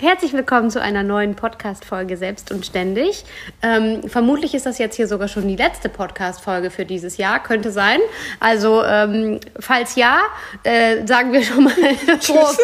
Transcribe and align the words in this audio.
Herzlich 0.00 0.32
willkommen 0.32 0.70
zu 0.70 0.80
einer 0.80 1.02
neuen 1.02 1.34
Podcast-Folge 1.34 2.16
Selbst 2.16 2.50
und 2.50 2.64
Ständig. 2.64 3.22
Ähm, 3.60 4.08
vermutlich 4.08 4.54
ist 4.54 4.64
das 4.64 4.78
jetzt 4.78 4.96
hier 4.96 5.06
sogar 5.06 5.28
schon 5.28 5.46
die 5.46 5.56
letzte 5.56 5.90
Podcast-Folge 5.90 6.70
für 6.70 6.86
dieses 6.86 7.18
Jahr, 7.18 7.42
könnte 7.42 7.70
sein. 7.70 8.00
Also, 8.40 8.82
ähm, 8.82 9.40
falls 9.58 9.96
ja, 9.96 10.20
äh, 10.62 11.06
sagen 11.06 11.34
wir 11.34 11.42
schon 11.42 11.64
mal 11.64 11.74
frohe 12.22 12.56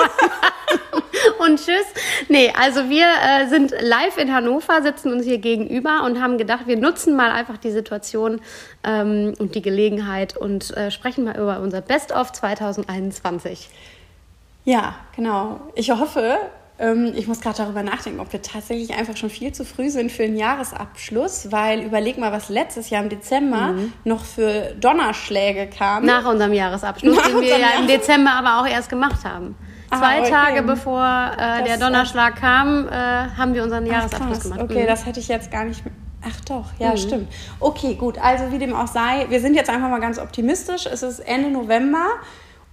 und 1.46 1.58
tschüss. 1.58 1.84
Nee, 2.30 2.54
also 2.58 2.88
wir 2.88 3.04
äh, 3.04 3.48
sind 3.48 3.74
live 3.82 4.16
in 4.16 4.32
Hannover, 4.32 4.80
sitzen 4.80 5.12
uns 5.12 5.26
hier 5.26 5.36
gegenüber 5.36 6.04
und 6.06 6.22
haben 6.22 6.38
gedacht, 6.38 6.66
wir 6.66 6.78
nutzen 6.78 7.16
mal 7.16 7.30
einfach 7.30 7.58
die 7.58 7.70
Situation 7.70 8.40
ähm, 8.82 9.34
und 9.38 9.54
die 9.54 9.60
Gelegenheit 9.60 10.38
und 10.38 10.74
äh, 10.74 10.90
sprechen 10.90 11.24
mal 11.24 11.36
über 11.36 11.60
unser 11.60 11.82
Best-of 11.82 12.32
2021. 12.32 13.68
Ja, 14.64 14.94
genau. 15.14 15.60
Ich 15.74 15.90
hoffe, 15.90 16.38
ich 17.14 17.26
muss 17.26 17.40
gerade 17.40 17.56
darüber 17.56 17.82
nachdenken, 17.82 18.20
ob 18.20 18.32
wir 18.34 18.42
tatsächlich 18.42 18.94
einfach 18.94 19.16
schon 19.16 19.30
viel 19.30 19.50
zu 19.52 19.64
früh 19.64 19.88
sind 19.88 20.12
für 20.12 20.24
einen 20.24 20.36
Jahresabschluss, 20.36 21.50
weil 21.50 21.80
überleg 21.80 22.18
mal, 22.18 22.32
was 22.32 22.50
letztes 22.50 22.90
Jahr 22.90 23.02
im 23.02 23.08
Dezember 23.08 23.72
mhm. 23.72 23.92
noch 24.04 24.24
für 24.24 24.74
Donnerschläge 24.78 25.68
kam. 25.68 26.04
Nach 26.04 26.26
unserem 26.26 26.52
Jahresabschluss, 26.52 27.16
Nach 27.16 27.28
den 27.28 27.40
wir 27.40 27.58
ja 27.58 27.78
im 27.80 27.86
Dezember 27.86 28.32
aber 28.32 28.60
auch 28.60 28.70
erst 28.70 28.90
gemacht 28.90 29.24
haben. 29.24 29.56
Ah, 29.88 29.98
Zwei 29.98 30.20
okay. 30.20 30.30
Tage 30.30 30.62
bevor 30.62 31.30
äh, 31.38 31.64
der 31.64 31.78
Donnerschlag 31.78 32.36
kam, 32.36 32.88
äh, 32.88 32.92
haben 32.92 33.54
wir 33.54 33.62
unseren 33.62 33.86
Jahresabschluss 33.86 34.40
gemacht. 34.40 34.60
Okay, 34.60 34.82
mhm. 34.82 34.86
das 34.86 35.06
hätte 35.06 35.20
ich 35.20 35.28
jetzt 35.28 35.50
gar 35.50 35.64
nicht. 35.64 35.82
Ach 36.28 36.40
doch, 36.46 36.72
ja, 36.78 36.90
mhm. 36.90 36.96
stimmt. 36.96 37.32
Okay, 37.60 37.94
gut. 37.94 38.18
Also 38.18 38.50
wie 38.50 38.58
dem 38.58 38.74
auch 38.74 38.88
sei, 38.88 39.26
wir 39.28 39.40
sind 39.40 39.54
jetzt 39.54 39.70
einfach 39.70 39.88
mal 39.88 40.00
ganz 40.00 40.18
optimistisch. 40.18 40.86
Es 40.86 41.02
ist 41.02 41.20
Ende 41.20 41.50
November. 41.50 42.04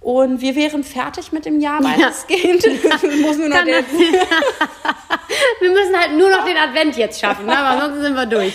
Und 0.04 0.42
wir 0.42 0.54
wären 0.54 0.84
fertig 0.84 1.32
mit 1.32 1.46
dem 1.46 1.60
Jahr 1.60 1.82
weitestgehend. 1.82 2.62
Ja. 2.62 2.70
Nur 3.38 3.48
noch 3.48 3.64
den 3.64 3.66
wir 5.60 5.70
müssen 5.70 5.98
halt 5.98 6.12
nur 6.12 6.28
noch 6.28 6.44
den 6.44 6.58
Advent 6.58 6.98
jetzt 6.98 7.18
schaffen, 7.18 7.46
ne? 7.46 7.56
aber 7.56 7.80
sonst 7.80 8.02
sind 8.02 8.14
wir 8.14 8.26
durch. 8.26 8.52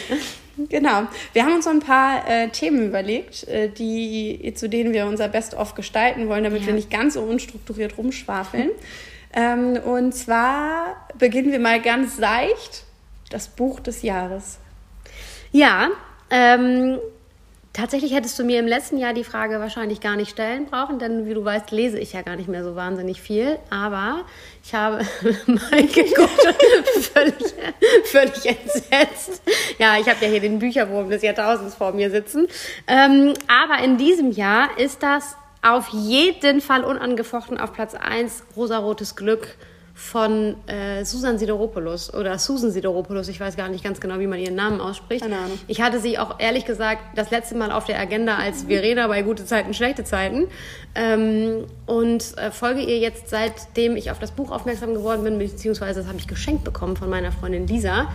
Genau. 0.69 1.07
Wir 1.33 1.43
haben 1.43 1.55
uns 1.55 1.65
so 1.65 1.71
ein 1.71 1.79
paar 1.79 2.29
äh, 2.29 2.49
Themen 2.49 2.89
überlegt, 2.89 3.47
äh, 3.47 3.67
die, 3.67 4.53
zu 4.55 4.69
denen 4.69 4.93
wir 4.93 5.07
unser 5.07 5.27
Best-of 5.27 5.73
gestalten 5.73 6.29
wollen, 6.29 6.43
damit 6.43 6.61
ja. 6.61 6.67
wir 6.67 6.75
nicht 6.75 6.91
ganz 6.91 7.15
so 7.15 7.21
unstrukturiert 7.21 7.97
rumschwafeln. 7.97 8.69
ähm, 9.33 9.79
und 9.83 10.13
zwar 10.13 11.07
beginnen 11.17 11.51
wir 11.51 11.59
mal 11.59 11.81
ganz 11.81 12.17
seicht. 12.17 12.83
Das 13.31 13.47
Buch 13.47 13.79
des 13.79 14.03
Jahres. 14.03 14.59
Ja, 15.51 15.89
ähm, 16.29 16.99
Tatsächlich 17.79 18.13
hättest 18.13 18.37
du 18.37 18.43
mir 18.43 18.59
im 18.59 18.67
letzten 18.67 18.97
Jahr 18.97 19.13
die 19.13 19.23
Frage 19.23 19.61
wahrscheinlich 19.61 20.01
gar 20.01 20.17
nicht 20.17 20.31
stellen 20.31 20.65
brauchen, 20.65 20.99
denn 20.99 21.27
wie 21.27 21.33
du 21.33 21.45
weißt, 21.45 21.71
lese 21.71 21.97
ich 21.97 22.11
ja 22.11 22.23
gar 22.23 22.35
nicht 22.35 22.49
mehr 22.49 22.65
so 22.65 22.75
wahnsinnig 22.75 23.21
viel. 23.21 23.57
Aber 23.69 24.25
ich 24.65 24.73
habe 24.73 24.97
mal 25.45 25.87
geguckt 25.87 26.55
völlig, 27.13 27.53
völlig 28.03 28.45
entsetzt. 28.45 29.41
Ja, 29.77 29.97
ich 29.97 30.09
habe 30.09 30.17
ja 30.19 30.27
hier 30.27 30.41
den 30.41 30.59
Bücherwurm 30.59 31.09
des 31.09 31.21
Jahrtausends 31.21 31.73
vor 31.73 31.93
mir 31.93 32.11
sitzen. 32.11 32.47
Ähm, 32.85 33.33
aber 33.47 33.81
in 33.81 33.97
diesem 33.97 34.31
Jahr 34.31 34.77
ist 34.77 35.01
das 35.01 35.37
auf 35.61 35.87
jeden 35.87 36.59
Fall 36.59 36.83
unangefochten 36.83 37.57
auf 37.57 37.71
Platz 37.71 37.95
1 37.95 38.43
Rosarotes 38.57 39.15
Glück 39.15 39.55
von 39.99 40.55
äh, 40.67 41.03
Susan 41.03 41.37
Sideropoulos 41.37 42.13
oder 42.13 42.39
Susan 42.39 42.71
Sideropoulos, 42.71 43.27
ich 43.27 43.37
weiß 43.37 43.57
gar 43.57 43.67
nicht 43.67 43.83
ganz 43.83 43.99
genau, 43.99 44.17
wie 44.19 44.27
man 44.27 44.39
ihren 44.39 44.55
Namen 44.55 44.79
ausspricht. 44.79 45.21
Keine 45.21 45.37
Ahnung. 45.37 45.59
Ich 45.67 45.81
hatte 45.81 45.99
sie 45.99 46.17
auch 46.17 46.39
ehrlich 46.39 46.63
gesagt 46.65 47.01
das 47.15 47.31
letzte 47.31 47.55
Mal 47.55 47.69
auf 47.69 47.83
der 47.83 47.99
Agenda 47.99 48.37
als 48.37 48.63
Verena 48.63 49.07
bei 49.07 49.23
gute 49.23 49.45
Zeiten, 49.45 49.73
schlechte 49.73 50.05
Zeiten 50.05 50.47
ähm, 50.95 51.65
und 51.85 52.37
äh, 52.37 52.49
folge 52.49 52.79
ihr 52.79 52.97
jetzt 52.97 53.29
seitdem 53.29 53.97
ich 53.97 54.09
auf 54.09 54.19
das 54.19 54.31
Buch 54.31 54.51
aufmerksam 54.51 54.93
geworden 54.93 55.25
bin, 55.25 55.37
beziehungsweise 55.37 55.99
das 55.99 56.07
habe 56.07 56.17
ich 56.17 56.27
geschenkt 56.27 56.63
bekommen 56.63 56.95
von 56.95 57.09
meiner 57.09 57.33
Freundin 57.33 57.67
Lisa 57.67 58.07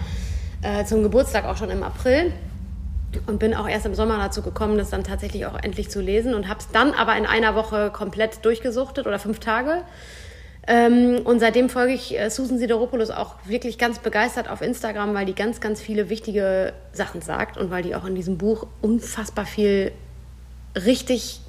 äh, 0.63 0.87
zum 0.87 1.03
Geburtstag 1.03 1.45
auch 1.45 1.59
schon 1.59 1.69
im 1.69 1.83
April 1.83 2.33
und 3.27 3.39
bin 3.39 3.53
auch 3.55 3.69
erst 3.69 3.85
im 3.85 3.95
Sommer 3.95 4.17
dazu 4.17 4.41
gekommen, 4.41 4.79
das 4.79 4.89
dann 4.89 5.05
tatsächlich 5.05 5.45
auch 5.45 5.63
endlich 5.63 5.91
zu 5.91 6.01
lesen 6.01 6.33
und 6.33 6.49
habe 6.49 6.61
es 6.61 6.71
dann 6.71 6.95
aber 6.95 7.15
in 7.15 7.27
einer 7.27 7.55
Woche 7.55 7.91
komplett 7.91 8.43
durchgesuchtet 8.43 9.07
oder 9.07 9.19
fünf 9.19 9.39
Tage. 9.39 9.83
Ähm, 10.67 11.21
und 11.25 11.41
seitdem 11.41 11.69
folge 11.69 11.93
ich 11.93 12.19
äh, 12.19 12.31
Susan 12.31 12.59
Sideropoulos 12.59 13.11
auch 13.11 13.35
wirklich 13.45 13.77
ganz 13.77 13.99
begeistert 13.99 14.49
auf 14.49 14.63
Instagram, 14.63 15.13
weil 15.15 15.27
die 15.27 15.35
ganz, 15.35 15.61
ganz 15.61 15.81
viele 15.81 16.09
wichtige 16.09 16.73
Sachen 16.93 17.21
sagt 17.21 17.59
und 17.59 17.71
weil 17.71 17.83
die 17.83 17.95
auch 17.95 18.07
in 18.07 18.15
diesem 18.15 18.39
Buch 18.39 18.67
unfassbar 18.81 19.45
viel 19.45 19.93
richtig 20.75 21.41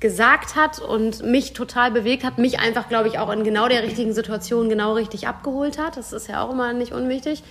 gesagt 0.00 0.54
hat 0.54 0.80
und 0.80 1.24
mich 1.24 1.52
total 1.52 1.90
bewegt 1.90 2.24
hat, 2.24 2.38
mich 2.38 2.60
einfach, 2.60 2.88
glaube 2.88 3.08
ich, 3.08 3.18
auch 3.18 3.30
in 3.30 3.42
genau 3.44 3.68
der 3.68 3.82
richtigen 3.82 4.12
Situation 4.12 4.68
genau 4.68 4.94
richtig 4.94 5.26
abgeholt 5.26 5.78
hat. 5.78 5.96
Das 5.96 6.12
ist 6.12 6.28
ja 6.28 6.42
auch 6.44 6.52
immer 6.52 6.72
nicht 6.72 6.92
unwichtig. 6.92 7.42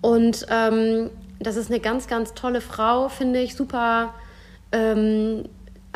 Und 0.00 0.46
ähm, 0.50 1.10
das 1.38 1.56
ist 1.56 1.70
eine 1.70 1.80
ganz, 1.80 2.06
ganz 2.06 2.34
tolle 2.34 2.60
Frau, 2.60 3.08
finde 3.08 3.40
ich, 3.40 3.54
super 3.54 4.14
ähm, 4.72 5.44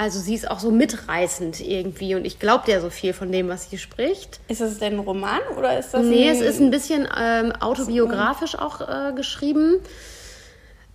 also 0.00 0.18
sie 0.18 0.34
ist 0.34 0.50
auch 0.50 0.60
so 0.60 0.70
mitreißend 0.70 1.60
irgendwie 1.60 2.14
und 2.14 2.24
ich 2.24 2.38
glaube 2.38 2.70
ja 2.70 2.80
so 2.80 2.88
viel 2.88 3.12
von 3.12 3.30
dem, 3.30 3.50
was 3.50 3.68
sie 3.68 3.76
spricht. 3.76 4.40
Ist 4.48 4.62
das 4.62 4.78
denn 4.78 4.94
ein 4.94 4.98
Roman 4.98 5.40
oder 5.58 5.78
ist 5.78 5.92
das? 5.92 6.06
Nee, 6.06 6.26
es 6.30 6.40
ist 6.40 6.58
ein 6.58 6.70
bisschen 6.70 7.06
ähm, 7.20 7.52
autobiografisch 7.60 8.54
auch 8.54 8.80
äh, 8.80 9.12
geschrieben. 9.12 9.74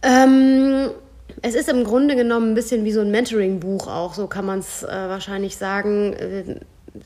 Ähm, 0.02 0.90
es 1.44 1.54
ist 1.54 1.70
im 1.70 1.84
Grunde 1.84 2.16
genommen 2.16 2.54
ein 2.54 2.56
bisschen 2.56 2.84
wie 2.84 2.92
so 2.92 3.02
ein 3.02 3.12
Mentoring-Buch 3.12 3.88
auch, 3.88 4.16
so 4.16 4.26
kann 4.26 4.48
man 4.48 4.58
es 4.58 4.82
äh, 4.82 4.88
wahrscheinlich 4.88 5.56
sagen. 5.56 6.14
Äh, 6.14 6.60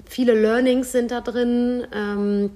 viele 0.07 0.39
Learnings 0.39 0.93
sind 0.93 1.11
da 1.11 1.19
drin. 1.19 1.85
Ähm, 1.93 2.51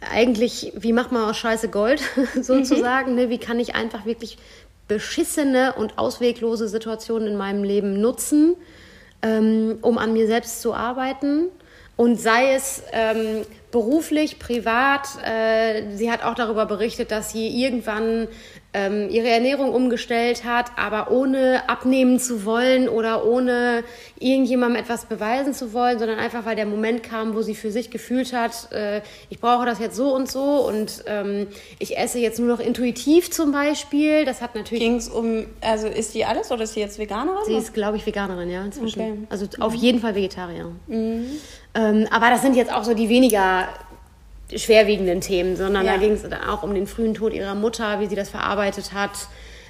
eigentlich, 0.00 0.72
wie 0.74 0.94
macht 0.94 1.12
man 1.12 1.28
aus 1.28 1.36
Scheiße 1.36 1.68
Gold 1.68 2.00
sozusagen? 2.40 3.10
Mhm. 3.10 3.16
Ne? 3.18 3.28
Wie 3.28 3.38
kann 3.38 3.60
ich 3.60 3.74
einfach 3.74 4.06
wirklich 4.06 4.38
beschissene 4.90 5.74
und 5.74 5.98
ausweglose 5.98 6.66
Situationen 6.66 7.28
in 7.28 7.36
meinem 7.36 7.62
Leben 7.62 8.00
nutzen, 8.00 8.56
ähm, 9.22 9.78
um 9.82 9.98
an 9.98 10.12
mir 10.12 10.26
selbst 10.26 10.60
zu 10.60 10.74
arbeiten. 10.74 11.46
Und 11.96 12.20
sei 12.20 12.54
es 12.54 12.82
ähm, 12.92 13.46
beruflich, 13.70 14.40
privat. 14.40 15.06
Äh, 15.24 15.94
sie 15.94 16.10
hat 16.10 16.24
auch 16.24 16.34
darüber 16.34 16.66
berichtet, 16.66 17.12
dass 17.12 17.30
sie 17.30 17.46
irgendwann 17.62 18.26
ähm, 18.72 19.08
ihre 19.10 19.28
Ernährung 19.28 19.72
umgestellt 19.72 20.44
hat, 20.44 20.66
aber 20.76 21.10
ohne 21.10 21.68
abnehmen 21.68 22.20
zu 22.20 22.44
wollen 22.44 22.88
oder 22.88 23.26
ohne 23.26 23.82
irgendjemandem 24.20 24.80
etwas 24.80 25.06
beweisen 25.06 25.54
zu 25.54 25.72
wollen, 25.72 25.98
sondern 25.98 26.18
einfach, 26.18 26.44
weil 26.44 26.54
der 26.54 26.66
Moment 26.66 27.02
kam, 27.02 27.34
wo 27.34 27.42
sie 27.42 27.56
für 27.56 27.72
sich 27.72 27.90
gefühlt 27.90 28.32
hat, 28.32 28.70
äh, 28.72 29.00
ich 29.28 29.40
brauche 29.40 29.66
das 29.66 29.80
jetzt 29.80 29.96
so 29.96 30.14
und 30.14 30.30
so 30.30 30.66
und 30.68 31.04
ähm, 31.06 31.48
ich 31.80 31.98
esse 31.98 32.18
jetzt 32.20 32.38
nur 32.38 32.48
noch 32.48 32.60
intuitiv 32.60 33.30
zum 33.30 33.50
Beispiel. 33.50 34.24
Das 34.24 34.40
hat 34.40 34.54
natürlich. 34.54 34.84
Ging 34.84 34.96
es 34.96 35.08
um, 35.08 35.46
also 35.60 35.88
ist 35.88 36.14
die 36.14 36.24
alles 36.24 36.52
oder 36.52 36.62
ist 36.62 36.74
sie 36.74 36.80
jetzt 36.80 36.98
Veganerin? 36.98 37.44
Sie 37.46 37.54
ist, 37.54 37.74
glaube 37.74 37.96
ich, 37.96 38.06
Veganerin, 38.06 38.50
ja, 38.50 38.64
inzwischen. 38.64 39.00
Okay. 39.00 39.12
Also 39.30 39.46
mhm. 39.46 39.62
auf 39.62 39.74
jeden 39.74 40.00
Fall 40.00 40.14
Vegetarier. 40.14 40.70
Mhm. 40.86 41.26
Ähm, 41.74 42.06
aber 42.10 42.30
das 42.30 42.42
sind 42.42 42.54
jetzt 42.54 42.72
auch 42.72 42.84
so 42.84 42.94
die 42.94 43.08
weniger 43.08 43.68
schwerwiegenden 44.56 45.20
Themen, 45.20 45.56
sondern 45.56 45.86
ja. 45.86 45.92
da 45.92 45.98
ging 45.98 46.12
es 46.12 46.24
auch 46.48 46.62
um 46.62 46.74
den 46.74 46.86
frühen 46.86 47.14
Tod 47.14 47.32
ihrer 47.32 47.54
Mutter, 47.54 48.00
wie 48.00 48.06
sie 48.06 48.16
das 48.16 48.30
verarbeitet 48.30 48.92
hat, 48.92 49.10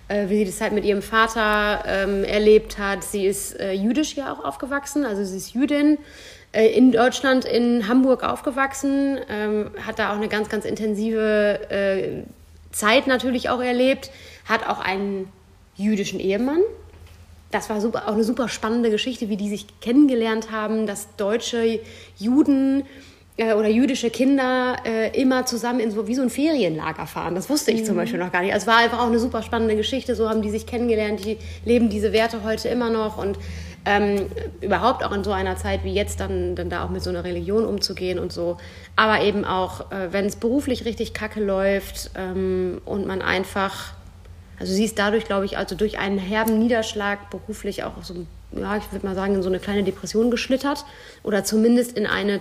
äh, 0.09 0.29
wie 0.29 0.39
sie 0.39 0.45
das 0.47 0.61
halt 0.61 0.73
mit 0.73 0.85
ihrem 0.85 1.03
Vater 1.03 1.85
ähm, 1.87 2.25
erlebt 2.25 2.79
hat. 2.79 3.05
Sie 3.05 3.27
ist 3.27 3.59
äh, 3.59 3.73
jüdisch 3.73 4.15
ja 4.15 4.33
auch 4.33 4.45
aufgewachsen, 4.45 5.05
also 5.05 5.25
sie 5.25 5.37
ist 5.37 5.55
Jüdin, 5.55 5.99
äh, 6.53 6.67
in 6.67 6.93
Deutschland, 6.93 7.45
in 7.45 7.87
Hamburg 7.89 8.25
aufgewachsen, 8.25 9.19
ähm, 9.29 9.71
hat 9.87 9.99
da 9.99 10.13
auch 10.13 10.17
eine 10.17 10.29
ganz, 10.29 10.49
ganz 10.49 10.65
intensive 10.65 11.71
äh, 11.71 12.23
Zeit 12.73 13.07
natürlich 13.07 13.49
auch 13.49 13.61
erlebt, 13.61 14.11
hat 14.47 14.69
auch 14.69 14.81
einen 14.81 15.31
jüdischen 15.77 16.19
Ehemann. 16.19 16.61
Das 17.51 17.69
war 17.69 17.81
super, 17.81 18.09
auch 18.09 18.15
eine 18.15 18.25
super 18.25 18.49
spannende 18.49 18.91
Geschichte, 18.91 19.29
wie 19.29 19.37
die 19.37 19.49
sich 19.49 19.67
kennengelernt 19.81 20.53
haben, 20.53 20.87
dass 20.87 21.09
deutsche 21.17 21.81
Juden 22.17 22.85
äh, 23.41 23.55
oder 23.55 23.69
jüdische 23.69 24.11
Kinder 24.11 24.77
äh, 24.85 25.19
immer 25.19 25.47
zusammen 25.47 25.81
in 25.81 25.91
so 25.91 26.07
wie 26.07 26.15
so 26.15 26.23
ein 26.23 26.31
Ferienlager 26.31 27.07
fahren. 27.07 27.35
Das 27.35 27.49
wusste 27.49 27.71
ich 27.71 27.81
mhm. 27.81 27.87
zum 27.87 27.97
Beispiel 27.97 28.19
noch 28.19 28.31
gar 28.31 28.43
nicht. 28.43 28.53
Also 28.53 28.65
es 28.65 28.67
war 28.69 28.79
einfach 28.79 29.01
auch 29.01 29.07
eine 29.07 29.19
super 29.19 29.43
spannende 29.43 29.77
Geschichte. 29.77 30.15
So 30.15 30.29
haben 30.29 30.43
die 30.43 30.51
sich 30.51 30.67
kennengelernt, 30.67 31.25
die 31.25 31.39
leben 31.65 31.89
diese 31.89 32.13
Werte 32.13 32.45
heute 32.45 32.69
immer 32.69 32.91
noch 32.91 33.17
und 33.17 33.39
ähm, 33.87 34.27
überhaupt 34.61 35.03
auch 35.03 35.13
in 35.13 35.25
so 35.25 35.33
einer 35.33 35.57
Zeit 35.57 35.85
wie 35.85 35.95
jetzt 35.95 36.21
dann, 36.21 36.55
dann 36.55 36.69
da 36.69 36.85
auch 36.85 36.91
mit 36.91 37.03
so 37.03 37.09
einer 37.09 37.25
Religion 37.25 37.65
umzugehen 37.65 38.19
und 38.19 38.31
so. 38.31 38.59
Aber 38.95 39.23
eben 39.23 39.47
auch, 39.47 39.91
äh, 39.91 40.13
wenn 40.13 40.27
es 40.27 40.37
beruflich 40.37 40.85
richtig 40.85 41.15
kacke 41.15 41.43
läuft 41.43 42.11
ähm, 42.17 42.83
und 42.85 43.07
man 43.07 43.23
einfach, 43.23 43.95
also 44.59 44.71
sie 44.75 44.85
ist 44.85 44.99
dadurch, 44.99 45.25
glaube 45.25 45.47
ich, 45.47 45.57
also 45.57 45.75
durch 45.77 45.99
einen 45.99 46.19
herben 46.19 46.59
Niederschlag 46.59 47.31
beruflich 47.31 47.85
auch 47.85 47.93
so, 48.03 48.27
ja, 48.53 48.77
ich 48.77 48.93
würde 48.93 49.07
mal 49.07 49.15
sagen, 49.15 49.37
in 49.37 49.43
so 49.43 49.49
eine 49.49 49.61
kleine 49.61 49.83
Depression 49.83 50.31
geschlittert 50.31 50.85
oder 51.23 51.43
zumindest 51.43 51.97
in 51.97 52.07
eine 52.07 52.41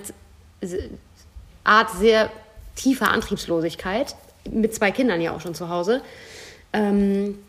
Art 1.64 1.92
sehr 1.92 2.30
tiefer 2.76 3.12
Antriebslosigkeit, 3.12 4.16
mit 4.50 4.74
zwei 4.74 4.92
Kindern 4.92 5.22
ja 5.22 5.36
auch 5.36 5.42
schon 5.42 5.56
zu 5.56 5.70
Hause. 5.70 6.02
Ähm, 6.74 7.40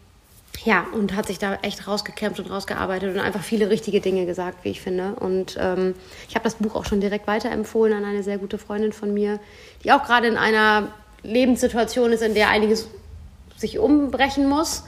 ja, 0.65 0.87
und 0.93 1.17
hat 1.17 1.27
sich 1.27 1.39
da 1.39 1.55
echt 1.63 1.87
rausgekämpft 1.87 2.41
und 2.41 2.51
rausgearbeitet 2.51 3.15
und 3.15 3.21
einfach 3.21 3.43
viele 3.43 3.71
richtige 3.71 4.01
Dinge 4.01 4.27
gesagt, 4.27 4.65
wie 4.65 4.71
ich 4.71 4.81
finde. 4.81 5.15
Und 5.15 5.57
ähm, 5.59 5.95
ich 6.29 6.35
habe 6.35 6.45
das 6.45 6.57
Buch 6.57 6.75
auch 6.75 6.85
schon 6.85 7.01
direkt 7.01 7.27
weiterempfohlen 7.27 7.95
an 7.95 8.05
eine 8.05 8.23
sehr 8.23 8.39
gute 8.39 8.59
Freundin 8.59 8.93
von 8.93 9.15
mir, 9.15 9.41
die 9.85 9.93
auch 9.93 10.05
gerade 10.05 10.27
in 10.27 10.37
einer 10.37 10.89
Lebenssituation 11.23 12.13
ist, 12.13 12.23
in 12.23 12.35
der 12.35 12.49
einiges 12.49 12.89
sich 13.57 13.79
umbrechen 13.79 14.49
muss. 14.49 14.85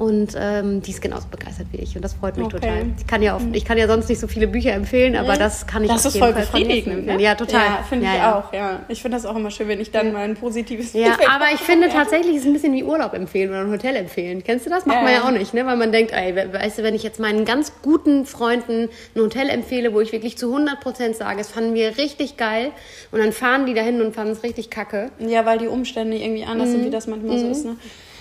Und 0.00 0.34
ähm, 0.34 0.80
die 0.80 0.92
ist 0.92 1.02
genauso 1.02 1.28
begeistert 1.28 1.66
wie 1.72 1.76
ich 1.76 1.94
und 1.94 2.02
das 2.02 2.14
freut 2.14 2.38
mich 2.38 2.46
okay. 2.46 2.58
total. 2.58 2.86
Ich 2.98 3.06
kann, 3.06 3.20
ja 3.20 3.36
oft, 3.36 3.44
ich 3.52 3.66
kann 3.66 3.76
ja 3.76 3.86
sonst 3.86 4.08
nicht 4.08 4.18
so 4.18 4.28
viele 4.28 4.46
Bücher 4.46 4.72
empfehlen, 4.72 5.14
aber 5.14 5.36
das 5.36 5.66
kann 5.66 5.84
ich 5.84 5.90
das 5.90 6.06
auf 6.06 6.14
jeden 6.14 6.32
Fall 6.32 6.42
von 6.42 6.62
Ne? 7.04 7.20
Ja, 7.20 7.34
total. 7.34 7.66
Ja, 7.66 7.84
finde 7.86 8.06
ja, 8.06 8.12
ich 8.12 8.18
ja. 8.18 8.38
auch, 8.38 8.52
ja. 8.54 8.80
Ich 8.88 9.02
finde 9.02 9.18
das 9.18 9.26
auch 9.26 9.36
immer 9.36 9.50
schön, 9.50 9.68
wenn 9.68 9.78
ich 9.78 9.90
dann 9.90 10.14
mal 10.14 10.22
ein 10.22 10.36
positives 10.36 10.94
Ja, 10.94 11.18
aber 11.28 11.52
ich 11.52 11.60
finde 11.60 11.90
tatsächlich, 11.90 12.36
ist 12.36 12.42
es 12.44 12.46
ein 12.46 12.54
bisschen 12.54 12.72
wie 12.72 12.82
Urlaub 12.82 13.12
empfehlen 13.12 13.50
oder 13.50 13.60
ein 13.60 13.70
Hotel 13.70 13.94
empfehlen. 13.94 14.42
Kennst 14.42 14.64
du 14.64 14.70
das? 14.70 14.86
Macht 14.86 15.02
man 15.02 15.12
ja 15.12 15.24
auch 15.24 15.32
nicht, 15.32 15.52
ne? 15.52 15.66
Weil 15.66 15.76
man 15.76 15.92
denkt, 15.92 16.12
ey, 16.14 16.34
weißt 16.34 16.78
du, 16.78 16.82
wenn 16.82 16.94
ich 16.94 17.02
jetzt 17.02 17.20
meinen 17.20 17.44
ganz 17.44 17.74
guten 17.82 18.24
Freunden 18.24 18.88
ein 19.14 19.20
Hotel 19.20 19.50
empfehle, 19.50 19.92
wo 19.92 20.00
ich 20.00 20.12
wirklich 20.12 20.38
zu 20.38 20.56
100% 20.56 21.12
sage, 21.12 21.42
es 21.42 21.50
fanden 21.50 21.74
wir 21.74 21.98
richtig 21.98 22.38
geil 22.38 22.70
und 23.12 23.18
dann 23.18 23.32
fahren 23.32 23.66
die 23.66 23.74
dahin 23.74 24.00
und 24.00 24.14
fanden 24.14 24.32
es 24.32 24.42
richtig 24.44 24.70
kacke. 24.70 25.10
Ja, 25.18 25.44
weil 25.44 25.58
die 25.58 25.68
Umstände 25.68 26.16
irgendwie 26.16 26.44
anders 26.44 26.68
mhm. 26.68 26.72
sind, 26.72 26.84
wie 26.86 26.90
das 26.90 27.06
manchmal 27.06 27.36
mhm. 27.36 27.40
so 27.40 27.48
ist, 27.48 27.64
ne? 27.66 27.76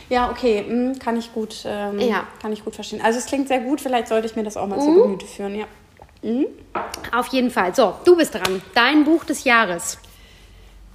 Ja, 0.09 0.31
okay, 0.31 0.65
hm, 0.67 0.99
kann 0.99 1.17
ich 1.17 1.33
gut, 1.33 1.63
ähm, 1.65 1.99
ja. 1.99 2.23
kann 2.41 2.51
ich 2.51 2.65
gut 2.65 2.75
verstehen. 2.75 3.01
Also 3.01 3.19
es 3.19 3.27
klingt 3.27 3.47
sehr 3.47 3.59
gut, 3.59 3.79
vielleicht 3.79 4.07
sollte 4.07 4.27
ich 4.27 4.35
mir 4.35 4.43
das 4.43 4.57
auch 4.57 4.67
mal 4.67 4.79
mhm. 4.79 4.83
zu 4.83 5.03
Gemüte 5.03 5.25
führen, 5.27 5.55
ja. 5.55 5.65
Mhm. 6.21 6.47
Auf 7.15 7.27
jeden 7.27 7.51
Fall. 7.51 7.73
So, 7.75 7.93
du 8.03 8.17
bist 8.17 8.33
dran. 8.33 8.61
Dein 8.73 9.05
Buch 9.05 9.23
des 9.23 9.43
Jahres. 9.43 9.99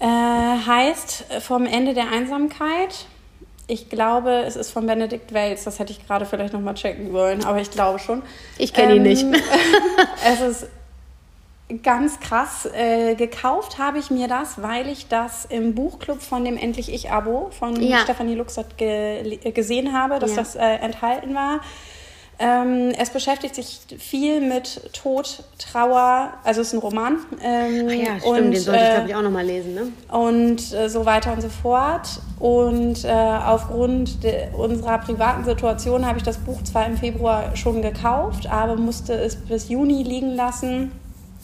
Äh, 0.00 0.06
heißt 0.06 1.26
äh, 1.30 1.40
Vom 1.40 1.66
Ende 1.66 1.94
der 1.94 2.10
Einsamkeit. 2.10 3.06
Ich 3.66 3.88
glaube, 3.88 4.42
es 4.46 4.56
ist 4.56 4.70
von 4.70 4.86
Benedikt 4.86 5.32
Wells. 5.32 5.64
Das 5.64 5.78
hätte 5.78 5.92
ich 5.92 6.06
gerade 6.06 6.26
vielleicht 6.26 6.52
nochmal 6.52 6.74
checken 6.74 7.12
wollen, 7.14 7.44
aber 7.44 7.60
ich 7.60 7.70
glaube 7.70 7.98
schon. 7.98 8.22
Ich 8.58 8.74
kenne 8.74 8.92
ähm, 8.92 8.96
ihn 8.98 9.02
nicht. 9.04 9.26
es 10.26 10.40
ist 10.40 10.66
ganz 11.82 12.20
krass. 12.20 12.68
Äh, 12.74 13.14
gekauft 13.14 13.78
habe 13.78 13.98
ich 13.98 14.10
mir 14.10 14.28
das, 14.28 14.60
weil 14.62 14.88
ich 14.88 15.08
das 15.08 15.44
im 15.46 15.74
Buchclub 15.74 16.20
von 16.20 16.44
dem 16.44 16.56
Endlich 16.56 16.92
Ich-Abo 16.92 17.50
von 17.58 17.80
ja. 17.80 17.98
Stefanie 17.98 18.34
Luxert 18.34 18.76
ge 18.76 19.38
gesehen 19.52 19.92
habe, 19.92 20.18
dass 20.18 20.30
ja. 20.30 20.36
das 20.36 20.56
äh, 20.56 20.60
enthalten 20.60 21.34
war. 21.34 21.60
Ähm, 22.36 22.92
es 22.98 23.10
beschäftigt 23.10 23.54
sich 23.54 23.78
viel 23.98 24.40
mit 24.40 24.92
Tod, 24.92 25.44
Trauer, 25.56 26.32
also 26.42 26.62
es 26.62 26.68
ist 26.68 26.72
ein 26.74 26.80
Roman. 26.80 27.18
Ähm, 27.40 27.86
Ach 27.88 27.92
ja, 27.92 28.18
stimmt, 28.18 28.24
und, 28.24 28.50
den 28.50 28.60
sollte 28.60 28.82
ich 28.82 28.90
glaube 28.90 29.08
ich 29.08 29.14
auch 29.14 29.22
nochmal 29.22 29.46
lesen. 29.46 29.74
Ne? 29.74 29.92
Und 30.08 30.74
äh, 30.74 30.88
so 30.88 31.06
weiter 31.06 31.32
und 31.32 31.42
so 31.42 31.48
fort. 31.48 32.20
Und 32.40 33.04
äh, 33.04 33.08
aufgrund 33.08 34.18
unserer 34.58 34.98
privaten 34.98 35.44
Situation 35.44 36.04
habe 36.04 36.18
ich 36.18 36.24
das 36.24 36.38
Buch 36.38 36.60
zwar 36.64 36.86
im 36.86 36.96
Februar 36.96 37.54
schon 37.56 37.82
gekauft, 37.82 38.48
aber 38.48 38.74
musste 38.76 39.14
es 39.14 39.36
bis 39.36 39.68
Juni 39.68 40.02
liegen 40.02 40.34
lassen 40.34 40.90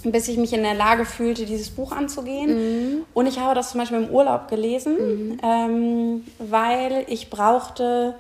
bis 0.05 0.29
ich 0.29 0.37
mich 0.37 0.53
in 0.53 0.63
der 0.63 0.75
Lage 0.75 1.05
fühlte, 1.05 1.45
dieses 1.45 1.71
Buch 1.71 1.93
anzugehen. 1.93 2.95
Mhm. 2.95 3.05
Und 3.15 3.27
ich 3.27 3.39
habe 3.39 3.55
das 3.55 3.71
zum 3.71 3.81
Beispiel 3.81 3.99
im 3.99 4.11
Urlaub 4.11 4.49
gelesen, 4.49 4.95
mhm. 4.95 5.39
ähm, 5.43 6.25
weil 6.39 7.05
ich 7.09 7.31
brauchte 7.31 8.15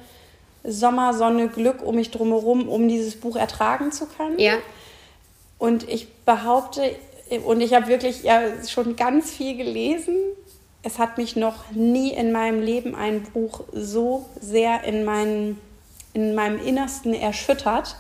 Sommer, 0.65 1.15
Sonne, 1.15 1.49
Glück 1.49 1.83
um 1.83 1.95
mich 1.95 2.11
drumherum, 2.11 2.69
um 2.69 2.89
dieses 2.89 3.17
Buch 3.17 3.37
ertragen 3.37 3.93
zu 3.93 4.07
können. 4.07 4.39
Ja. 4.39 4.55
Und 5.59 5.89
ich 5.89 6.09
behaupte, 6.25 6.83
und 7.45 7.61
ich 7.61 7.75
habe 7.75 7.87
wirklich 7.87 8.23
ja, 8.23 8.43
schon 8.67 8.97
ganz 8.97 9.31
viel 9.31 9.57
gelesen, 9.57 10.17
es 10.83 10.99
hat 10.99 11.19
mich 11.19 11.37
noch 11.37 11.71
nie 11.73 12.13
in 12.13 12.33
meinem 12.33 12.63
Leben 12.63 12.95
ein 12.95 13.23
Buch 13.23 13.65
so 13.73 14.27
sehr 14.41 14.85
in, 14.85 15.05
mein, 15.05 15.59
in 16.15 16.35
meinem 16.35 16.59
Innersten 16.65 17.13
erschüttert 17.13 17.97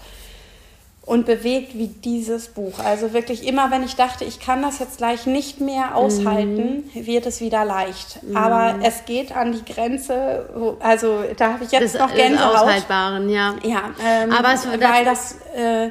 und 1.11 1.27
bewegt 1.27 1.77
wie 1.77 1.89
dieses 1.89 2.47
Buch. 2.47 2.79
Also 2.79 3.13
wirklich 3.13 3.45
immer, 3.45 3.73
wenn 3.73 3.83
ich 3.83 3.97
dachte, 3.97 4.25
ich 4.25 4.39
kann 4.39 4.63
das 4.63 4.79
jetzt 4.79 4.99
gleich 4.99 5.27
nicht 5.27 5.61
mehr 5.61 5.97
aushalten, 5.97 6.89
mhm. 6.95 7.05
wird 7.05 7.27
es 7.27 7.41
wieder 7.41 7.65
leicht. 7.65 8.23
Mhm. 8.23 8.37
Aber 8.37 8.77
es 8.85 9.07
geht 9.07 9.35
an 9.35 9.51
die 9.51 9.65
Grenze, 9.65 10.49
wo, 10.55 10.77
also 10.79 11.25
da 11.37 11.55
habe 11.55 11.65
ich 11.65 11.73
jetzt 11.73 11.97
das, 11.97 12.01
noch 12.01 12.15
Gänsehaut. 12.15 12.55
Des 12.55 12.61
Aushaltbaren, 12.61 13.29
ja. 13.29 13.57
Ja, 13.65 13.91
ähm, 14.01 14.31
aber 14.31 14.55
es, 14.55 14.69
weil 14.69 15.05
das, 15.05 15.35
äh, 15.57 15.91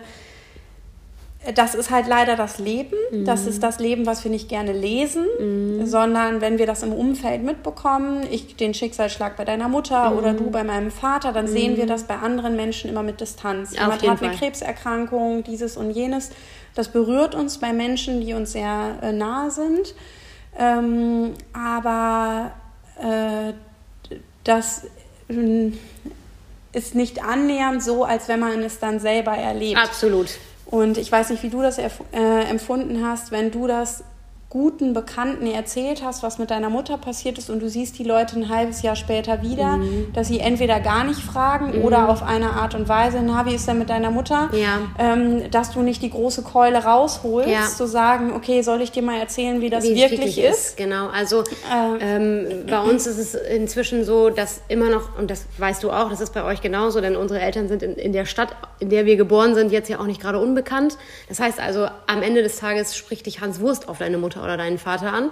das 1.55 1.73
ist 1.73 1.89
halt 1.89 2.07
leider 2.07 2.35
das 2.35 2.59
Leben. 2.59 2.95
Mhm. 3.11 3.25
Das 3.25 3.47
ist 3.47 3.63
das 3.63 3.79
Leben, 3.79 4.05
was 4.05 4.23
wir 4.23 4.31
nicht 4.31 4.49
gerne 4.49 4.73
lesen, 4.73 5.25
mhm. 5.39 5.85
sondern 5.85 6.41
wenn 6.41 6.57
wir 6.57 6.65
das 6.65 6.83
im 6.83 6.91
Umfeld 6.91 7.43
mitbekommen, 7.43 8.23
ich 8.29 8.57
den 8.57 8.73
Schicksalsschlag 8.73 9.37
bei 9.37 9.45
deiner 9.45 9.69
Mutter 9.69 10.11
mhm. 10.11 10.17
oder 10.17 10.33
du 10.33 10.49
bei 10.49 10.63
meinem 10.63 10.91
Vater, 10.91 11.31
dann 11.31 11.47
sehen 11.47 11.77
wir 11.77 11.85
mhm. 11.85 11.89
das 11.89 12.03
bei 12.03 12.17
anderen 12.17 12.55
Menschen 12.55 12.89
immer 12.89 13.03
mit 13.03 13.21
Distanz. 13.21 13.73
Jemand 13.73 14.05
hat 14.05 14.21
eine 14.21 14.35
Krebserkrankung, 14.35 15.43
dieses 15.43 15.77
und 15.77 15.91
jenes. 15.91 16.31
Das 16.75 16.89
berührt 16.89 17.35
uns 17.35 17.57
bei 17.57 17.71
Menschen, 17.71 18.21
die 18.21 18.33
uns 18.33 18.51
sehr 18.51 18.97
äh, 19.01 19.13
nahe 19.13 19.49
sind. 19.49 19.95
Ähm, 20.57 21.33
aber 21.53 22.51
äh, 23.01 23.53
das 24.43 24.87
äh, 25.29 25.71
ist 26.73 26.95
nicht 26.95 27.23
annähernd 27.23 27.81
so, 27.81 28.03
als 28.03 28.27
wenn 28.27 28.41
man 28.41 28.61
es 28.61 28.79
dann 28.79 28.99
selber 28.99 29.31
erlebt. 29.31 29.79
Absolut. 29.81 30.27
Und 30.69 30.99
ich 30.99 31.11
weiß 31.11 31.31
nicht, 31.31 31.41
wie 31.41 31.49
du 31.49 31.63
das 31.63 31.79
äh, 31.79 31.89
empfunden 32.47 33.03
hast, 33.03 33.31
wenn 33.31 33.49
du 33.49 33.65
das 33.65 34.03
guten 34.49 34.93
Bekannten 34.93 35.45
erzählt 35.45 36.01
hast, 36.03 36.23
was 36.23 36.39
mit 36.39 36.49
deiner 36.49 36.71
Mutter 36.71 36.97
passiert 36.97 37.37
ist 37.37 37.51
und 37.51 37.59
du 37.59 37.69
siehst 37.69 37.99
die 37.99 38.03
Leute 38.03 38.35
ein 38.35 38.49
halbes 38.49 38.81
Jahr 38.81 38.95
später 38.95 39.43
wieder, 39.43 39.77
mhm. 39.77 40.11
dass 40.13 40.27
sie 40.27 40.39
entweder 40.39 40.79
gar 40.79 41.03
nicht 41.03 41.19
fragen 41.19 41.77
mhm. 41.77 41.85
oder 41.85 42.09
auf 42.09 42.23
eine 42.23 42.53
Art 42.53 42.73
und 42.73 42.89
Weise, 42.89 43.21
na, 43.23 43.45
wie 43.45 43.53
ist 43.53 43.67
denn 43.67 43.77
mit 43.77 43.91
deiner 43.91 44.09
Mutter? 44.09 44.49
Ja. 44.53 44.79
Ähm, 44.97 45.51
dass 45.51 45.71
du 45.71 45.83
nicht 45.83 46.01
die 46.01 46.09
große 46.09 46.41
Keule 46.41 46.79
rausholst, 46.79 47.47
ja. 47.47 47.67
zu 47.67 47.85
sagen, 47.85 48.33
okay, 48.33 48.63
soll 48.63 48.81
ich 48.81 48.91
dir 48.91 49.03
mal 49.03 49.19
erzählen, 49.19 49.61
wie 49.61 49.69
das 49.69 49.83
wie 49.83 49.95
wirklich, 49.95 50.39
ist? 50.39 50.69
ist? 50.69 50.77
Genau, 50.77 51.09
also 51.09 51.41
äh. 51.41 51.99
ähm, 52.01 52.65
bei 52.67 52.79
uns 52.81 53.05
ist 53.05 53.19
es 53.19 53.35
inzwischen 53.35 54.03
so, 54.03 54.31
dass 54.31 54.61
immer 54.67 54.89
noch, 54.89 55.15
und 55.19 55.29
das 55.29 55.45
weißt 55.59 55.83
du 55.83 55.91
auch, 55.91 56.09
das 56.09 56.21
ist 56.21 56.33
bei 56.33 56.43
euch 56.43 56.61
genauso, 56.61 57.01
denn 57.01 57.15
unsere 57.15 57.39
Eltern 57.39 57.67
sind 57.67 57.83
in, 57.83 57.93
in 57.93 58.13
der 58.13 58.25
Stadt, 58.25 58.55
in 58.79 58.89
der 58.89 59.05
wir 59.05 59.15
geboren 59.15 59.53
sind, 59.53 59.71
jetzt 59.71 59.89
ja 59.89 59.99
auch 59.99 60.07
nicht 60.07 60.19
gerade 60.19 60.39
unbekannt. 60.39 60.97
Das 61.27 61.39
heißt 61.39 61.59
also, 61.59 61.87
am 62.07 62.23
Ende 62.23 62.41
des 62.41 62.57
Tages 62.57 62.97
spricht 62.97 63.27
dich 63.27 63.41
Hans 63.41 63.59
Wurst 63.59 63.87
auf 63.87 63.99
deine 63.99 64.17
Mutter 64.17 64.38
Mutter 64.39 64.43
oder 64.43 64.57
deinen 64.57 64.77
Vater 64.77 65.13
an. 65.13 65.31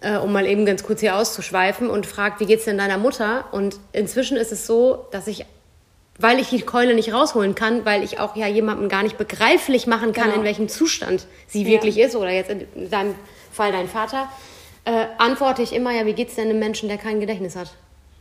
äh, 0.00 0.16
um 0.16 0.32
mal 0.32 0.46
eben 0.46 0.64
ganz 0.64 0.84
kurz 0.84 1.00
hier 1.00 1.16
auszuschweifen 1.16 1.90
und 1.90 2.06
fragt, 2.06 2.38
wie 2.38 2.46
geht's 2.46 2.64
denn 2.66 2.78
deiner 2.78 2.98
Mutter? 2.98 3.46
Und 3.50 3.80
inzwischen 3.92 4.36
ist 4.36 4.52
es 4.52 4.64
so, 4.66 5.06
dass 5.10 5.26
ich 5.26 5.44
weil 6.20 6.40
ich 6.40 6.48
die 6.50 6.60
Keule 6.62 6.94
nicht 6.94 7.12
rausholen 7.12 7.54
kann, 7.54 7.84
weil 7.84 8.02
ich 8.02 8.18
auch 8.18 8.34
ja 8.34 8.46
jemandem 8.48 8.88
gar 8.88 9.04
nicht 9.04 9.18
begreiflich 9.18 9.86
machen 9.86 10.12
kann, 10.12 10.26
Genau. 10.30 10.38
in 10.38 10.44
welchem 10.44 10.68
Zustand 10.68 11.26
sie 11.46 11.62
Ja. 11.62 11.68
wirklich 11.68 11.96
ist, 11.98 12.16
oder 12.16 12.30
jetzt 12.30 12.50
in 12.50 12.90
deinem 12.90 13.14
Fall 13.52 13.70
dein 13.70 13.88
Vater, 13.88 14.28
äh, 14.84 15.06
antworte 15.18 15.62
ich 15.62 15.72
immer, 15.72 15.92
ja, 15.92 16.06
wie 16.06 16.14
geht's 16.14 16.34
denn 16.36 16.48
einem 16.50 16.58
Menschen, 16.58 16.88
der 16.88 16.98
kein 16.98 17.20
Gedächtnis 17.20 17.54
hat? 17.54 17.70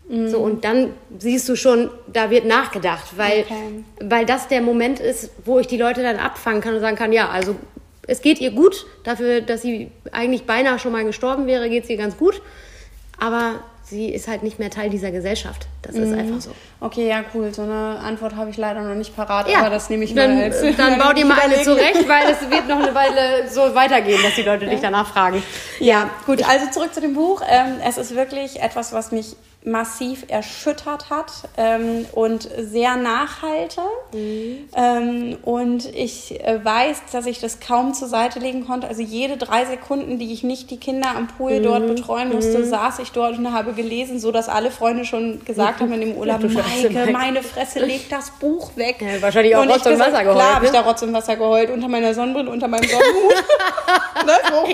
Mhm. 0.10 0.30
So, 0.30 0.38
und 0.40 0.64
dann 0.64 0.94
siehst 1.18 1.50
du 1.50 1.56
schon, 1.56 1.90
da 2.08 2.30
wird 2.30 2.46
nachgedacht, 2.46 3.18
weil, 3.18 3.42
Okay. 3.42 3.84
weil 4.02 4.26
das 4.28 4.48
der 4.48 4.62
Moment 4.62 5.00
ist, 5.00 5.32
wo 5.46 5.58
ich 5.60 5.66
die 5.68 5.78
Leute 5.78 6.04
dann 6.04 6.18
abfangen 6.18 6.62
kann 6.62 6.76
und 6.76 6.82
sagen 6.82 6.98
kann, 6.98 7.12
ja, 7.14 7.30
also 7.30 7.56
es 8.08 8.22
geht 8.22 8.40
ihr 8.42 8.52
gut, 8.52 8.86
dafür, 9.04 9.42
dass 9.42 9.62
sie 9.62 9.92
eigentlich 10.12 10.46
beinahe 10.46 10.80
schon 10.80 10.92
mal 10.92 11.04
gestorben 11.06 11.46
wäre, 11.46 11.70
geht 11.70 11.84
es 11.84 11.90
ihr 11.90 11.98
ganz 11.98 12.18
gut, 12.18 12.42
aber 13.20 13.56
sie 13.84 14.10
ist 14.10 14.28
halt 14.28 14.44
nicht 14.44 14.60
mehr 14.60 14.70
Teil 14.70 14.90
dieser 14.90 15.12
Gesellschaft. 15.12 15.66
Das 15.82 15.96
ist 15.96 16.10
Mhm. 16.10 16.20
einfach 16.20 16.42
so. 16.42 16.52
Okay, 16.82 17.08
ja, 17.08 17.24
cool. 17.34 17.54
So 17.54 17.62
eine 17.62 18.00
Antwort 18.04 18.36
habe 18.36 18.50
ich 18.50 18.58
leider 18.58 18.82
noch 18.82 18.96
nicht 18.96 19.16
parat, 19.16 19.50
Ja, 19.50 19.60
aber 19.60 19.70
das 19.70 19.90
nehme 19.90 20.04
ich 20.04 20.14
dann, 20.14 20.36
mal 20.36 20.44
als. 20.44 20.62
Dann 20.76 21.00
bau 21.00 21.14
dir 21.14 21.26
mal 21.26 21.40
eine 21.40 21.62
zurecht, 21.64 22.08
weil 22.08 22.30
es 22.30 22.42
wird 22.52 22.68
noch 22.68 22.80
eine 22.82 22.94
Weile 22.94 23.50
so 23.50 23.74
weitergehen, 23.74 24.22
dass 24.24 24.36
die 24.36 24.44
Leute 24.44 24.66
dich 24.68 24.82
danach 24.82 25.08
fragen. 25.08 25.42
Ja, 25.80 26.10
gut, 26.26 26.44
also 26.48 26.70
zurück 26.70 26.94
zu 26.94 27.00
dem 27.00 27.14
Buch. 27.14 27.42
Ähm, 27.50 27.76
es 27.88 27.98
ist 27.98 28.14
wirklich 28.14 28.62
etwas, 28.62 28.92
was 28.92 29.12
mich 29.14 29.38
massiv 29.68 30.26
erschüttert 30.30 31.10
hat 31.10 31.32
ähm, 31.58 32.06
und 32.14 32.48
sehr 32.58 32.96
nachhalte. 32.96 33.82
Ähm, 34.14 35.38
und 35.44 35.94
ich 35.94 36.40
äh, 36.42 36.64
weiß, 36.64 37.02
dass 37.12 37.26
ich 37.26 37.40
das 37.40 37.60
kaum 37.60 37.94
zur 37.94 38.08
Seite 38.08 38.40
legen 38.40 38.66
konnte. 38.66 38.88
Also 38.88 39.02
jede 39.02 39.36
drei 39.36 39.66
Sekunden, 39.66 40.20
die 40.20 40.32
ich 40.32 40.44
nicht 40.44 40.72
die 40.72 40.78
Kinder 40.78 41.10
am 41.16 41.28
Pool 41.28 41.62
dort 41.62 41.86
betreuen 41.86 42.34
musste, 42.34 42.64
saß 42.66 43.00
ich 43.00 43.12
dort 43.12 43.38
und 43.38 43.54
habe 43.54 43.74
gelesen, 43.74 44.20
so 44.20 44.32
dass 44.32 44.48
alle 44.48 44.72
Freunde 44.72 45.04
schon 45.06 45.44
gesagt 45.44 45.82
haben 45.82 45.92
in 45.92 46.02
dem 46.02 46.16
Urlaub, 46.16 46.42
Scheiße, 46.42 46.56
Maike, 46.56 46.94
Maike." 46.94 47.12
meine 47.12 47.44
Fresse, 47.44 47.80
leg 47.80 48.10
das 48.10 48.32
Buch 48.40 48.72
weg. 48.78 49.02
Ja, 49.02 49.22
wahrscheinlich 49.22 49.56
auch 49.56 49.62
Und 49.62 49.70
ich 49.70 49.76
Rotz 49.76 49.86
und 49.86 49.92
gesagt, 49.94 50.14
Wasser 50.14 50.24
geheult, 50.24 50.38
Klar, 50.40 50.56
habe 50.56 50.66
ich 50.66 50.72
ne? 50.72 50.78
da 50.78 50.84
Rotz 50.84 51.02
und 51.02 51.14
Wasser 51.14 51.36
geheult, 51.36 51.70
unter 51.72 51.88
meiner 51.90 52.14
Sonnenbrille, 52.14 52.50
unter 52.50 52.68
meinem 52.68 52.88
Sonnenhut. 52.88 53.34
ne, 54.26 54.34
so 54.50 54.66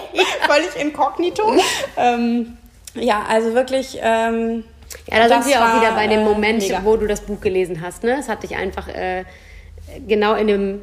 völlig 0.48 0.75
inkognito. 0.80 1.54
Ähm, 1.98 2.58
ja, 2.96 3.24
also 3.28 3.56
wirklich. 3.56 3.98
Ähm, 4.02 4.66
Ja, 5.12 5.19
da 5.19 5.27
das 5.27 5.45
sind 5.45 5.53
wir 5.53 5.62
auch 5.65 5.81
wieder 5.81 5.91
bei 5.93 6.07
dem 6.07 6.22
äh, 6.22 6.24
Moment, 6.24 6.60
mega. 6.62 6.81
wo 6.83 6.95
du 6.98 7.07
das 7.07 7.22
Buch 7.22 7.41
gelesen 7.41 7.81
hast. 7.81 8.03
Ne? 8.03 8.17
Es 8.19 8.29
hat 8.29 8.43
dich 8.43 8.55
einfach 8.55 8.88
äh, 8.88 9.25
genau 10.07 10.33
in 10.36 10.48
dem 10.48 10.81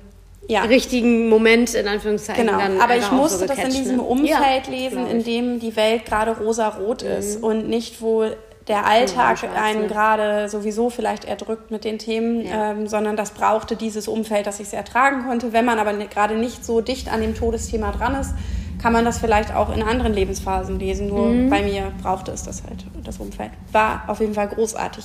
Ja. 0.49 0.63
richtigen 0.63 1.29
Moment, 1.29 1.75
in 1.75 1.89
Anführungszeichen, 1.89 2.47
Genau, 2.47 2.59
dann 2.59 2.81
aber 2.81 2.97
ich 2.97 3.11
musste 3.11 3.39
so 3.39 3.47
das 3.47 3.59
in 3.59 3.71
diesem 3.71 3.97
ne? 3.97 4.03
Umfeld 4.03 4.67
Ja, 4.67 4.71
lesen, 4.73 5.07
in 5.07 5.25
dem 5.25 5.61
die 5.61 5.75
Welt 5.77 6.05
gerade 6.05 6.37
rosa-rot 6.37 7.03
ist 7.03 7.43
und 7.43 7.69
nicht, 7.69 8.03
wo 8.03 8.25
der 8.69 8.85
Alltag 8.87 9.39
einen 9.57 9.83
ne? 9.83 9.87
gerade 9.89 10.49
sowieso 10.49 10.91
vielleicht 10.91 11.25
erdrückt 11.25 11.71
mit 11.71 11.85
den 11.85 11.99
Themen, 11.99 12.47
Ja. 12.47 12.73
ähm, 12.73 12.87
sondern 12.89 13.17
das 13.17 13.31
brauchte 13.31 13.75
dieses 13.75 14.07
Umfeld, 14.07 14.47
dass 14.47 14.61
ich 14.61 14.67
es 14.67 14.73
ertragen 14.75 15.25
konnte. 15.27 15.53
Wenn 15.53 15.65
man 15.65 15.79
aber 15.79 15.93
ne- 15.93 16.07
gerade 16.09 16.35
nicht 16.35 16.65
so 16.65 16.81
dicht 16.83 17.11
an 17.11 17.21
dem 17.23 17.35
Todesthema 17.35 17.91
dran 17.91 18.21
ist, 18.21 18.33
kann 18.81 18.93
man 18.93 19.05
das 19.05 19.19
vielleicht 19.19 19.55
auch 19.55 19.75
in 19.75 19.83
anderen 19.83 20.15
Lebensphasen 20.15 20.79
lesen. 20.79 21.09
Nur 21.09 21.27
Mhm. 21.27 21.51
bei 21.51 21.63
mir 21.63 21.93
brauchte 22.03 22.31
es 22.33 22.43
das 22.45 22.63
halt, 22.63 22.85
das 23.05 23.19
Umfeld. 23.19 23.51
War 23.73 24.05
auf 24.07 24.21
jeden 24.21 24.35
Fall 24.35 24.49
großartig. 24.49 25.05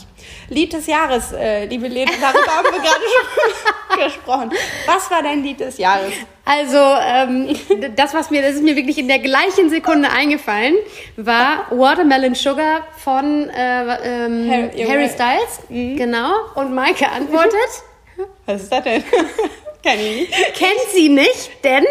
Lied 0.49 0.73
des 0.73 0.87
Jahres, 0.87 1.31
äh, 1.33 1.65
liebe 1.65 1.87
Lena, 1.87 2.11
darüber 2.21 2.51
haben 2.51 2.65
wir 2.65 2.79
gerade 2.81 3.03
schon 3.13 4.03
gesprochen. 4.05 4.51
Was 4.85 5.09
war 5.11 5.21
dein 5.23 5.43
Lied 5.43 5.59
des 5.59 5.77
Jahres? 5.77 6.13
Also, 6.45 6.77
ähm, 6.77 7.55
das, 7.95 8.13
was 8.13 8.29
mir, 8.29 8.41
das 8.41 8.53
ist 8.55 8.63
mir 8.63 8.75
wirklich 8.75 8.97
in 8.97 9.07
der 9.07 9.19
gleichen 9.19 9.69
Sekunde 9.69 10.09
eingefallen, 10.09 10.75
war 11.17 11.65
Watermelon 11.71 12.35
Sugar 12.35 12.81
von 12.97 13.49
äh, 13.49 14.25
ähm, 14.25 14.49
Harry- 14.51 14.85
Harry, 14.87 15.09
Styles. 15.09 15.59
Mhm. 15.69 15.97
Genau. 15.97 16.31
Und 16.55 16.73
Maike 16.73 17.09
antwortet, 17.09 17.53
Was 18.45 18.63
ist 18.63 18.71
das 18.71 18.83
denn? 18.83 19.03
Kenn 19.83 19.99
ich 19.99 20.19
nicht. 20.29 20.33
kennt 20.55 20.81
sie 20.93 21.09
nicht, 21.09 21.63
denn 21.63 21.83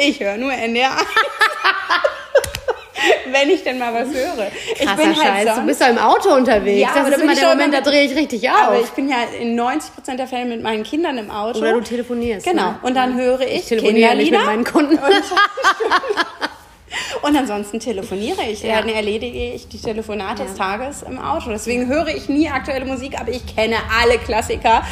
Ich 0.00 0.20
höre 0.20 0.36
nur 0.36 0.52
NDR. 0.52 0.90
Wenn 3.30 3.48
ich 3.50 3.62
denn 3.62 3.78
mal 3.78 3.94
was 3.94 4.08
höre. 4.12 4.50
Ich 4.72 4.80
krasser 4.80 4.96
bin 4.96 5.06
halt 5.16 5.16
Scheiß, 5.16 5.44
du 5.46 5.54
sonst- 5.54 5.66
bist 5.66 5.80
doch 5.82 5.88
im 5.88 5.98
Auto 5.98 6.30
unterwegs. 6.34 6.80
Ja, 6.80 6.88
das 6.88 6.96
aber 6.98 7.08
ist 7.10 7.18
da 7.18 7.22
immer 7.22 7.34
der 7.34 7.48
Moment, 7.50 7.72
da 7.74 7.78
mit- 7.78 7.86
drehe 7.86 8.04
ich 8.04 8.16
richtig 8.16 8.50
auf. 8.50 8.56
Aber 8.58 8.80
ich 8.80 8.88
bin 8.90 9.08
ja 9.08 9.16
in 9.40 9.54
90% 9.58 10.16
der 10.16 10.26
Fälle 10.26 10.46
mit 10.46 10.62
meinen 10.62 10.82
Kindern 10.82 11.16
im 11.18 11.30
Auto. 11.30 11.58
Oder 11.60 11.74
du 11.74 11.80
telefonierst. 11.80 12.44
Genau. 12.46 12.70
Ne? 12.72 12.78
Und 12.82 12.94
dann 12.96 13.16
höre 13.16 13.40
ich, 13.42 13.54
Ich 13.60 13.66
telefoniere 13.66 14.16
nicht 14.16 14.32
mit 14.32 14.44
meinen 14.44 14.64
Kunden. 14.64 14.98
Und 17.22 17.36
ansonsten 17.36 17.78
telefoniere 17.80 18.42
ich. 18.50 18.62
Ja. 18.62 18.80
Dann 18.80 18.88
erledige 18.88 19.52
ich 19.54 19.68
die 19.68 19.80
Telefonate 19.80 20.42
des 20.44 20.52
Ja. 20.58 20.64
Tages 20.64 21.02
im 21.02 21.18
Auto. 21.20 21.50
Deswegen 21.50 21.86
höre 21.86 22.08
ich 22.08 22.28
nie 22.28 22.48
aktuelle 22.48 22.84
Musik, 22.86 23.20
aber 23.20 23.30
ich 23.30 23.44
kenne 23.54 23.76
alle 24.00 24.18
Klassiker 24.18 24.82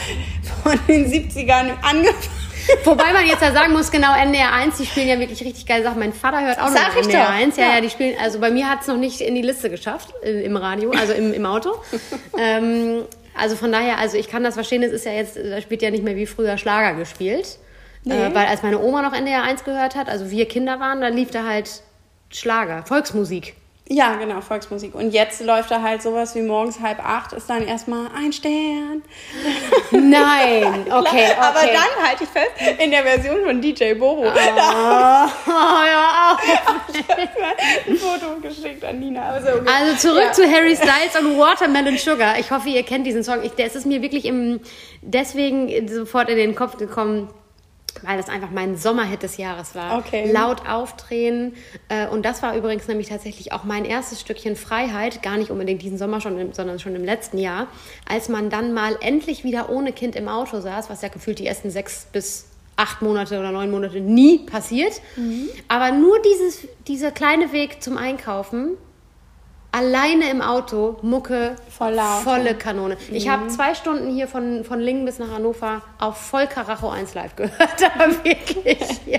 von 0.62 0.78
den 0.86 1.10
70ern 1.10 1.70
angefangen. 1.82 2.45
Wobei 2.84 3.12
man 3.12 3.26
jetzt 3.26 3.42
ja 3.42 3.52
sagen 3.52 3.72
muss, 3.72 3.90
genau 3.90 4.14
NDR 4.14 4.52
1, 4.52 4.76
die 4.78 4.86
spielen 4.86 5.08
ja 5.08 5.18
wirklich 5.18 5.42
richtig 5.42 5.66
geile 5.66 5.82
Sachen. 5.82 5.98
Mein 5.98 6.12
Vater 6.12 6.42
hört 6.42 6.60
auch 6.60 6.68
Sag 6.68 6.94
noch 6.94 7.02
NDR 7.02 7.26
doch. 7.26 7.32
1. 7.32 7.56
Ja, 7.56 7.74
ja, 7.74 7.80
die 7.80 7.90
spielen, 7.90 8.16
also 8.20 8.38
bei 8.40 8.50
mir 8.50 8.68
hat 8.68 8.82
es 8.82 8.86
noch 8.86 8.96
nicht 8.96 9.20
in 9.20 9.34
die 9.34 9.42
Liste 9.42 9.70
geschafft, 9.70 10.12
äh, 10.22 10.42
im 10.44 10.56
Radio, 10.56 10.90
also 10.90 11.12
im, 11.12 11.32
im 11.32 11.46
Auto. 11.46 11.74
ähm, 12.38 13.04
also 13.34 13.56
von 13.56 13.70
daher, 13.72 13.98
also 13.98 14.16
ich 14.16 14.28
kann 14.28 14.42
das 14.42 14.54
verstehen, 14.54 14.82
es 14.82 14.92
ist 14.92 15.04
ja 15.04 15.12
jetzt, 15.12 15.36
da 15.36 15.60
spielt 15.60 15.82
ja 15.82 15.90
nicht 15.90 16.04
mehr 16.04 16.16
wie 16.16 16.26
früher 16.26 16.58
Schlager 16.58 16.96
gespielt. 16.98 17.58
Äh, 18.06 18.32
weil 18.34 18.46
als 18.46 18.62
meine 18.62 18.80
Oma 18.80 19.02
noch 19.02 19.12
NDR 19.12 19.42
1 19.42 19.64
gehört 19.64 19.96
hat, 19.96 20.08
also 20.08 20.30
wir 20.30 20.46
Kinder 20.46 20.78
waren, 20.78 21.00
da 21.00 21.08
lief 21.08 21.30
da 21.30 21.44
halt 21.44 21.82
Schlager, 22.30 22.84
Volksmusik. 22.86 23.54
Ja, 23.88 24.16
genau, 24.16 24.40
Volksmusik. 24.40 24.96
Und 24.96 25.12
jetzt 25.12 25.40
läuft 25.40 25.70
da 25.70 25.80
halt 25.80 26.02
sowas 26.02 26.34
wie 26.34 26.42
morgens 26.42 26.80
halb 26.80 26.98
acht, 26.98 27.32
ist 27.32 27.48
dann 27.48 27.62
erstmal 27.64 28.08
ein 28.16 28.32
Stern. 28.32 29.02
Nein, 29.92 30.86
okay, 30.90 30.92
okay. 30.92 31.26
Aber 31.38 31.60
dann 31.60 32.04
halte 32.04 32.24
ich 32.24 32.28
fest, 32.30 32.50
in 32.82 32.90
der 32.90 33.04
Version 33.04 33.44
von 33.44 33.60
DJ 33.60 33.94
Bobo. 33.94 34.24
Da 34.56 35.28
Oh, 35.46 35.84
ja, 35.86 36.34
auch. 36.34 36.38
habe 36.38 37.22
ich 37.22 37.88
ein 37.88 37.96
Foto 37.96 38.40
geschickt 38.42 38.84
an 38.84 38.98
Nina. 38.98 39.28
Also, 39.30 39.48
okay. 39.50 39.70
Also 39.72 39.96
zurück 40.08 40.22
Ja. 40.26 40.32
zu 40.32 40.50
Harry 40.50 40.74
Styles 40.74 41.16
und 41.20 41.38
Watermelon 41.38 41.96
Sugar. 41.96 42.38
Ich 42.40 42.50
hoffe, 42.50 42.68
ihr 42.68 42.82
kennt 42.82 43.06
diesen 43.06 43.22
Song. 43.22 43.42
Ich, 43.44 43.52
der 43.52 43.66
es 43.66 43.76
ist 43.76 43.86
mir 43.86 44.02
wirklich 44.02 44.24
im, 44.24 44.60
deswegen 45.02 45.86
sofort 45.88 46.28
in 46.28 46.36
den 46.38 46.54
Kopf 46.56 46.76
gekommen, 46.76 47.28
weil 48.04 48.16
das 48.16 48.28
einfach 48.28 48.50
mein 48.50 48.76
Sommerhit 48.76 49.22
des 49.22 49.36
Jahres 49.36 49.74
war. 49.74 49.98
Okay. 49.98 50.30
Laut 50.30 50.68
aufdrehen. 50.68 51.54
Äh, 51.88 52.08
Und 52.08 52.24
das 52.24 52.42
war 52.42 52.56
übrigens 52.56 52.88
nämlich 52.88 53.08
tatsächlich 53.08 53.52
auch 53.52 53.64
mein 53.64 53.84
erstes 53.84 54.20
Stückchen 54.20 54.56
Freiheit, 54.56 55.22
gar 55.22 55.36
nicht 55.36 55.50
unbedingt 55.50 55.82
diesen 55.82 55.98
Sommer 55.98 56.20
schon, 56.20 56.52
sondern 56.52 56.78
schon 56.78 56.94
im 56.94 57.04
letzten 57.04 57.38
Jahr, 57.38 57.68
als 58.08 58.28
man 58.28 58.50
dann 58.50 58.72
mal 58.72 58.96
endlich 59.00 59.44
wieder 59.44 59.70
ohne 59.70 59.92
Kind 59.92 60.16
im 60.16 60.28
Auto 60.28 60.60
saß, 60.60 60.90
was 60.90 61.02
ja 61.02 61.08
gefühlt 61.08 61.38
die 61.38 61.46
ersten 61.46 61.70
sechs 61.70 62.06
bis 62.12 62.46
acht 62.76 63.00
Monate 63.02 63.38
oder 63.38 63.52
neun 63.52 63.70
Monate 63.70 64.00
nie 64.00 64.40
passiert. 64.40 64.92
Mhm. 65.16 65.48
Aber 65.68 65.92
nur 65.92 66.20
dieses, 66.20 66.68
dieser 66.86 67.10
kleine 67.10 67.52
Weg 67.52 67.82
zum 67.82 67.96
Einkaufen, 67.96 68.76
alleine 69.76 70.30
im 70.30 70.40
Auto, 70.40 70.96
Mucke, 71.02 71.56
Voll 71.68 71.92
laut, 71.92 72.22
volle 72.24 72.54
Kanone. 72.54 72.96
Ich 73.10 73.28
habe 73.28 73.48
zwei 73.48 73.74
Stunden 73.74 74.10
hier 74.14 74.26
von, 74.28 74.64
von 74.64 74.80
Lingen 74.80 75.04
bis 75.04 75.18
nach 75.18 75.30
Hannover 75.34 75.82
auf 75.98 76.16
voll 76.16 76.46
Karacho 76.46 76.88
1 76.88 77.14
live 77.14 77.36
gehört, 77.36 77.54
aber 77.94 78.12
wirklich, 78.24 78.78
ja. 79.06 79.18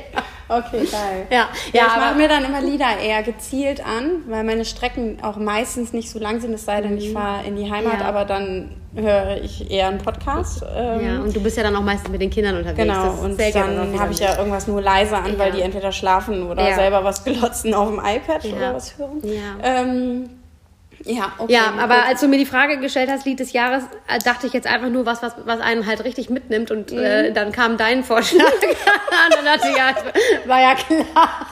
Okay, 0.49 0.85
geil. 0.89 1.27
Ja, 1.29 1.37
Ja, 1.37 1.47
ja, 1.73 1.87
ich 1.87 1.95
mache 1.97 2.15
mir 2.15 2.27
dann 2.29 2.45
immer 2.45 2.61
Lieder 2.61 2.97
eher 3.03 3.21
gezielt 3.21 3.85
an, 3.85 4.23
weil 4.27 4.45
meine 4.45 4.63
Strecken 4.63 5.17
auch 5.21 5.35
meistens 5.35 5.91
nicht 5.91 6.09
so 6.09 6.19
lang 6.19 6.39
sind, 6.39 6.53
es 6.53 6.63
sei 6.63 6.79
denn, 6.81 6.97
ich 6.97 7.11
fahre 7.11 7.45
in 7.45 7.57
die 7.57 7.69
Heimat, 7.69 7.95
Mhm. 7.95 7.99
Ja. 7.99 8.05
aber 8.07 8.23
dann 8.25 8.71
höre 8.95 9.41
ich 9.43 9.69
eher 9.69 9.89
einen 9.89 9.97
Podcast. 9.99 10.63
Ähm, 10.73 11.05
ja, 11.05 11.19
und 11.19 11.35
du 11.35 11.41
bist 11.41 11.57
ja 11.57 11.63
dann 11.63 11.75
auch 11.75 11.81
meistens 11.83 12.09
mit 12.09 12.21
den 12.21 12.29
Kindern 12.29 12.55
unterwegs. 12.55 12.77
Genau, 12.81 13.11
und 13.23 13.37
dann 13.37 13.99
habe 13.99 14.13
ich 14.13 14.19
ja 14.19 14.37
irgendwas 14.37 14.67
nur 14.67 14.81
leise 14.81 15.17
an, 15.17 15.37
weil 15.37 15.49
Ja. 15.49 15.55
die 15.57 15.61
entweder 15.63 15.91
schlafen 15.91 16.47
oder 16.49 16.73
selber 16.73 17.03
was 17.03 17.23
glotzen 17.25 17.73
auf 17.73 17.89
dem 17.89 17.99
iPad 17.99 18.43
Ja. 18.45 18.55
oder 18.55 18.73
was 18.75 18.97
hören. 18.97 19.21
Ja. 19.23 19.41
Ähm, 19.63 20.29
ja, 21.05 21.31
okay. 21.37 21.53
Ja, 21.53 21.73
aber 21.79 21.95
gut. 21.95 22.05
als 22.07 22.21
du 22.21 22.27
mir 22.27 22.37
die 22.37 22.45
Frage 22.45 22.77
gestellt 22.79 23.09
hast, 23.11 23.25
Lied 23.25 23.39
des 23.39 23.53
Jahres, 23.53 23.83
äh, 24.07 24.19
dachte 24.19 24.47
ich 24.47 24.53
jetzt 24.53 24.67
einfach 24.67 24.89
nur 24.89 25.05
was, 25.05 25.21
was, 25.21 25.33
was 25.45 25.59
einen 25.59 25.85
halt 25.85 26.03
richtig 26.03 26.29
mitnimmt 26.29 26.71
und 26.71 26.91
Mhm. 26.91 26.97
äh, 26.99 27.31
dann 27.31 27.51
kam 27.51 27.77
dein 27.77 28.03
Vorschlag. 28.03 28.43
und 28.61 29.35
dann 29.35 29.45
dachte 29.45 29.67
ich, 29.69 29.77
ja, 29.77 29.95
war 30.45 30.61
ja 30.61 30.75
klar. 30.75 31.47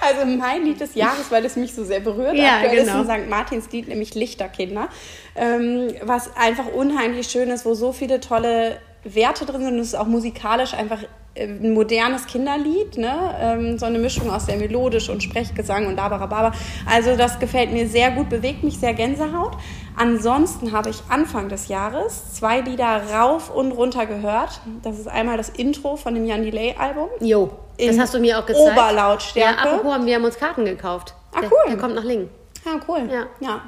Also 0.00 0.26
mein 0.26 0.64
Lied 0.64 0.80
des 0.80 0.94
Jahres, 0.94 1.30
weil 1.30 1.44
es 1.44 1.56
mich 1.56 1.74
so 1.74 1.84
sehr 1.84 2.00
berührt. 2.00 2.34
Ja, 2.36 2.56
Aktuell 2.58 2.84
genau. 2.84 3.02
ist 3.02 3.08
ein 3.08 3.22
St. 3.22 3.30
Martins 3.30 3.70
Lied, 3.72 3.88
nämlich 3.88 4.14
Lichterkinder. 4.14 4.88
Ähm, 5.34 5.94
was 6.02 6.36
einfach 6.36 6.66
unheimlich 6.66 7.28
schön 7.28 7.48
ist, 7.50 7.64
wo 7.64 7.74
so 7.74 7.92
viele 7.92 8.20
tolle 8.20 8.78
Werte 9.04 9.46
drin 9.46 9.62
sind. 9.64 9.74
Und 9.74 9.80
es 9.80 9.88
ist 9.88 9.94
auch 9.94 10.06
musikalisch 10.06 10.74
einfach 10.74 11.02
äh, 11.02 11.06
ein 11.38 11.72
modernes 11.72 12.26
Kinderlied. 12.26 12.98
Ne? 12.98 13.34
Ähm, 13.40 13.78
so 13.78 13.86
eine 13.86 13.98
Mischung 13.98 14.30
aus 14.30 14.46
sehr 14.46 14.56
melodisch 14.56 15.08
und 15.08 15.22
Sprechgesang 15.22 15.86
und 15.86 15.96
Labarababa. 15.96 16.52
Also 16.86 17.16
das 17.16 17.38
gefällt 17.38 17.72
mir 17.72 17.88
sehr 17.88 18.10
gut, 18.10 18.28
bewegt 18.28 18.62
mich 18.62 18.78
sehr 18.78 18.94
Gänsehaut. 18.94 19.56
Ansonsten 19.96 20.72
habe 20.72 20.90
ich 20.90 21.02
Anfang 21.08 21.48
des 21.48 21.68
Jahres 21.68 22.34
zwei 22.34 22.60
Lieder 22.60 23.02
rauf 23.12 23.54
und 23.54 23.72
runter 23.72 24.06
gehört. 24.06 24.60
Das 24.82 24.98
ist 24.98 25.08
einmal 25.08 25.36
das 25.36 25.48
Intro 25.50 25.96
von 25.96 26.14
dem 26.14 26.26
Jan 26.26 26.42
Delay 26.42 26.74
Album. 26.78 27.08
Jo, 27.20 27.50
das 27.78 27.98
hast 27.98 28.14
du 28.14 28.20
mir 28.20 28.38
auch 28.38 28.46
gezeigt. 28.46 28.72
Oberlautstärke. 28.72 29.56
Ja, 29.56 29.72
apropos, 29.74 30.06
wir 30.06 30.14
haben 30.14 30.24
uns 30.24 30.38
Karten 30.38 30.64
gekauft. 30.64 31.14
Ah, 31.34 31.40
der, 31.40 31.50
cool. 31.50 31.58
Der 31.68 31.76
kommt 31.78 31.94
nach 31.94 32.04
Lingen. 32.04 32.28
Ja, 32.64 32.72
cool. 32.88 33.08
Ja. 33.10 33.26
ja. 33.40 33.62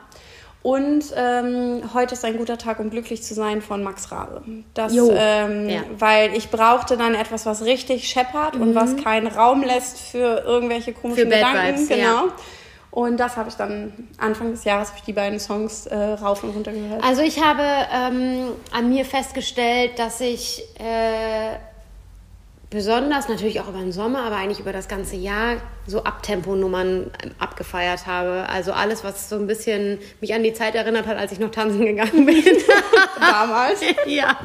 Und 0.64 1.04
ähm, 1.14 1.82
heute 1.92 2.14
ist 2.14 2.24
ein 2.24 2.38
guter 2.38 2.56
Tag, 2.56 2.78
um 2.80 2.88
glücklich 2.88 3.22
zu 3.22 3.34
sein 3.34 3.60
von 3.60 3.82
Max 3.82 4.10
Rabe. 4.10 4.40
Das, 4.72 4.94
Jo. 4.94 5.12
ähm, 5.14 5.68
Ja. 5.68 5.82
Weil 5.98 6.34
ich 6.34 6.48
brauchte 6.50 6.96
dann 6.96 7.14
etwas, 7.14 7.44
was 7.44 7.66
richtig 7.66 8.08
scheppert 8.08 8.56
und 8.56 8.74
was 8.74 8.96
keinen 8.96 9.26
Raum 9.26 9.62
lässt 9.62 10.00
für 10.00 10.42
irgendwelche 10.46 10.94
komischen 10.94 11.28
Mhm. 11.28 11.32
Für 11.32 11.38
Bad 11.38 11.52
Gedanken. 11.52 11.76
Vibes, 11.80 11.88
genau. 11.88 12.02
ja. 12.28 12.32
Und 12.92 13.18
das 13.18 13.36
habe 13.36 13.50
ich 13.50 13.56
dann 13.56 13.92
Anfang 14.16 14.52
des 14.52 14.64
Jahres 14.64 14.88
habe 14.88 14.98
ich 15.00 15.04
die 15.04 15.12
beiden 15.12 15.38
Songs 15.38 15.84
äh, 15.86 15.96
rauf 15.96 16.42
und 16.44 16.54
runter 16.54 16.72
gehört. 16.72 17.04
Also 17.04 17.20
ich 17.20 17.44
habe 17.44 17.62
ähm, 17.92 18.52
an 18.72 18.88
mir 18.88 19.04
festgestellt, 19.04 19.98
dass 19.98 20.18
ich 20.22 20.62
äh, 20.80 21.56
besonders 22.70 23.28
natürlich 23.28 23.60
auch 23.60 23.68
über 23.68 23.78
den 23.78 23.92
Sommer, 23.92 24.24
aber 24.24 24.36
eigentlich 24.36 24.60
über 24.60 24.72
das 24.72 24.88
ganze 24.88 25.16
Jahr 25.16 25.56
so 25.86 26.04
Abtempo-Nummern 26.04 27.10
abgefeiert 27.38 28.06
habe. 28.06 28.46
Also 28.48 28.72
alles, 28.72 29.04
was 29.04 29.28
so 29.28 29.36
ein 29.36 29.46
bisschen 29.46 29.98
mich 30.20 30.34
an 30.34 30.42
die 30.42 30.52
Zeit 30.52 30.74
erinnert 30.74 31.06
hat, 31.06 31.16
als 31.16 31.32
ich 31.32 31.38
noch 31.38 31.50
tanzen 31.50 31.84
gegangen 31.84 32.26
bin. 32.26 32.44
Damals. 33.20 33.80
ja. 34.06 34.38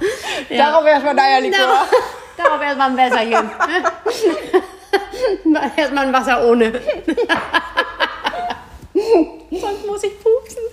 ja. 0.49 0.57
Darauf 0.57 0.85
erstmal 0.85 1.19
Eierlikör. 1.19 1.59
Darauf, 1.59 1.89
darauf 2.37 2.61
erstmal 2.61 2.89
ein 2.91 2.97
Wässerchen. 2.97 3.51
erstmal 5.77 6.07
ein 6.07 6.13
Wasser 6.13 6.47
ohne. 6.47 6.81
Sonst 9.51 9.85
muss 9.85 10.03
ich 10.03 10.13
pupsen. 10.21 10.63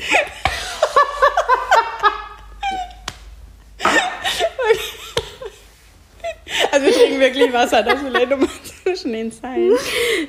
Also 6.73 6.87
wir 6.87 6.93
trinken 6.93 7.21
wirklich 7.21 7.53
Wasser, 7.53 7.83
das 7.83 8.01
vielleicht 8.01 8.31
nochmal 8.31 8.49
zwischen 8.85 9.13
den 9.13 9.33
Zeilen. 9.33 9.73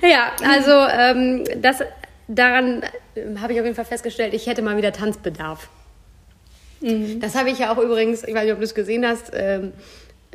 Ja, 0.02 0.32
also 0.44 0.72
ähm, 0.72 1.44
das, 1.62 1.84
daran 2.28 2.84
äh, 3.16 3.38
habe 3.40 3.54
ich 3.54 3.60
auf 3.60 3.66
jeden 3.66 3.76
Fall 3.76 3.86
festgestellt, 3.86 4.34
ich 4.34 4.48
hätte 4.48 4.62
mal 4.62 4.78
wieder 4.78 4.92
Tanzbedarf. 4.92 5.70
Das 6.80 7.34
habe 7.34 7.50
ich 7.50 7.58
ja 7.58 7.74
auch 7.74 7.80
übrigens, 7.80 8.24
ich 8.24 8.36
weiß 8.36 8.44
nicht, 8.44 8.54
ob 8.54 8.60
du 8.60 8.66
es 8.66 8.76
gesehen 8.76 9.06
hast, 9.08 9.32
ähm, 9.34 9.70
äh, 9.70 9.72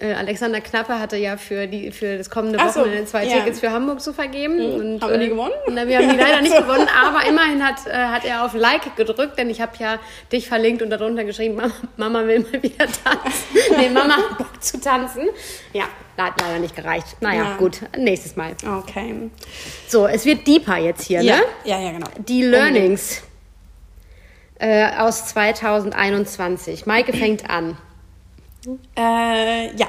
Alexander 0.00 0.60
Knappe 0.60 0.98
hatte 0.98 1.16
ja 1.16 1.36
für, 1.36 1.66
die, 1.68 1.92
für 1.92 2.18
das 2.18 2.28
kommende 2.28 2.58
Ach 2.60 2.72
so, 2.72 2.80
Wochenende 2.80 3.04
zwei 3.04 3.24
ja. 3.24 3.36
Tickets 3.36 3.60
für 3.60 3.70
Hamburg 3.70 4.00
zu 4.00 4.12
vergeben. 4.12 4.58
Und, 4.60 5.00
Haben 5.02 5.10
wir 5.12 5.18
die 5.18 5.26
äh, 5.26 5.28
gewonnen? 5.28 5.52
Na, 5.70 5.86
wir 5.86 5.98
haben 5.98 6.08
die 6.08 6.16
leider 6.16 6.40
nicht 6.40 6.54
So. 6.54 6.62
gewonnen, 6.62 6.88
aber 7.04 7.24
immerhin 7.28 7.64
hat, 7.64 7.86
äh, 7.86 7.92
hat 7.92 8.24
er 8.24 8.44
auf 8.44 8.54
Like 8.54 8.96
gedrückt, 8.96 9.38
denn 9.38 9.48
ich 9.50 9.60
habe 9.60 9.72
ja 9.78 9.98
dich 10.32 10.48
verlinkt 10.48 10.82
und 10.82 10.90
darunter 10.90 11.24
geschrieben, 11.24 11.56
Mama, 11.56 11.72
Mama 11.98 12.26
will 12.26 12.40
mal 12.40 12.62
wieder 12.62 12.86
tanzen. 12.86 13.44
nee, 13.78 13.90
Mama 13.90 14.16
hat 14.16 14.38
Bock 14.38 14.62
zu 14.62 14.80
tanzen. 14.80 15.28
Ja, 15.72 15.84
hat 16.16 16.40
leider 16.40 16.58
nicht 16.58 16.74
gereicht. 16.74 17.16
Naja, 17.20 17.42
Ja. 17.42 17.56
gut, 17.58 17.80
nächstes 17.96 18.34
Mal. 18.34 18.52
Okay. 18.66 19.30
So, 19.86 20.06
es 20.08 20.24
wird 20.24 20.46
deeper 20.46 20.78
jetzt 20.78 21.02
hier, 21.04 21.20
Ja, 21.22 21.36
ne? 21.36 21.42
ja, 21.64 21.78
ja, 21.80 21.92
genau. 21.92 22.08
Die 22.18 22.42
Learnings 22.42 23.22
äh, 24.58 24.88
aus 24.96 25.26
2021. 25.28 26.86
Maike 26.86 27.12
fängt 27.12 27.48
an. 27.50 27.76
Äh, 28.96 29.74
ja, 29.76 29.86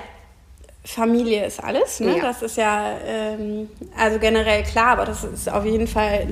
Familie 0.84 1.46
ist 1.46 1.64
alles. 1.64 2.00
Ne? 2.00 2.18
Ja. 2.18 2.24
Das 2.24 2.42
ist 2.42 2.58
ja 2.58 2.98
ähm, 3.06 3.70
also 3.98 4.20
generell 4.20 4.64
klar, 4.64 4.88
aber 4.88 5.06
das 5.06 5.24
ist 5.24 5.52
auf 5.52 5.66
jeden 5.66 5.88
Fall 5.88 6.28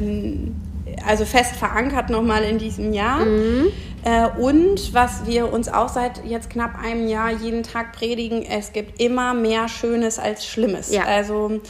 also 1.08 1.26
fest 1.26 1.56
verankert 1.56 2.10
nochmal 2.10 2.44
in 2.44 2.58
diesem 2.58 2.94
Jahr. 2.94 3.26
Mhm. 3.26 3.72
Äh, 4.04 4.28
und 4.40 4.94
was 4.94 5.26
wir 5.26 5.52
uns 5.52 5.70
auch 5.70 5.90
seit 5.90 6.26
jetzt 6.26 6.50
knapp 6.50 6.78
einem 6.82 7.08
Jahr 7.08 7.32
jeden 7.32 7.64
Tag 7.64 7.94
predigen, 7.94 8.44
es 8.44 8.74
gibt 8.74 9.00
immer 9.00 9.34
mehr 9.34 9.68
Schönes 9.68 10.20
als 10.20 10.46
Schlimmes. 10.46 10.92
Ja. 10.92 11.04
Also 11.04 11.62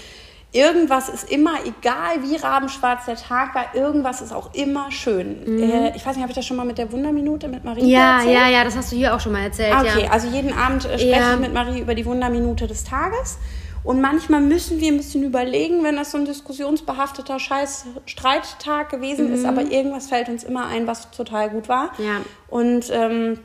Irgendwas 0.53 1.07
ist 1.07 1.31
immer, 1.31 1.51
egal 1.65 2.23
wie 2.23 2.35
rabenschwarz 2.35 3.05
der 3.05 3.15
Tag 3.15 3.55
war, 3.55 3.73
irgendwas 3.73 4.21
ist 4.21 4.33
auch 4.33 4.53
immer 4.53 4.91
schön. 4.91 5.61
Äh, 5.61 5.95
ich 5.95 6.05
weiß 6.05 6.15
nicht, 6.15 6.21
habe 6.23 6.31
ich 6.31 6.35
das 6.35 6.45
schon 6.45 6.57
mal 6.57 6.65
mit 6.65 6.77
der 6.77 6.91
Wunderminute 6.91 7.47
mit 7.47 7.63
Marie 7.63 7.83
Mhm. 7.83 7.87
Ja, 7.89 8.17
erzählt? 8.17 8.35
ja, 8.35 8.49
ja, 8.49 8.63
das 8.65 8.75
hast 8.75 8.91
du 8.91 8.97
hier 8.97 9.15
auch 9.15 9.19
schon 9.21 9.31
mal 9.31 9.43
erzählt. 9.43 9.73
Ah, 9.73 9.81
Okay, 9.81 10.03
Ja. 10.05 10.11
also 10.11 10.27
jeden 10.27 10.51
Abend 10.51 10.83
äh, 10.83 10.99
spreche 10.99 11.07
Ja. 11.09 11.33
ich 11.35 11.39
mit 11.39 11.53
Marie 11.53 11.79
über 11.79 11.95
die 11.95 12.05
Wunderminute 12.05 12.67
des 12.67 12.83
Tages. 12.83 13.37
Und 13.83 14.01
manchmal 14.01 14.41
müssen 14.41 14.79
wir 14.81 14.91
ein 14.91 14.97
bisschen 14.97 15.23
überlegen, 15.23 15.83
wenn 15.83 15.95
das 15.95 16.11
so 16.11 16.17
ein 16.17 16.25
diskussionsbehafteter 16.25 17.39
scheiß 17.39 17.85
Streittag 18.05 18.89
gewesen 18.89 19.33
ist, 19.33 19.45
aber 19.45 19.61
irgendwas 19.63 20.07
fällt 20.07 20.27
uns 20.29 20.43
immer 20.43 20.67
ein, 20.67 20.85
was 20.85 21.09
total 21.11 21.49
gut 21.49 21.69
war. 21.69 21.91
Mhm. 21.97 22.05
Ja. 22.05 22.11
Und 22.49 22.89
ähm, 22.91 23.39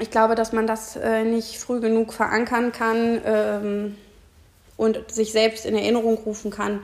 ich 0.00 0.10
glaube, 0.10 0.34
dass 0.34 0.52
man 0.52 0.66
das 0.66 0.96
äh, 0.96 1.22
nicht 1.24 1.58
früh 1.58 1.80
genug 1.80 2.12
verankern 2.14 2.72
kann 2.72 3.20
ähm, 3.24 3.94
und 4.76 5.10
sich 5.10 5.32
selbst 5.32 5.66
in 5.66 5.74
Erinnerung 5.74 6.14
rufen 6.18 6.50
kann, 6.50 6.80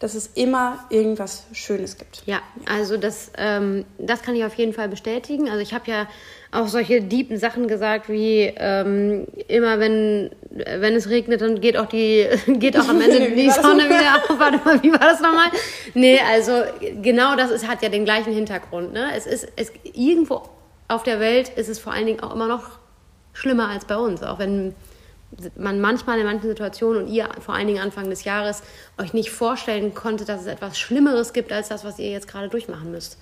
dass 0.00 0.14
es 0.14 0.26
immer 0.34 0.84
irgendwas 0.90 1.46
Schönes 1.52 1.96
gibt. 1.96 2.24
Ja, 2.26 2.42
also 2.66 2.96
das, 2.96 3.30
ähm, 3.38 3.84
das 3.98 4.22
kann 4.22 4.34
ich 4.36 4.44
auf 4.44 4.54
jeden 4.54 4.72
Fall 4.72 4.88
bestätigen. 4.88 5.48
Also 5.48 5.60
ich 5.60 5.72
habe 5.72 5.90
ja 5.90 6.08
auch 6.52 6.68
solche 6.68 7.00
deepen 7.00 7.38
Sachen 7.38 7.68
gesagt, 7.68 8.08
wie 8.08 8.52
ähm, 8.56 9.26
immer 9.48 9.78
wenn, 9.78 10.30
wenn 10.50 10.94
es 10.94 11.08
regnet, 11.08 11.40
dann 11.40 11.60
geht 11.60 11.76
auch 11.76 11.86
die 11.86 12.26
geht 12.46 12.78
auch 12.78 12.88
am 12.88 13.00
Ende 13.00 13.30
die 13.34 13.50
Sonne 13.50 13.84
wieder 13.84 14.16
auf. 14.16 14.38
Warte 14.38 14.58
mal, 14.64 14.82
wie 14.82 14.92
war 14.92 14.98
das 14.98 15.20
nochmal? 15.20 15.48
Nee, 15.94 16.20
also 16.20 16.62
genau 17.00 17.36
das 17.36 17.50
ist, 17.50 17.66
hat 17.66 17.82
ja 17.82 17.88
den 17.88 18.04
gleichen 18.04 18.32
Hintergrund. 18.32 18.92
Ne? 18.92 19.10
Es 19.16 19.26
ist 19.26 19.48
es, 19.56 19.72
irgendwo 19.94 20.42
auf 20.88 21.04
der 21.04 21.18
Welt 21.18 21.50
ist 21.56 21.68
es 21.68 21.78
vor 21.78 21.92
allen 21.92 22.06
Dingen 22.06 22.20
auch 22.20 22.34
immer 22.34 22.46
noch 22.46 22.78
schlimmer 23.32 23.68
als 23.68 23.84
bei 23.84 23.96
uns, 23.96 24.22
auch 24.22 24.38
wenn 24.38 24.74
man 25.56 25.80
manchmal 25.80 26.18
in 26.18 26.26
manchen 26.26 26.48
Situationen 26.48 27.04
und 27.04 27.08
ihr 27.08 27.28
vor 27.40 27.54
allen 27.54 27.66
Dingen 27.66 27.80
Anfang 27.80 28.10
des 28.10 28.24
Jahres 28.24 28.62
euch 28.98 29.12
nicht 29.12 29.30
vorstellen 29.30 29.94
konnte, 29.94 30.24
dass 30.24 30.42
es 30.42 30.46
etwas 30.46 30.78
Schlimmeres 30.78 31.32
gibt 31.32 31.52
als 31.52 31.68
das, 31.68 31.84
was 31.84 31.98
ihr 31.98 32.10
jetzt 32.10 32.28
gerade 32.28 32.48
durchmachen 32.48 32.90
müsst. 32.90 33.18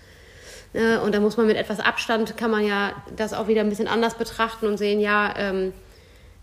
Äh, 0.73 0.99
Und 0.99 1.15
da 1.15 1.21
muss 1.21 1.37
man 1.37 1.47
mit 1.47 1.57
etwas 1.57 1.81
Abstand, 1.81 2.37
kann 2.37 2.51
man 2.51 2.67
ja 2.67 2.93
das 3.17 3.33
auch 3.33 3.49
wieder 3.49 3.61
ein 3.61 3.69
bisschen 3.69 3.89
anders 3.89 4.15
betrachten 4.15 4.67
und 4.67 4.79
sehen, 4.79 5.01
ja, 5.01 5.35
ähm, 5.37 5.73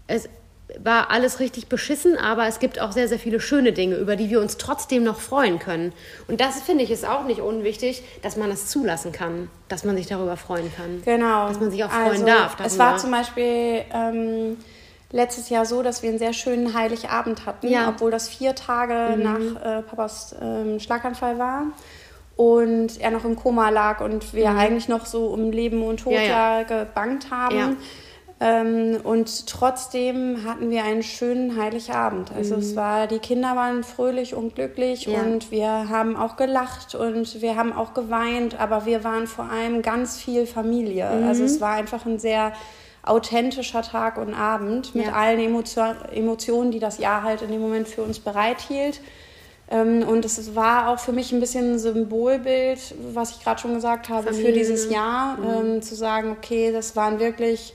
es 0.07 0.29
war 0.77 1.09
alles 1.09 1.39
richtig 1.39 1.67
beschissen, 1.67 2.15
aber 2.17 2.47
es 2.47 2.59
gibt 2.59 2.79
auch 2.79 2.91
sehr, 2.91 3.07
sehr 3.07 3.17
viele 3.17 3.39
schöne 3.39 3.73
Dinge, 3.73 3.95
über 3.95 4.15
die 4.15 4.29
wir 4.29 4.39
uns 4.39 4.57
trotzdem 4.57 5.03
noch 5.03 5.19
freuen 5.19 5.57
können. 5.57 5.93
Und 6.27 6.41
das 6.41 6.61
finde 6.61 6.83
ich 6.83 6.91
ist 6.91 7.07
auch 7.07 7.23
nicht 7.25 7.41
unwichtig, 7.41 8.03
dass 8.21 8.37
man 8.37 8.49
das 8.49 8.67
zulassen 8.67 9.11
kann, 9.11 9.49
dass 9.67 9.83
man 9.83 9.97
sich 9.97 10.05
darüber 10.05 10.37
freuen 10.37 10.71
kann. 10.75 11.01
Genau. 11.03 11.47
Dass 11.47 11.59
man 11.59 11.71
sich 11.71 11.83
auch 11.83 11.89
freuen 11.91 12.11
also, 12.11 12.25
darf. 12.25 12.55
Es 12.63 12.77
darüber. 12.77 12.91
war 12.91 12.97
zum 12.97 13.11
Beispiel 13.11 13.81
ähm, 13.91 14.57
letztes 15.11 15.49
Jahr 15.49 15.65
so, 15.65 15.81
dass 15.81 16.03
wir 16.03 16.09
einen 16.09 16.19
sehr 16.19 16.33
schönen 16.33 16.73
Heiligabend 16.73 17.45
hatten, 17.45 17.67
Ja. 17.67 17.83
Mhm. 17.83 17.89
obwohl 17.89 18.11
das 18.11 18.27
vier 18.29 18.55
Tage 18.55 19.17
nach 19.17 19.39
äh, 19.63 19.81
Papas 19.81 20.35
ähm, 20.41 20.79
Schlaganfall 20.79 21.39
war 21.39 21.63
und 22.35 22.99
er 23.01 23.11
noch 23.11 23.25
im 23.25 23.35
Koma 23.35 23.69
lag 23.69 24.01
und 24.01 24.33
wir 24.33 24.51
eigentlich 24.51 24.87
noch 24.87 25.05
so 25.05 25.25
um 25.27 25.51
Leben 25.51 25.81
und 25.83 26.01
Tod 26.01 26.13
Mhm. 26.13 26.19
Ja, 26.19 26.59
ja, 26.59 26.63
gebangt 26.63 27.31
haben. 27.31 27.77
Ähm, 28.41 29.01
und 29.03 29.47
trotzdem 29.47 30.45
hatten 30.47 30.69
wir 30.69 30.85
einen 30.85 31.03
schönen 31.03 31.61
Heiligabend. 31.61 32.31
Also 32.33 32.55
es 32.55 32.73
war, 32.77 33.07
die 33.07 33.19
Kinder 33.19 33.53
waren 33.57 33.83
fröhlich 33.83 34.33
und 34.33 34.55
glücklich 34.55 35.07
Mhm. 35.07 35.13
Ja. 35.13 35.19
und 35.23 35.51
wir 35.51 35.67
haben 35.89 36.15
auch 36.15 36.37
gelacht 36.37 36.95
und 36.95 37.41
wir 37.41 37.57
haben 37.57 37.73
auch 37.73 37.93
geweint, 37.93 38.57
aber 38.57 38.85
wir 38.85 39.03
waren 39.03 39.27
vor 39.27 39.49
allem 39.51 39.81
ganz 39.81 40.17
viel 40.17 40.45
Familie. 40.47 41.09
Mhm. 41.09 41.27
Also 41.27 41.43
es 41.43 41.59
war 41.59 41.73
einfach 41.73 42.05
ein 42.05 42.17
sehr 42.17 42.53
authentischer 43.03 43.81
Tag 43.81 44.17
und 44.17 44.33
Abend 44.33 44.93
mit 44.95 45.05
Ja. 45.07 45.13
allen 45.13 45.39
Emotio 45.39 45.83
Emotionen, 46.13 46.71
die 46.71 46.79
das 46.79 46.97
Jahr 46.97 47.23
halt 47.23 47.41
in 47.41 47.51
dem 47.51 47.61
Moment 47.61 47.87
für 47.87 48.01
uns 48.03 48.19
bereithielt. 48.19 49.01
Ähm, 49.71 50.03
und 50.07 50.25
es 50.25 50.55
war 50.55 50.89
auch 50.89 50.99
für 50.99 51.11
mich 51.11 51.31
ein 51.31 51.39
bisschen 51.39 51.73
ein 51.75 51.79
Symbolbild, 51.79 52.79
was 53.13 53.31
ich 53.31 53.43
gerade 53.43 53.59
schon 53.61 53.75
gesagt 53.75 54.09
habe, 54.09 54.27
für 54.29 54.33
Familie. 54.33 54.53
dieses 54.53 54.89
Jahr, 54.91 55.37
Mhm. 55.37 55.75
ähm, 55.75 55.81
zu 55.81 55.95
sagen, 55.95 56.31
okay, 56.31 56.71
das 56.71 56.95
waren 56.95 57.19
wirklich 57.19 57.73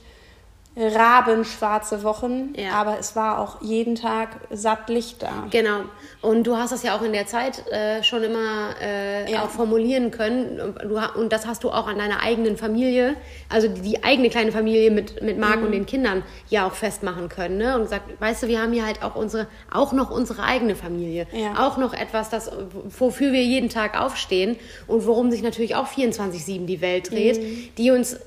rabenschwarze 0.77 2.03
Wochen, 2.03 2.53
Ja. 2.57 2.71
aber 2.71 2.97
es 2.99 3.15
war 3.15 3.39
auch 3.39 3.61
jeden 3.61 3.95
Tag 3.95 4.29
satt 4.51 4.89
Licht 4.89 5.21
da. 5.23 5.47
Genau. 5.49 5.81
Und 6.21 6.45
du 6.45 6.57
hast 6.57 6.71
das 6.71 6.83
ja 6.83 6.95
auch 6.97 7.01
in 7.01 7.13
der 7.13 7.25
Zeit 7.27 7.65
äh, 7.71 8.03
schon 8.03 8.23
immer 8.23 8.69
äh, 8.81 9.31
Ja. 9.31 9.43
auch 9.43 9.49
formulieren 9.49 10.11
können. 10.11 10.59
Und 10.59 10.75
Du, 10.85 10.99
und 11.19 11.31
das 11.31 11.47
hast 11.47 11.63
du 11.63 11.69
auch 11.71 11.87
an 11.87 11.97
deiner 11.97 12.21
eigenen 12.21 12.57
Familie, 12.57 13.15
also 13.49 13.67
die, 13.67 13.81
die 13.81 14.03
eigene 14.03 14.29
kleine 14.29 14.51
Familie 14.51 14.91
mit, 14.91 15.21
mit 15.21 15.37
Marc 15.37 15.59
Mhm. 15.59 15.65
und 15.67 15.71
den 15.71 15.85
Kindern 15.85 16.23
ja 16.49 16.67
auch 16.67 16.73
festmachen 16.73 17.29
können. 17.29 17.57
Ne? 17.57 17.75
Und 17.75 17.83
gesagt, 17.83 18.19
weißt 18.19 18.43
du, 18.43 18.47
wir 18.47 18.61
haben 18.61 18.73
hier 18.73 18.85
halt 18.85 19.01
auch 19.03 19.15
unsere, 19.15 19.47
auch 19.71 19.93
noch 19.93 20.11
unsere 20.11 20.43
eigene 20.43 20.75
Familie. 20.75 21.27
Ja. 21.31 21.65
Auch 21.67 21.77
noch 21.77 21.93
etwas, 21.93 22.29
das, 22.29 22.51
wofür 22.99 23.31
wir 23.31 23.43
jeden 23.43 23.69
Tag 23.69 23.99
aufstehen 23.99 24.57
und 24.87 25.05
worum 25.07 25.31
sich 25.31 25.41
natürlich 25.41 25.75
auch 25.75 25.87
24-7 25.87 26.65
die 26.65 26.81
Welt 26.81 27.11
dreht, 27.11 27.41
Mhm. 27.41 27.69
die 27.77 27.91
uns, 27.91 28.19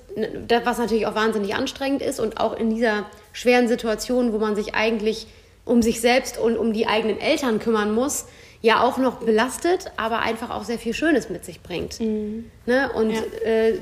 das, 0.47 0.64
was 0.64 0.79
natürlich 0.79 1.07
auch 1.07 1.14
wahnsinnig 1.14 1.55
anstrengend 1.55 2.03
ist 2.03 2.21
und 2.21 2.40
auch 2.40 2.57
in 2.57 2.71
dieser 2.71 3.07
schweren 3.33 3.68
Situation, 3.68 4.33
wo 4.33 4.38
man 4.38 4.57
sich 4.57 4.75
eigentlich 4.75 5.27
um 5.64 5.83
sich 5.83 6.01
selbst 6.01 6.38
und 6.38 6.57
um 6.57 6.73
die 6.73 6.87
eigenen 6.87 7.21
Eltern 7.21 7.59
kümmern 7.59 7.94
muss, 7.94 8.27
ja 8.61 8.83
auch 8.83 8.99
noch 8.99 9.18
belastet, 9.18 9.92
aber 9.97 10.21
einfach 10.21 10.51
auch 10.51 10.64
sehr 10.64 10.79
viel 10.79 10.94
Schönes 10.94 11.31
mit 11.31 11.44
sich 11.44 11.62
bringt. 11.62 12.01
Ne? 12.01 12.90
Und 12.94 13.11
Ja. 13.11 13.21
äh, 13.44 13.79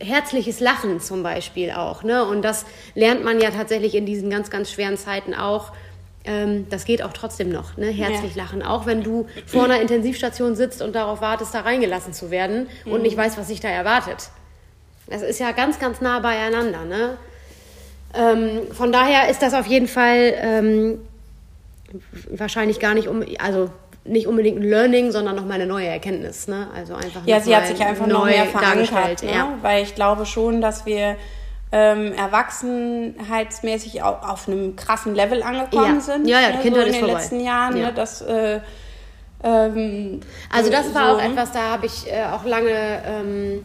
herzliches 0.00 0.60
Lachen 0.60 1.00
zum 1.00 1.22
Beispiel 1.22 1.70
auch. 1.70 2.02
Ne? 2.02 2.24
Und 2.24 2.42
das 2.42 2.66
lernt 2.94 3.24
man 3.24 3.40
ja 3.40 3.50
tatsächlich 3.50 3.94
in 3.94 4.06
diesen 4.06 4.28
ganz, 4.28 4.50
ganz 4.50 4.70
schweren 4.70 4.96
Zeiten 4.96 5.34
auch, 5.34 5.72
ähm, 6.26 6.66
das 6.68 6.84
geht 6.84 7.02
auch 7.02 7.12
trotzdem 7.12 7.50
noch, 7.50 7.76
ne? 7.76 7.86
herzlich 7.86 8.34
ja. 8.34 8.42
lachen. 8.42 8.62
Auch 8.62 8.86
wenn 8.86 9.02
du 9.02 9.26
vor 9.46 9.64
einer 9.64 9.80
Intensivstation 9.80 10.56
sitzt 10.56 10.82
und 10.82 10.94
darauf 10.94 11.20
wartest, 11.20 11.54
da 11.54 11.60
reingelassen 11.60 12.12
zu 12.12 12.30
werden 12.30 12.66
mhm. 12.84 12.92
und 12.92 13.02
nicht 13.02 13.16
weißt, 13.16 13.38
was 13.38 13.48
sich 13.48 13.60
da 13.60 13.68
erwartet. 13.68 14.30
Es 15.06 15.22
ist 15.22 15.38
ja 15.40 15.52
ganz, 15.52 15.78
ganz 15.78 16.00
nah 16.00 16.20
beieinander. 16.20 16.84
Ne? 16.84 17.16
Ähm, 18.14 18.72
von 18.72 18.92
daher 18.92 19.28
ist 19.28 19.42
das 19.42 19.54
auf 19.54 19.66
jeden 19.66 19.88
Fall 19.88 20.34
ähm, 20.36 20.98
wahrscheinlich 22.30 22.80
gar 22.80 22.94
nicht 22.94 23.08
um, 23.08 23.24
also 23.38 23.70
nicht 24.04 24.26
unbedingt 24.26 24.58
ein 24.58 24.68
Learning, 24.68 25.10
sondern 25.10 25.36
nochmal 25.36 25.54
eine 25.54 25.66
neue 25.66 25.86
Erkenntnis. 25.86 26.46
Ne? 26.46 26.68
Also 26.74 26.94
einfach 26.94 27.22
ja, 27.26 27.40
sie 27.40 27.56
hat 27.56 27.66
sich 27.66 27.80
einfach 27.82 28.06
neu 28.06 28.14
noch 28.14 28.24
mehr 28.26 28.46
verankert, 28.46 29.22
ne? 29.22 29.30
ja. 29.30 29.48
weil 29.62 29.82
ich 29.82 29.94
glaube 29.94 30.26
schon, 30.26 30.60
dass 30.60 30.86
wir 30.86 31.16
ähm, 31.72 32.12
erwachsenheitsmäßig 32.12 34.02
auf, 34.02 34.22
auf 34.22 34.48
einem 34.48 34.76
krassen 34.76 35.14
Level 35.14 35.42
angekommen 35.42 35.96
ja. 35.96 36.00
sind. 36.00 36.28
Ja, 36.28 36.40
ja, 36.40 36.50
ne, 36.50 36.58
Kindheit 36.62 36.84
so 36.84 36.88
ist 36.90 36.94
in 36.94 37.00
den 37.00 37.00
vorbei. 37.00 37.20
letzten 37.20 37.40
Jahren. 37.40 37.76
Ja. 37.76 37.86
Ne, 37.86 37.92
das, 37.94 38.22
äh, 38.22 38.60
ähm, 39.42 40.20
also 40.52 40.70
das 40.70 40.94
war 40.94 41.10
so, 41.10 41.16
auch 41.16 41.22
etwas, 41.22 41.50
da 41.52 41.72
habe 41.72 41.86
ich 41.86 42.10
äh, 42.10 42.24
auch 42.32 42.44
lange, 42.44 43.02
ähm, 43.06 43.64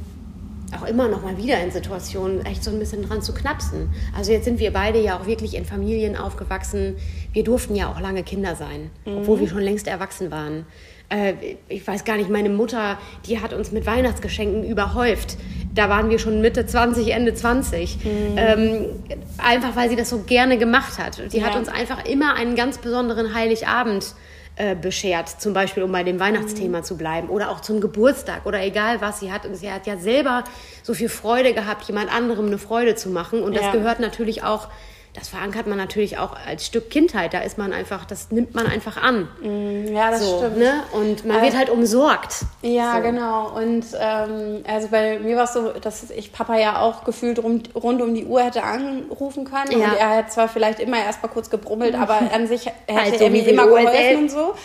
auch 0.76 0.86
immer 0.88 1.08
noch 1.08 1.24
mal 1.24 1.38
wieder 1.38 1.62
in 1.62 1.72
Situationen 1.72 2.46
echt 2.46 2.64
so 2.64 2.72
ein 2.72 2.80
bisschen 2.80 3.08
dran 3.08 3.22
zu 3.22 3.34
knapsen. 3.34 3.90
Also 4.16 4.32
jetzt 4.32 4.46
sind 4.46 4.60
wir 4.60 4.72
beide 4.72 5.02
ja 5.02 5.18
auch 5.18 5.26
wirklich 5.26 5.56
in 5.56 5.66
Familien 5.66 6.16
aufgewachsen. 6.16 6.96
Wir 7.34 7.44
durften 7.44 7.76
ja 7.76 7.92
auch 7.92 8.00
lange 8.00 8.24
Kinder 8.24 8.56
sein, 8.56 8.90
mhm. 9.06 9.18
obwohl 9.18 9.40
wir 9.40 9.48
schon 9.48 9.62
längst 9.62 9.88
erwachsen 9.88 10.32
waren 10.32 10.66
äh, 11.10 11.34
ich 11.68 11.86
weiß 11.88 12.06
gar 12.06 12.18
nicht, 12.18 12.30
meine 12.30 12.50
Mutter, 12.50 12.98
die 13.26 13.40
hat 13.42 13.54
uns 13.54 13.72
mit 13.72 13.86
Weihnachtsgeschenken 13.86 14.64
überhäuft. 14.64 15.38
Da 15.74 15.90
waren 15.90 16.10
wir 16.10 16.20
schon 16.20 16.42
Mitte 16.42 16.66
20, 16.66 17.12
Ende 17.12 17.34
20. 17.34 17.98
Mhm. 17.98 18.12
Ähm, 18.38 18.86
einfach 19.38 19.76
weil 19.76 19.90
sie 19.90 19.96
das 19.96 20.10
so 20.10 20.20
gerne 20.20 20.58
gemacht 20.58 20.98
hat. 21.00 21.34
Die 21.34 21.40
ja. 21.40 21.46
hat 21.46 21.56
uns 21.56 21.68
einfach 21.68 22.06
immer 22.06 22.36
einen 22.36 22.56
ganz 22.56 22.78
besonderen 22.78 23.34
Heiligabend 23.34 24.04
äh, 24.04 24.39
beschert, 24.82 25.30
zum 25.30 25.54
Beispiel 25.54 25.84
um 25.84 25.92
bei 25.92 26.04
dem 26.04 26.20
Weihnachtsthema 26.20 26.80
mhm. 26.80 26.84
zu 26.84 26.98
bleiben 26.98 27.30
oder 27.30 27.50
auch 27.50 27.62
zum 27.62 27.80
Geburtstag 27.80 28.46
oder 28.46 28.62
egal 28.62 29.00
was 29.00 29.22
sie 29.22 29.32
hat. 29.32 29.46
Und 29.46 29.56
sie 29.56 29.72
hat 29.72 29.88
ja 29.88 29.98
selber 29.98 30.44
so 30.84 30.94
viel 30.94 31.10
Freude 31.10 31.54
gehabt, 31.54 31.86
jemand 31.86 32.14
anderem 32.14 32.48
eine 32.48 32.58
Freude 32.58 32.96
zu 32.96 33.10
machen. 33.10 33.42
Und 33.42 33.56
das 33.56 33.64
ja. 33.64 33.72
gehört 33.72 34.00
natürlich 34.00 34.44
auch 34.44 34.68
das 35.20 35.30
verankert 35.30 35.68
man 35.68 35.78
natürlich 35.78 36.18
auch 36.18 36.36
als 36.48 36.66
Stück 36.66 36.90
Kindheit. 36.90 37.34
Da 37.34 37.40
ist 37.40 37.58
man 37.58 37.74
einfach, 37.74 38.06
das 38.06 38.32
nimmt 38.32 38.56
man 38.56 38.66
einfach 38.66 38.98
an. 38.98 39.28
Mm, 39.42 39.94
ja, 39.94 40.12
das 40.12 40.22
so, 40.26 40.38
stimmt. 40.38 40.58
Ne? 40.58 40.84
Und 40.94 41.26
man 41.26 41.38
also, 41.38 41.46
wird 41.48 41.58
halt 41.58 41.70
umsorgt. 41.70 42.46
Ja, 42.62 42.96
so. 42.96 43.02
genau. 43.02 43.50
Und 43.56 43.86
ähm, 44.00 44.64
also 44.66 44.88
bei 44.88 45.20
mir 45.20 45.36
war 45.36 45.44
es 45.44 45.54
so, 45.54 45.74
dass 45.74 46.10
ich 46.10 46.32
Papa 46.32 46.58
ja 46.58 46.80
auch 46.80 47.04
gefühlt 47.04 47.44
rund, 47.44 47.76
rund 47.76 48.02
um 48.02 48.16
die 48.16 48.26
Uhr 48.26 48.42
hätte 48.42 48.64
anrufen 48.64 49.44
können. 49.44 49.80
Ja. 49.80 49.92
Und 49.92 49.98
er 49.98 50.10
hat 50.18 50.32
zwar 50.32 50.48
vielleicht 50.48 50.80
immer 50.80 50.98
erst 50.98 51.22
mal 51.22 51.30
kurz 51.30 51.50
gebrummelt, 51.50 51.96
aber 51.96 52.20
an 52.34 52.48
sich 52.48 52.68
hätte 52.68 52.78
also, 52.88 53.24
er 53.26 53.30
mir 53.30 53.48
immer 53.48 53.68
geholfen 53.68 54.18
und 54.18 54.32
so. 54.32 54.56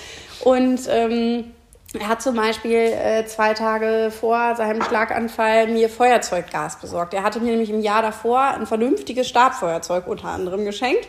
Und 0.44 0.80
ähm, 0.88 1.52
er 1.98 2.08
hat 2.08 2.22
zum 2.22 2.34
Beispiel 2.34 2.76
äh, 2.76 3.24
zwei 3.26 3.54
Tage 3.54 4.10
vor 4.10 4.56
seinem 4.56 4.82
Schlaganfall 4.82 5.68
mir 5.68 5.88
Feuerzeuggas 5.88 6.80
besorgt. 6.80 7.14
Er 7.14 7.22
hatte 7.22 7.40
mir 7.40 7.52
nämlich 7.52 7.70
im 7.70 7.80
Jahr 7.80 8.02
davor 8.02 8.40
ein 8.40 8.66
vernünftiges 8.66 9.28
Stabfeuerzeug 9.28 10.06
unter 10.06 10.28
anderem 10.28 10.64
geschenkt. 10.64 11.08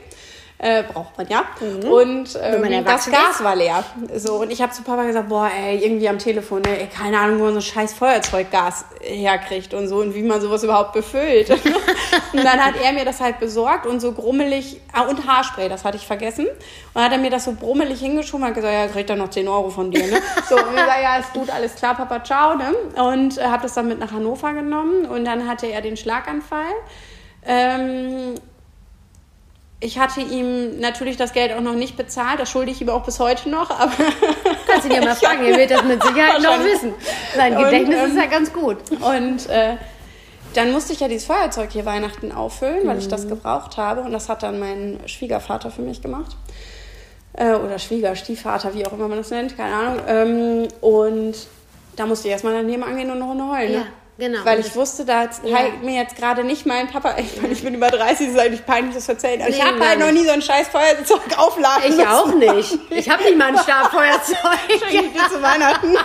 Äh, 0.58 0.84
braucht 0.84 1.18
man 1.18 1.28
ja. 1.28 1.44
Mhm. 1.60 1.92
Und 1.92 2.40
ähm, 2.42 2.86
das 2.86 3.12
Gas 3.12 3.36
ist. 3.36 3.44
war 3.44 3.58
leer. 3.58 3.84
So, 4.16 4.36
und 4.36 4.52
ich 4.52 4.62
habe 4.62 4.72
zu 4.72 4.84
Papa 4.84 5.04
gesagt, 5.04 5.28
boah, 5.28 5.50
ey, 5.54 5.84
irgendwie 5.84 6.08
am 6.08 6.18
Telefon, 6.18 6.64
ey, 6.64 6.88
keine 6.88 7.20
Ahnung, 7.20 7.40
wo 7.40 7.44
man 7.44 7.56
so 7.56 7.62
scheiß 7.62 7.94
Feuerzeuggas 7.94 8.86
herkriegt 9.02 9.74
und 9.74 9.90
so 9.90 9.98
und 9.98 10.16
wie 10.16 10.24
man 10.24 10.40
sowas 10.40 10.64
überhaupt 10.64 10.94
befüllt. 10.94 11.50
und 12.34 12.44
dann 12.44 12.64
hat 12.64 12.76
er 12.82 12.94
mir 12.94 13.04
das 13.04 13.20
halt 13.20 13.42
besorgt 13.42 13.86
und 13.86 14.00
so 14.00 14.14
grummelig, 14.14 14.80
ah, 14.94 15.02
und 15.02 15.28
Haarspray, 15.28 15.68
das 15.68 15.84
hatte 15.84 15.98
ich 15.98 16.08
vergessen. 16.08 16.48
Und 16.94 17.04
hat 17.04 17.12
er 17.12 17.18
mir 17.18 17.32
das 17.32 17.44
so 17.44 17.52
brummelig 17.52 18.00
hingeschoben 18.00 18.48
und 18.48 18.54
gesagt, 18.54 18.74
ja, 18.74 18.88
kriegt 18.88 19.10
er 19.10 19.18
noch 19.18 19.32
10 19.32 19.50
Euro 19.50 19.70
von 19.70 19.92
dir, 19.92 20.08
ne? 20.08 20.22
So, 20.48 20.56
und 20.56 20.70
ich 20.70 20.72
gesagt, 20.72 21.02
ja, 21.04 21.18
ist 21.18 21.34
gut, 21.34 21.50
alles 21.50 21.76
klar, 21.76 21.96
Papa, 21.96 22.24
ciao, 22.24 22.56
ne? 22.56 22.74
Und 22.96 23.38
äh, 23.38 23.44
habe 23.44 23.64
das 23.64 23.74
dann 23.74 23.90
mit 23.90 24.00
nach 24.00 24.14
Hannover 24.14 24.54
genommen 24.54 25.06
und 25.06 25.26
dann 25.26 25.50
hatte 25.50 25.68
er 25.68 25.82
den 25.82 25.98
Schlaganfall. 25.98 26.72
Ähm, 27.46 28.36
ich 29.80 30.00
hatte 30.00 30.22
ihm 30.22 30.80
natürlich 30.80 31.18
das 31.18 31.34
Geld 31.34 31.54
auch 31.54 31.62
noch 31.62 31.74
nicht 31.74 31.98
bezahlt, 31.98 32.40
das 32.40 32.50
schulde 32.50 32.72
ich 32.72 32.82
ihm 32.82 32.90
auch 32.90 33.04
bis 33.04 33.20
heute 33.20 33.50
noch. 33.50 33.70
Aber 33.70 33.92
Kannst 34.68 34.86
du 34.86 34.90
ihn 34.90 34.96
ja 34.96 35.04
mal 35.04 35.16
fragen, 35.16 35.46
er 35.46 35.58
wird 35.58 35.72
das 35.72 35.84
mit 35.84 36.02
Sicherheit 36.02 36.42
noch 36.42 36.64
wissen. 36.64 36.94
Sein 37.36 37.56
Gedächtnis 37.56 37.96
und, 37.96 38.10
ähm, 38.10 38.12
ist 38.12 38.24
ja 38.24 38.26
ganz 38.26 38.54
gut. 38.54 38.78
Und 39.02 39.50
äh, 39.50 39.76
dann 40.54 40.72
musste 40.72 40.94
ich 40.94 41.02
ja 41.02 41.08
dieses 41.08 41.28
Feuerzeug 41.28 41.72
hier 41.72 41.86
Weihnachten 41.86 42.32
auffüllen, 42.32 42.88
weil 42.88 42.98
ich 42.98 43.10
das 43.10 43.26
mhm. 43.26 43.30
gebraucht 43.30 43.78
habe. 43.78 44.02
Und 44.02 44.14
das 44.14 44.30
hat 44.30 44.44
dann 44.44 44.60
mein 44.60 45.00
Schwiegervater 45.08 45.70
für 45.70 45.82
mich 45.82 46.02
gemacht. 46.02 46.36
Äh, 47.34 47.56
oder 47.56 47.78
Schwiegerstiefvater, 47.78 48.74
wie 48.74 48.86
auch 48.86 48.94
immer 48.94 49.10
man 49.10 49.18
das 49.18 49.30
nennt, 49.30 49.58
keine 49.58 49.76
Ahnung. 49.76 50.02
Ähm, 50.08 50.68
und 50.80 51.36
da 51.98 52.06
musste 52.06 52.28
ich 52.28 52.32
erstmal 52.32 52.54
daneben 52.54 52.84
angehen 52.84 53.12
und 53.12 53.20
noch 53.20 53.32
eine 53.32 53.52
heulen. 53.52 53.72
Ne? 53.74 53.86
Ja. 54.18 54.28
Genau. 54.28 54.46
Weil 54.46 54.62
ich 54.62 54.74
wusste, 54.76 55.04
da 55.04 55.24
ja. 55.44 55.58
mir 55.82 55.96
jetzt 55.96 56.16
gerade 56.16 56.46
nicht 56.46 56.66
mein 56.66 56.88
Papa, 56.88 57.16
ich 57.18 57.42
meine, 57.42 57.54
ich 57.54 57.64
bin 57.64 57.74
über 57.74 57.90
30, 57.90 58.30
ist 58.30 58.40
eigentlich 58.40 58.66
peinlich, 58.66 58.96
das 58.96 59.06
zu 59.06 59.12
erzählen, 59.12 59.42
aber 59.42 59.50
nee, 59.50 59.58
ich 59.58 59.64
habe 59.64 59.80
halt 59.86 60.00
noch 60.00 60.12
nie 60.12 60.24
so 60.24 60.32
ein 60.32 60.42
scheiß 60.42 60.70
Feuerzeug 60.70 61.38
aufladen 61.38 62.00
Ich 62.00 62.08
auch 62.08 62.34
nicht. 62.34 62.80
Ich 62.92 63.10
habe 63.10 63.24
nicht 63.24 63.38
mal 63.38 63.50
ein 63.50 63.58
Stabfeuerzeug. 63.58 64.38
ich 64.70 64.82
dir 64.82 65.30
zu 65.30 65.42
Weihnachten. 65.42 65.98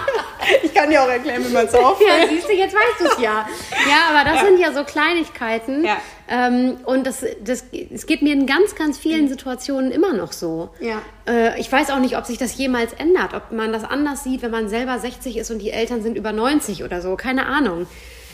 Ich 0.63 0.75
kann 0.75 0.91
dir 0.91 1.03
auch 1.03 1.09
erklären, 1.09 1.47
wie 1.47 1.53
man 1.53 1.67
es 1.67 1.75
auffüllt. 1.75 2.11
Ja, 2.21 2.29
siehst 2.29 2.49
du, 2.49 2.53
jetzt 2.53 2.75
weißt 2.75 3.01
du 3.01 3.05
es 3.05 3.19
ja. 3.21 3.47
Ja, 3.89 4.09
aber 4.11 4.25
das 4.25 4.41
ja. 4.41 4.45
sind 4.47 4.59
ja 4.59 4.73
so 4.73 4.83
Kleinigkeiten. 4.85 5.85
Ja. 5.85 5.99
Ähm, 6.33 6.77
und 6.87 7.09
das, 7.09 7.25
das, 7.43 7.65
es 7.93 8.07
geht 8.07 8.23
mir 8.23 8.33
in 8.33 8.47
ganz, 8.47 8.77
ganz 8.77 8.97
vielen 8.97 9.29
Situationen 9.29 9.91
immer 9.91 10.13
noch 10.13 10.31
so. 10.31 10.71
Ja. 10.81 11.03
Äh, 11.27 11.61
ich 11.61 11.71
weiß 11.71 11.91
auch 11.91 11.99
nicht, 11.99 12.17
ob 12.17 12.25
sich 12.25 12.39
das 12.39 12.57
jemals 12.57 12.93
ändert, 12.93 13.35
ob 13.35 13.51
man 13.51 13.73
das 13.73 13.83
anders 13.83 14.23
sieht, 14.23 14.43
wenn 14.43 14.53
man 14.53 14.69
selber 14.69 14.97
60 14.97 15.37
ist 15.37 15.51
und 15.51 15.59
die 15.59 15.71
Eltern 15.71 16.03
sind 16.03 16.17
über 16.17 16.33
90 16.33 16.85
oder 16.85 17.03
so. 17.03 17.17
Keine 17.17 17.47
Ahnung. 17.47 17.89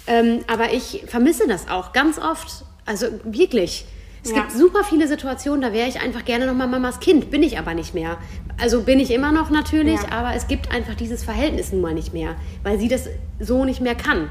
Ähm, 0.07 0.41
aber 0.47 0.75
ich 0.75 1.05
vermisse 1.07 1.49
das 1.49 1.69
auch 1.69 1.95
ganz 1.95 2.19
oft. 2.19 2.65
Also 2.85 3.07
wirklich. 3.25 3.87
Es 4.23 4.33
ja. 4.33 4.39
gibt 4.41 4.53
super 4.53 4.85
viele 4.85 5.09
Situationen, 5.09 5.63
da 5.63 5.73
wäre 5.73 5.89
ich 5.89 6.01
einfach 6.01 6.25
gerne 6.25 6.47
nochmal 6.47 6.67
Mamas 6.67 7.01
Kind, 7.01 7.31
bin 7.31 7.43
ich 7.45 7.59
aber 7.59 7.75
nicht 7.75 7.95
mehr. 7.95 8.19
Also 8.61 8.83
bin 8.83 8.99
ich 8.99 9.13
immer 9.13 9.31
noch 9.33 9.51
natürlich, 9.51 10.03
ja. 10.03 10.11
aber 10.11 10.35
es 10.35 10.49
gibt 10.49 10.73
einfach 10.73 10.97
dieses 10.97 11.25
Verhältnis 11.25 11.73
nun 11.73 11.81
mal 11.81 11.95
nicht 11.95 12.13
mehr, 12.13 12.35
weil 12.63 12.79
sie 12.79 12.89
das 12.89 13.09
so 13.39 13.65
nicht 13.65 13.81
mehr 13.81 13.95
kann. 13.95 14.29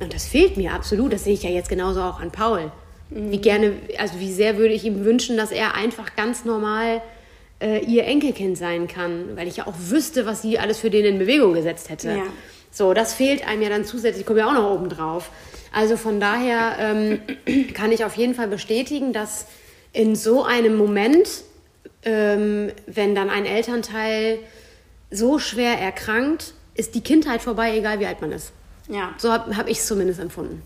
Und 0.00 0.12
das 0.14 0.26
fehlt 0.26 0.56
mir 0.56 0.74
absolut. 0.74 1.12
Das 1.12 1.24
sehe 1.24 1.34
ich 1.34 1.44
ja 1.44 1.50
jetzt 1.50 1.68
genauso 1.68 2.02
auch 2.02 2.20
an 2.20 2.30
Paul. 2.30 2.72
Mhm. 3.10 3.32
Wie 3.32 3.38
gerne, 3.38 3.72
also 3.98 4.18
wie 4.18 4.32
sehr 4.32 4.58
würde 4.58 4.74
ich 4.74 4.84
ihm 4.84 5.04
wünschen, 5.04 5.36
dass 5.36 5.50
er 5.50 5.74
einfach 5.74 6.16
ganz 6.16 6.44
normal 6.44 7.02
äh, 7.60 7.84
ihr 7.84 8.04
Enkelkind 8.04 8.56
sein 8.56 8.88
kann, 8.88 9.36
weil 9.36 9.48
ich 9.48 9.58
ja 9.58 9.66
auch 9.66 9.74
wüsste, 9.78 10.26
was 10.26 10.42
sie 10.42 10.58
alles 10.58 10.78
für 10.78 10.90
den 10.90 11.04
in 11.04 11.18
Bewegung 11.18 11.52
gesetzt 11.52 11.90
hätte. 11.90 12.08
Ja. 12.10 12.22
So, 12.70 12.94
das 12.94 13.14
fehlt 13.14 13.46
einem 13.46 13.62
ja 13.62 13.68
dann 13.68 13.84
zusätzlich, 13.84 14.24
kommt 14.24 14.38
ja 14.38 14.48
auch 14.48 14.54
noch 14.54 14.70
oben 14.70 14.88
drauf. 14.88 15.30
Also 15.72 15.96
von 15.96 16.20
daher 16.20 16.76
ähm, 16.78 17.20
kann 17.74 17.92
ich 17.92 18.04
auf 18.04 18.16
jeden 18.16 18.34
Fall 18.34 18.48
bestätigen, 18.48 19.12
dass 19.12 19.46
in 19.92 20.14
so 20.14 20.44
einem 20.44 20.76
Moment, 20.76 21.28
ähm, 22.04 22.70
wenn 22.86 23.14
dann 23.14 23.28
ein 23.28 23.44
Elternteil 23.44 24.38
so 25.10 25.38
schwer 25.38 25.78
erkrankt, 25.78 26.54
ist 26.74 26.94
die 26.94 27.00
Kindheit 27.00 27.42
vorbei, 27.42 27.76
egal 27.76 27.98
wie 27.98 28.06
alt 28.06 28.20
man 28.20 28.30
ist. 28.32 28.52
Ja. 28.88 29.14
So 29.18 29.32
habe 29.32 29.56
hab 29.56 29.68
ich 29.68 29.78
es 29.78 29.86
zumindest 29.86 30.20
empfunden. 30.20 30.62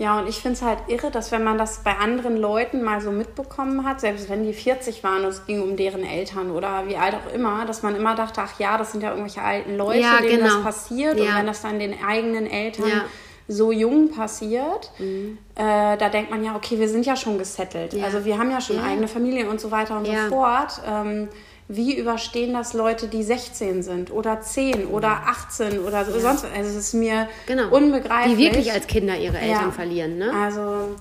Ja, 0.00 0.18
und 0.18 0.30
ich 0.30 0.36
finde 0.36 0.56
es 0.56 0.62
halt 0.62 0.78
irre, 0.88 1.10
dass 1.10 1.30
wenn 1.30 1.44
man 1.44 1.58
das 1.58 1.84
bei 1.84 1.94
anderen 1.94 2.38
Leuten 2.38 2.82
mal 2.82 3.02
so 3.02 3.10
mitbekommen 3.10 3.86
hat, 3.86 4.00
selbst 4.00 4.30
wenn 4.30 4.44
die 4.44 4.54
40 4.54 5.04
waren 5.04 5.24
und 5.24 5.28
es 5.28 5.44
ging 5.44 5.60
um 5.60 5.76
deren 5.76 6.04
Eltern 6.04 6.50
oder 6.52 6.86
wie 6.86 6.96
alt 6.96 7.14
auch 7.14 7.30
immer, 7.34 7.66
dass 7.66 7.82
man 7.82 7.94
immer 7.94 8.14
dachte, 8.14 8.40
ach 8.42 8.58
ja, 8.58 8.78
das 8.78 8.92
sind 8.92 9.02
ja 9.02 9.10
irgendwelche 9.10 9.42
alten 9.42 9.76
Leute, 9.76 10.00
ja, 10.00 10.22
denen 10.22 10.38
genau. 10.38 10.54
das 10.54 10.62
passiert. 10.62 11.18
Ja. 11.18 11.24
Und 11.26 11.36
wenn 11.36 11.46
das 11.46 11.60
dann 11.60 11.78
den 11.78 11.94
eigenen 12.02 12.46
Eltern 12.46 12.88
ja. 12.88 13.04
so 13.46 13.72
jung 13.72 14.10
passiert, 14.10 14.90
mhm. 14.98 15.36
äh, 15.54 15.98
da 15.98 16.08
denkt 16.08 16.30
man 16.30 16.42
ja, 16.42 16.56
okay, 16.56 16.78
wir 16.78 16.88
sind 16.88 17.04
ja 17.04 17.14
schon 17.14 17.36
gesettelt. 17.36 17.94
Also 18.02 18.24
wir 18.24 18.38
haben 18.38 18.50
ja 18.50 18.62
schon 18.62 18.78
eigene 18.78 19.06
Familien 19.06 19.48
und 19.48 19.60
so 19.60 19.70
weiter 19.70 19.98
und 19.98 20.06
so 20.06 20.14
fort. 20.30 20.80
Ähm, 20.88 21.28
wie 21.72 21.96
überstehen 21.96 22.52
das 22.52 22.72
Leute, 22.72 23.06
die 23.06 23.22
16 23.22 23.84
sind 23.84 24.10
oder 24.10 24.40
10 24.40 24.86
oder 24.86 25.22
18 25.26 25.78
oder 25.78 26.04
so, 26.04 26.12
ja. 26.12 26.20
sonst 26.20 26.44
Also 26.44 26.70
es 26.70 26.76
ist 26.76 26.94
mir 26.94 27.28
genau. 27.46 27.68
unbegreiflich. 27.68 28.36
Die 28.36 28.44
wirklich 28.44 28.72
als 28.72 28.88
Kinder 28.88 29.16
ihre 29.16 29.38
Eltern 29.38 29.66
ja. 29.66 29.70
verlieren, 29.70 30.18
ne? 30.18 30.32
Also 30.34 30.96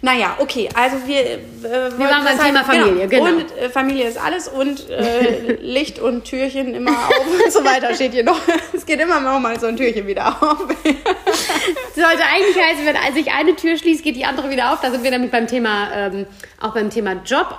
naja, 0.00 0.36
okay, 0.38 0.68
also 0.74 0.96
wir, 1.06 1.20
äh, 1.20 1.38
wir 1.62 2.06
waren 2.06 2.24
beim 2.24 2.38
Thema 2.38 2.64
Familie, 2.64 3.06
genau. 3.06 3.24
genau. 3.24 3.36
Und 3.38 3.56
äh, 3.56 3.68
Familie 3.70 4.06
ist 4.06 4.18
alles 4.18 4.48
und 4.48 4.88
äh, 4.90 5.56
Licht 5.60 5.98
und 5.98 6.24
Türchen 6.24 6.74
immer 6.74 6.90
auf 6.90 7.44
und 7.44 7.52
so 7.52 7.64
weiter 7.64 7.94
steht 7.94 8.12
hier 8.12 8.24
noch. 8.24 8.40
Es 8.74 8.84
geht 8.86 9.00
immer 9.00 9.20
mal 9.20 9.58
so 9.58 9.66
ein 9.66 9.76
Türchen 9.76 10.06
wieder 10.06 10.28
auf. 10.28 10.58
Sollte 11.94 12.22
eigentlich 12.34 12.56
heißen, 12.56 12.84
wenn 12.84 13.14
sich 13.14 13.32
eine 13.32 13.56
Tür 13.56 13.78
schließt, 13.78 14.02
geht 14.02 14.16
die 14.16 14.26
andere 14.26 14.50
wieder 14.50 14.72
auf. 14.72 14.80
Da 14.80 14.90
sind 14.90 15.04
wir 15.04 15.10
nämlich 15.10 15.30
beim 15.30 15.46
Thema, 15.46 15.88
ähm, 15.94 16.26
auch 16.60 16.74
beim 16.74 16.90
Thema 16.90 17.14
Job. 17.24 17.56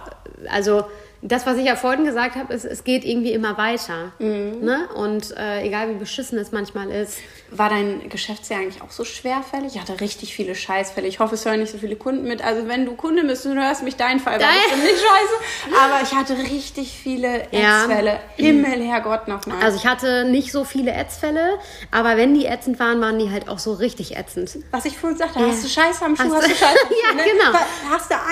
Also 0.52 0.86
das, 1.28 1.46
was 1.48 1.58
ich 1.58 1.66
ja 1.66 1.76
vorhin 1.76 2.06
gesagt 2.06 2.36
habe, 2.36 2.54
ist, 2.54 2.66
es 2.66 2.84
geht 2.84 3.04
irgendwie 3.04 3.32
immer 3.32 3.58
weiter. 3.58 4.12
Mhm. 4.20 4.60
Ne? 4.62 4.88
Und 4.96 5.36
äh, 5.36 5.64
egal 5.64 5.90
wie 5.90 5.96
beschissen 5.96 6.38
es 6.38 6.52
manchmal 6.52 6.92
ist. 6.92 7.18
war 7.50 7.70
dein 7.70 8.10
Geschäftsjahr 8.10 8.60
eigentlich 8.60 8.82
auch 8.82 8.92
so 8.92 9.04
schwerfällig? 9.06 9.76
Ich 9.76 9.82
hatte 9.82 10.00
richtig 10.02 10.36
viele 10.36 10.54
Scheißfälle. 10.54 11.08
Ich 11.08 11.20
hoffe, 11.20 11.36
es 11.36 11.46
hören 11.46 11.60
nicht 11.60 11.72
so 11.72 11.78
viele 11.80 11.96
Kunden 11.96 12.28
mit. 12.28 12.44
Also 12.44 12.68
wenn 12.68 12.86
du 12.86 12.96
Kunde 12.96 13.24
bist 13.24 13.46
du 13.46 13.56
hörst 13.56 13.84
mich, 13.84 13.96
dein 13.96 14.20
Fall 14.20 14.40
war 14.40 14.50
ziemlich 14.70 14.92
scheiße. 14.92 15.76
Aber 15.84 16.04
ich 16.04 16.14
hatte 16.14 16.38
richtig 16.38 16.92
viele 16.92 17.44
Ätzfälle. 17.52 18.20
Ja. 18.38 18.46
Himmel, 18.46 18.84
Herrgott 18.84 19.28
nochmal. 19.28 19.64
Also 19.64 19.78
ich 19.78 19.88
hatte 19.88 20.26
nicht 20.26 20.52
so 20.52 20.64
viele 20.64 20.92
Ätzfälle, 20.94 21.58
aber 21.92 22.18
wenn 22.18 22.34
die 22.34 22.46
ätzend 22.46 22.80
waren, 22.80 23.02
waren 23.02 23.18
die 23.18 23.32
halt 23.32 23.50
auch 23.50 23.60
so 23.60 23.74
richtig 23.74 24.16
ätzend. 24.16 24.60
Was 24.72 24.86
ich 24.86 24.98
vorhin 24.98 25.18
sagte, 25.18 25.40
ja. 25.40 25.48
hast 25.48 25.64
du 25.64 25.68
Scheiße 25.68 26.06
am 26.06 26.16
Schuh, 26.16 26.24
hast, 26.26 26.36
hast 26.36 26.52
du 26.52 26.56
Scheiße 26.56 26.80
am 26.84 26.90
Schuh. 26.90 26.96
ja, 27.08 27.16
ne? 27.16 27.24
genau. 27.24 27.60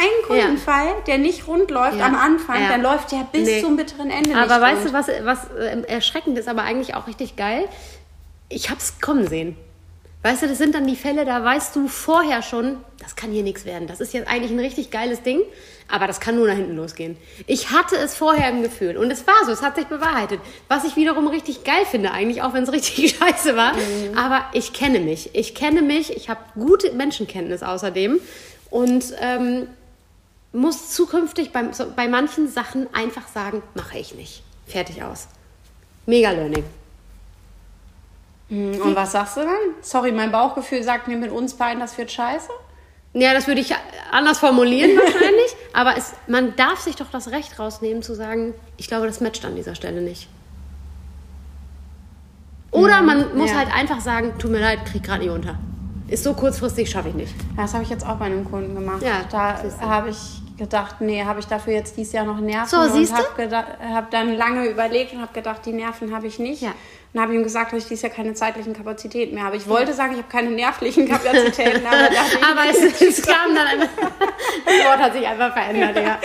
Einen 0.03 0.27
Kundenfall, 0.27 0.87
ja. 0.87 0.95
der 1.07 1.17
nicht 1.17 1.47
rund 1.47 1.71
läuft 1.71 2.01
am 2.01 2.15
Anfang, 2.15 2.67
dann 2.69 2.81
läuft 2.81 3.11
der 3.11 3.25
bis 3.31 3.47
nee. 3.47 3.61
zum 3.61 3.77
bitteren 3.77 4.09
Ende 4.09 4.35
Aber 4.35 4.59
weißt 4.59 4.81
rund. 4.81 4.89
du, 4.89 4.93
was, 4.93 5.07
was 5.23 5.39
äh, 5.57 5.81
erschreckend 5.87 6.37
ist, 6.37 6.47
aber 6.47 6.63
eigentlich 6.63 6.95
auch 6.95 7.07
richtig 7.07 7.35
geil? 7.35 7.67
ich 8.53 8.69
habe 8.69 8.79
es 8.79 8.99
kommen 9.01 9.27
sehen. 9.27 9.55
Weißt 10.21 10.41
du, 10.41 10.47
das 10.47 10.57
sind 10.57 10.73
dann 10.73 10.87
die 10.87 10.95
Fälle, 10.95 11.25
da 11.25 11.43
weißt 11.43 11.75
du 11.75 11.89
vorher 11.89 12.41
schon, 12.41 12.77
das 12.97 13.17
kann 13.17 13.31
hier 13.31 13.43
nichts 13.43 13.65
werden. 13.65 13.89
Das 13.89 13.99
ist 13.99 14.13
jetzt 14.13 14.29
eigentlich 14.29 14.51
ein 14.51 14.59
richtig 14.59 14.89
geiles 14.89 15.21
Ding, 15.21 15.41
aber 15.89 16.07
das 16.07 16.21
kann 16.21 16.37
nur 16.37 16.47
nach 16.47 16.55
hinten 16.55 16.77
losgehen. 16.77 17.17
Ich 17.45 17.71
hatte 17.71 17.97
es 17.97 18.15
vorher 18.15 18.49
im 18.49 18.63
Gefühl 18.63 18.95
und 18.95 19.11
es 19.11 19.27
war 19.27 19.35
so, 19.45 19.51
es 19.51 19.61
hat 19.61 19.75
sich 19.75 19.87
bewahrheitet. 19.87 20.39
Was 20.69 20.85
ich 20.85 20.95
wiederum 20.95 21.27
richtig 21.27 21.65
geil 21.65 21.85
finde, 21.91 22.11
eigentlich, 22.11 22.41
auch 22.41 22.53
wenn 22.53 22.63
es 22.63 22.71
richtig 22.71 23.17
scheiße 23.17 23.57
war. 23.57 23.73
Mhm. 23.73 24.17
Aber 24.17 24.45
ich 24.53 24.71
kenne 24.71 25.01
mich. 25.01 25.35
Ich 25.35 25.55
kenne 25.55 25.81
mich, 25.81 26.15
ich 26.15 26.29
habe 26.29 26.39
gute 26.53 26.93
Menschenkenntnis 26.93 27.61
außerdem 27.61 28.21
und 28.69 29.03
ähm, 29.19 29.67
muss 30.53 30.91
zukünftig 30.91 31.51
bei, 31.51 31.63
bei 31.95 32.07
manchen 32.07 32.47
Sachen 32.47 32.87
einfach 32.93 33.27
sagen, 33.27 33.63
mache 33.73 33.97
ich 33.97 34.13
nicht. 34.13 34.43
Fertig 34.67 35.03
aus. 35.03 35.27
Mega 36.05 36.31
Learning. 36.31 36.63
Hm, 38.49 38.79
und 38.81 38.95
was 38.95 39.13
sagst 39.13 39.37
du 39.37 39.41
dann? 39.41 39.49
Sorry, 39.81 40.11
mein 40.11 40.31
Bauchgefühl 40.31 40.83
sagt 40.83 41.07
mir 41.07 41.17
mit 41.17 41.31
uns 41.31 41.55
beiden, 41.55 41.79
das 41.79 41.97
wird 41.97 42.11
scheiße. 42.11 42.49
Ja, 43.13 43.33
das 43.33 43.47
würde 43.47 43.61
ich 43.61 43.73
anders 44.11 44.39
formulieren 44.39 44.91
wahrscheinlich. 44.97 45.55
aber 45.73 45.97
es, 45.97 46.13
man 46.27 46.55
darf 46.55 46.79
sich 46.79 46.95
doch 46.95 47.09
das 47.11 47.31
Recht 47.31 47.57
rausnehmen 47.59 48.03
zu 48.03 48.15
sagen, 48.15 48.53
ich 48.77 48.87
glaube, 48.87 49.07
das 49.07 49.21
matcht 49.21 49.45
an 49.45 49.55
dieser 49.55 49.75
Stelle 49.75 50.01
nicht. 50.01 50.27
Oder 52.71 52.99
hm, 52.99 53.05
man 53.05 53.37
muss 53.37 53.51
ja. 53.51 53.57
halt 53.57 53.73
einfach 53.73 54.01
sagen, 54.01 54.33
tut 54.37 54.51
mir 54.51 54.59
leid, 54.59 54.85
krieg 54.85 55.03
gerade 55.03 55.23
nicht 55.23 55.31
unter. 55.31 55.57
Ist 56.07 56.23
so 56.23 56.33
kurzfristig, 56.33 56.89
schaffe 56.91 57.09
ich 57.09 57.15
nicht. 57.15 57.33
Das 57.55 57.73
habe 57.73 57.83
ich 57.83 57.89
jetzt 57.89 58.05
auch 58.05 58.17
bei 58.17 58.25
einem 58.25 58.45
Kunden 58.45 58.75
gemacht. 58.75 59.01
Ja, 59.01 59.21
da 59.31 59.63
habe 59.81 60.09
ich 60.09 60.42
gedacht, 60.57 61.01
nee, 61.01 61.23
habe 61.23 61.39
ich 61.39 61.47
dafür 61.47 61.73
jetzt 61.73 61.97
dieses 61.97 62.13
Jahr 62.13 62.25
noch 62.25 62.39
Nerven 62.39 62.67
so, 62.67 62.77
und 62.77 63.13
habe 63.13 63.77
hab 63.93 64.11
dann 64.11 64.35
lange 64.35 64.67
überlegt 64.67 65.13
und 65.13 65.21
habe 65.21 65.33
gedacht, 65.33 65.65
die 65.65 65.73
Nerven 65.73 66.15
habe 66.15 66.27
ich 66.27 66.39
nicht. 66.39 66.61
Ja. 66.61 66.73
Und 67.13 67.21
habe 67.21 67.35
ihm 67.35 67.43
gesagt, 67.43 67.71
dass 67.71 67.83
ich 67.83 67.87
dieses 67.87 68.01
Jahr 68.01 68.11
keine 68.11 68.33
zeitlichen 68.33 68.73
Kapazitäten 68.73 69.35
mehr 69.35 69.43
habe. 69.43 69.55
Ich 69.55 69.67
wollte 69.67 69.93
sagen, 69.93 70.13
ich 70.13 70.17
habe 70.17 70.29
keine 70.29 70.49
nervlichen 70.49 71.07
Kapazitäten, 71.09 71.85
aber, 71.85 71.97
aber 72.51 72.71
es, 72.71 73.01
es, 73.01 73.21
kam 73.21 73.53
dann 73.53 73.67
einfach, 73.67 73.87
das 74.65 74.85
Wort 74.85 74.99
hat 74.99 75.13
sich 75.13 75.27
einfach 75.27 75.53
verändert, 75.53 75.95
ja. 75.95 76.19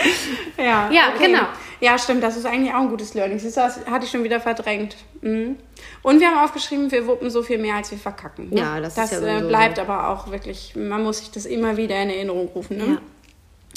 Ja, 0.57 0.89
ja 0.91 1.01
okay. 1.15 1.25
genau. 1.25 1.43
Ja, 1.81 1.97
stimmt, 1.97 2.23
das 2.23 2.35
ist 2.35 2.45
eigentlich 2.45 2.73
auch 2.73 2.81
ein 2.81 2.89
gutes 2.89 3.13
Learning. 3.13 3.39
Das 3.41 3.77
hatte 3.89 4.05
ich 4.05 4.11
schon 4.11 4.23
wieder 4.23 4.39
verdrängt. 4.39 4.97
Mhm. 5.21 5.57
Und 6.01 6.19
wir 6.19 6.27
haben 6.27 6.39
aufgeschrieben, 6.39 6.91
wir 6.91 7.07
wuppen 7.07 7.29
so 7.29 7.41
viel 7.41 7.57
mehr, 7.57 7.75
als 7.75 7.91
wir 7.91 7.97
verkacken. 7.97 8.49
Ne? 8.49 8.59
Ja, 8.59 8.81
das, 8.81 8.95
das 8.95 9.13
ist 9.13 9.23
ja 9.23 9.39
äh, 9.39 9.41
bleibt 9.43 9.77
so. 9.77 9.83
aber 9.83 10.09
auch 10.09 10.29
wirklich, 10.29 10.75
man 10.75 11.03
muss 11.03 11.19
sich 11.19 11.31
das 11.31 11.45
immer 11.45 11.77
wieder 11.77 12.01
in 12.01 12.09
Erinnerung 12.09 12.49
rufen. 12.49 12.77
Ne? 12.77 12.85
Ja. 12.85 12.97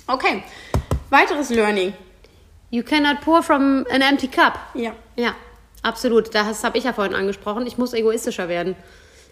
Okay, 0.06 0.42
weiteres 1.10 1.50
Learning. 1.50 1.94
You 2.70 2.82
cannot 2.82 3.20
pour 3.20 3.42
from 3.42 3.86
an 3.92 4.00
empty 4.00 4.28
cup. 4.28 4.58
Ja. 4.74 4.94
Ja, 5.16 5.34
absolut. 5.82 6.34
Das 6.34 6.64
habe 6.64 6.78
ich 6.78 6.84
ja 6.84 6.92
vorhin 6.92 7.14
angesprochen. 7.14 7.66
Ich 7.66 7.76
muss 7.76 7.92
egoistischer 7.92 8.48
werden. 8.48 8.76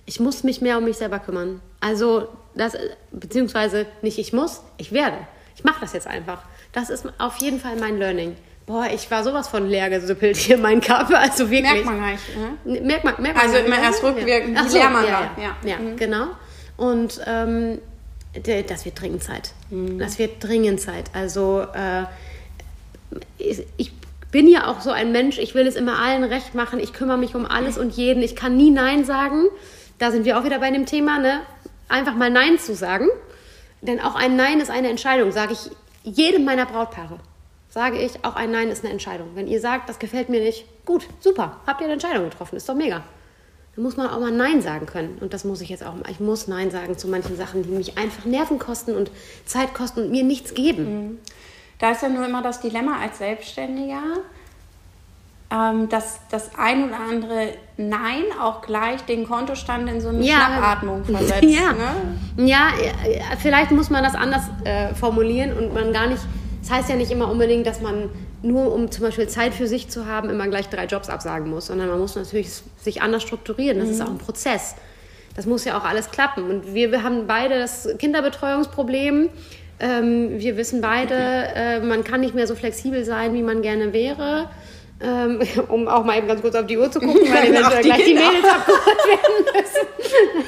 Ich 0.07 0.21
muss 0.21 0.45
mich 0.45 0.61
mehr 0.61 0.79
um 0.79 0.85
mich 0.85 0.99
selber 0.99 1.19
kümmern. 1.19 1.61
Also, 1.81 2.29
das, 2.55 2.77
beziehungsweise 3.11 3.87
nicht 4.03 4.19
ich 4.19 4.33
muss, 4.33 4.63
ich 4.77 4.93
werde. 4.93 5.17
Ich 5.57 5.65
mache 5.65 5.81
das 5.81 5.93
jetzt 5.93 6.07
einfach. 6.07 6.43
Das 6.73 6.91
ist 6.91 7.07
auf 7.19 7.37
jeden 7.39 7.61
Fall 7.61 7.77
mein 7.77 7.99
Learning. 7.99 8.37
Boah, 8.67 8.87
ich 8.93 9.11
war 9.11 9.25
sowas 9.25 9.49
von 9.49 9.69
leer 9.69 9.91
gesüppelt 9.91 10.37
hier, 10.37 10.59
mein 10.59 10.81
Körper. 10.81 11.19
Also 11.21 11.51
wirklich. 11.51 11.85
Merkt 11.85 11.85
man 11.87 11.99
gleich. 11.99 12.21
Ne? 12.65 12.81
Merkt 12.81 13.05
man, 13.05 13.15
merkt 13.21 13.37
man 13.37 13.47
also 13.47 13.59
immer 13.59 13.79
erst 13.83 14.03
rückwirkend, 14.03 14.59
wie 14.59 14.69
so, 14.69 14.79
leer 14.79 14.91
man 14.91 15.05
ja, 15.05 15.13
war. 15.13 15.31
Ja, 15.37 15.43
ja. 15.43 15.71
ja 15.71 15.79
mhm. 15.79 15.97
genau. 15.97 16.27
Und 16.77 17.21
ähm, 17.27 17.81
das 18.69 18.85
wird 18.85 19.01
dringend 19.01 19.23
Zeit. 19.23 19.53
Mhm. 19.71 19.99
Das 19.99 20.19
wird 20.19 20.43
dringend 20.43 20.81
Zeit. 20.81 21.11
Also 21.15 21.67
äh, 21.75 22.05
ich 23.77 23.93
bin 24.31 24.49
ja 24.49 24.69
auch 24.69 24.81
so 24.81 24.91
ein 24.91 25.13
Mensch, 25.13 25.39
ich 25.39 25.55
will 25.55 25.67
es 25.67 25.75
immer 25.75 25.99
allen 25.99 26.23
recht 26.25 26.55
machen, 26.55 26.79
ich 26.79 26.93
kümmere 26.93 27.19
mich 27.19 27.35
um 27.35 27.47
alles 27.47 27.79
und 27.79 27.97
jeden. 27.97 28.23
Ich 28.23 28.37
kann 28.37 28.57
nie 28.57 28.71
Nein 28.71 29.05
sagen. 29.05 29.47
Da 29.99 30.11
sind 30.11 30.25
wir 30.25 30.39
auch 30.39 30.45
wieder 30.45 30.61
bei 30.61 30.71
dem 30.71 30.87
Thema, 30.87 31.19
ne? 31.19 31.41
Einfach 31.89 32.15
mal 32.15 32.31
Nein 32.31 32.59
zu 32.59 32.75
sagen. 32.75 33.09
Denn 33.83 34.01
auch 34.01 34.15
ein 34.15 34.37
Nein 34.37 34.61
ist 34.61 34.71
eine 34.71 34.89
Entscheidung, 34.89 35.33
sage 35.33 35.55
ich 35.55 35.71
jedem 36.05 36.45
meiner 36.45 36.67
Brautpaare. 36.67 37.19
Sage 37.69 37.99
ich, 37.99 38.25
auch 38.25 38.37
ein 38.37 38.51
Nein 38.51 38.69
ist 38.69 38.85
eine 38.85 38.93
Entscheidung. 38.93 39.31
Wenn 39.35 39.47
ihr 39.47 39.61
sagt, 39.61 39.89
das 39.89 39.99
gefällt 39.99 40.29
mir 40.29 40.41
nicht, 40.41 40.65
gut, 40.85 41.07
super, 41.21 41.61
habt 41.67 41.81
ihr 41.81 41.85
eine 41.85 41.95
Entscheidung 41.95 42.25
getroffen, 42.25 42.57
ist 42.57 42.69
doch 42.69 42.75
mega. 42.75 43.03
Muss 43.81 43.97
man 43.97 44.09
auch 44.09 44.21
mal 44.21 44.31
Nein 44.31 44.61
sagen 44.61 44.87
können. 44.87 45.19
Und 45.21 45.33
das 45.33 45.45
muss 45.45 45.61
ich 45.61 45.69
jetzt 45.71 45.85
auch 45.85 45.95
mal. 45.95 46.11
Ich 46.11 46.21
muss 46.21 46.49
Nein 46.49 46.71
sagen 46.71 46.99
zu 46.99 47.09
manchen 47.09 47.37
Sachen, 47.37 47.63
die 47.63 47.71
mich 47.71 47.97
einfach 47.97 48.25
Nerven 48.25 48.59
kosten 48.59 48.95
und 48.95 49.11
Zeit 49.47 49.75
kosten 49.75 50.01
und 50.01 50.11
mir 50.11 50.23
nichts 50.23 50.55
geben. 50.55 50.85
Mhm. 50.85 51.19
Da 51.79 51.93
ist 51.93 52.03
ja 52.03 52.11
nur 52.11 52.27
immer 52.27 52.43
das 52.43 52.61
Dilemma 52.61 52.99
als 53.01 53.19
Selbstständiger, 53.19 54.03
ähm, 55.51 55.89
dass 55.89 56.21
das 56.31 56.51
ein 56.59 56.85
oder 56.85 57.01
andere 57.01 57.55
Nein 57.79 58.25
auch 58.39 58.61
gleich 58.61 59.01
den 59.03 59.27
Kontostand 59.27 59.89
in 59.89 60.01
so 60.01 60.11
eine 60.11 60.23
ja, 60.23 60.35
Schnappatmung 60.35 61.05
versetzt. 61.05 61.43
Ja. 61.43 61.73
Ne? 61.73 62.47
ja, 62.47 62.69
vielleicht 63.39 63.71
muss 63.71 63.89
man 63.89 64.05
das 64.05 64.15
anders 64.15 64.43
äh, 64.65 64.95
formulieren 64.95 65.57
und 65.57 65.73
man 65.73 65.93
gar 65.93 66.07
nicht. 66.07 66.23
Das 66.61 66.71
heißt 66.71 66.91
ja 66.91 66.97
nicht 66.97 67.11
immer 67.11 67.31
unbedingt, 67.31 67.67
dass 67.67 67.81
man 67.81 68.11
nur 68.43 68.73
um 68.73 68.91
zum 68.91 69.05
Beispiel 69.05 69.29
Zeit 69.29 69.55
für 69.55 69.67
sich 69.67 69.89
zu 69.89 70.07
haben, 70.07 70.31
immer 70.31 70.49
gleich 70.49 70.69
drei 70.69 70.87
Jobs 70.87 71.09
absagen 71.09 71.51
muss, 71.51 71.67
sondern 71.67 71.89
man 71.89 71.99
muss 71.99 72.17
natürlich 72.17 72.51
sich 72.81 73.03
anders 73.03 73.23
strukturieren. 73.23 73.79
Das 73.79 73.89
mhm. 73.89 73.95
ist 73.95 74.01
auch 74.01 74.11
ein 74.11 74.19
Prozess. 74.19 74.75
Das 75.37 75.47
muss 75.47 75.65
ja 75.65 75.79
auch 75.79 75.85
alles 75.85 76.11
klappen. 76.11 76.45
Und 76.45 76.75
wir, 76.75 76.91
wir 76.91 77.03
haben 77.03 77.27
beide 77.27 77.59
das 77.59 77.89
Kinderbetreuungsproblem. 77.99 79.29
Ähm, 79.79 80.39
wir 80.39 80.57
wissen 80.57 80.81
beide, 80.81 81.15
äh, 81.15 81.81
man 81.81 82.05
kann 82.05 82.21
nicht 82.21 82.35
mehr 82.35 82.47
so 82.47 82.55
flexibel 82.55 83.05
sein, 83.05 83.35
wie 83.35 83.43
man 83.43 83.63
gerne 83.63 83.93
wäre. 83.93 84.49
Ähm, 85.03 85.41
um 85.69 85.89
auch 85.89 86.05
mal 86.05 86.19
eben 86.19 86.29
ganz 86.29 86.43
kurz 86.43 86.55
auf 86.55 86.67
die 86.67 86.77
Uhr 86.77 86.91
zu 86.91 87.01
gucken, 87.01 87.23
weil 87.33 87.49
eventuell 87.49 87.83
gleich 87.83 88.05
die 88.05 88.15
Mädels 88.15 88.45
abgeholt 88.45 88.99
werden 89.07 89.45
müssen. 89.55 90.45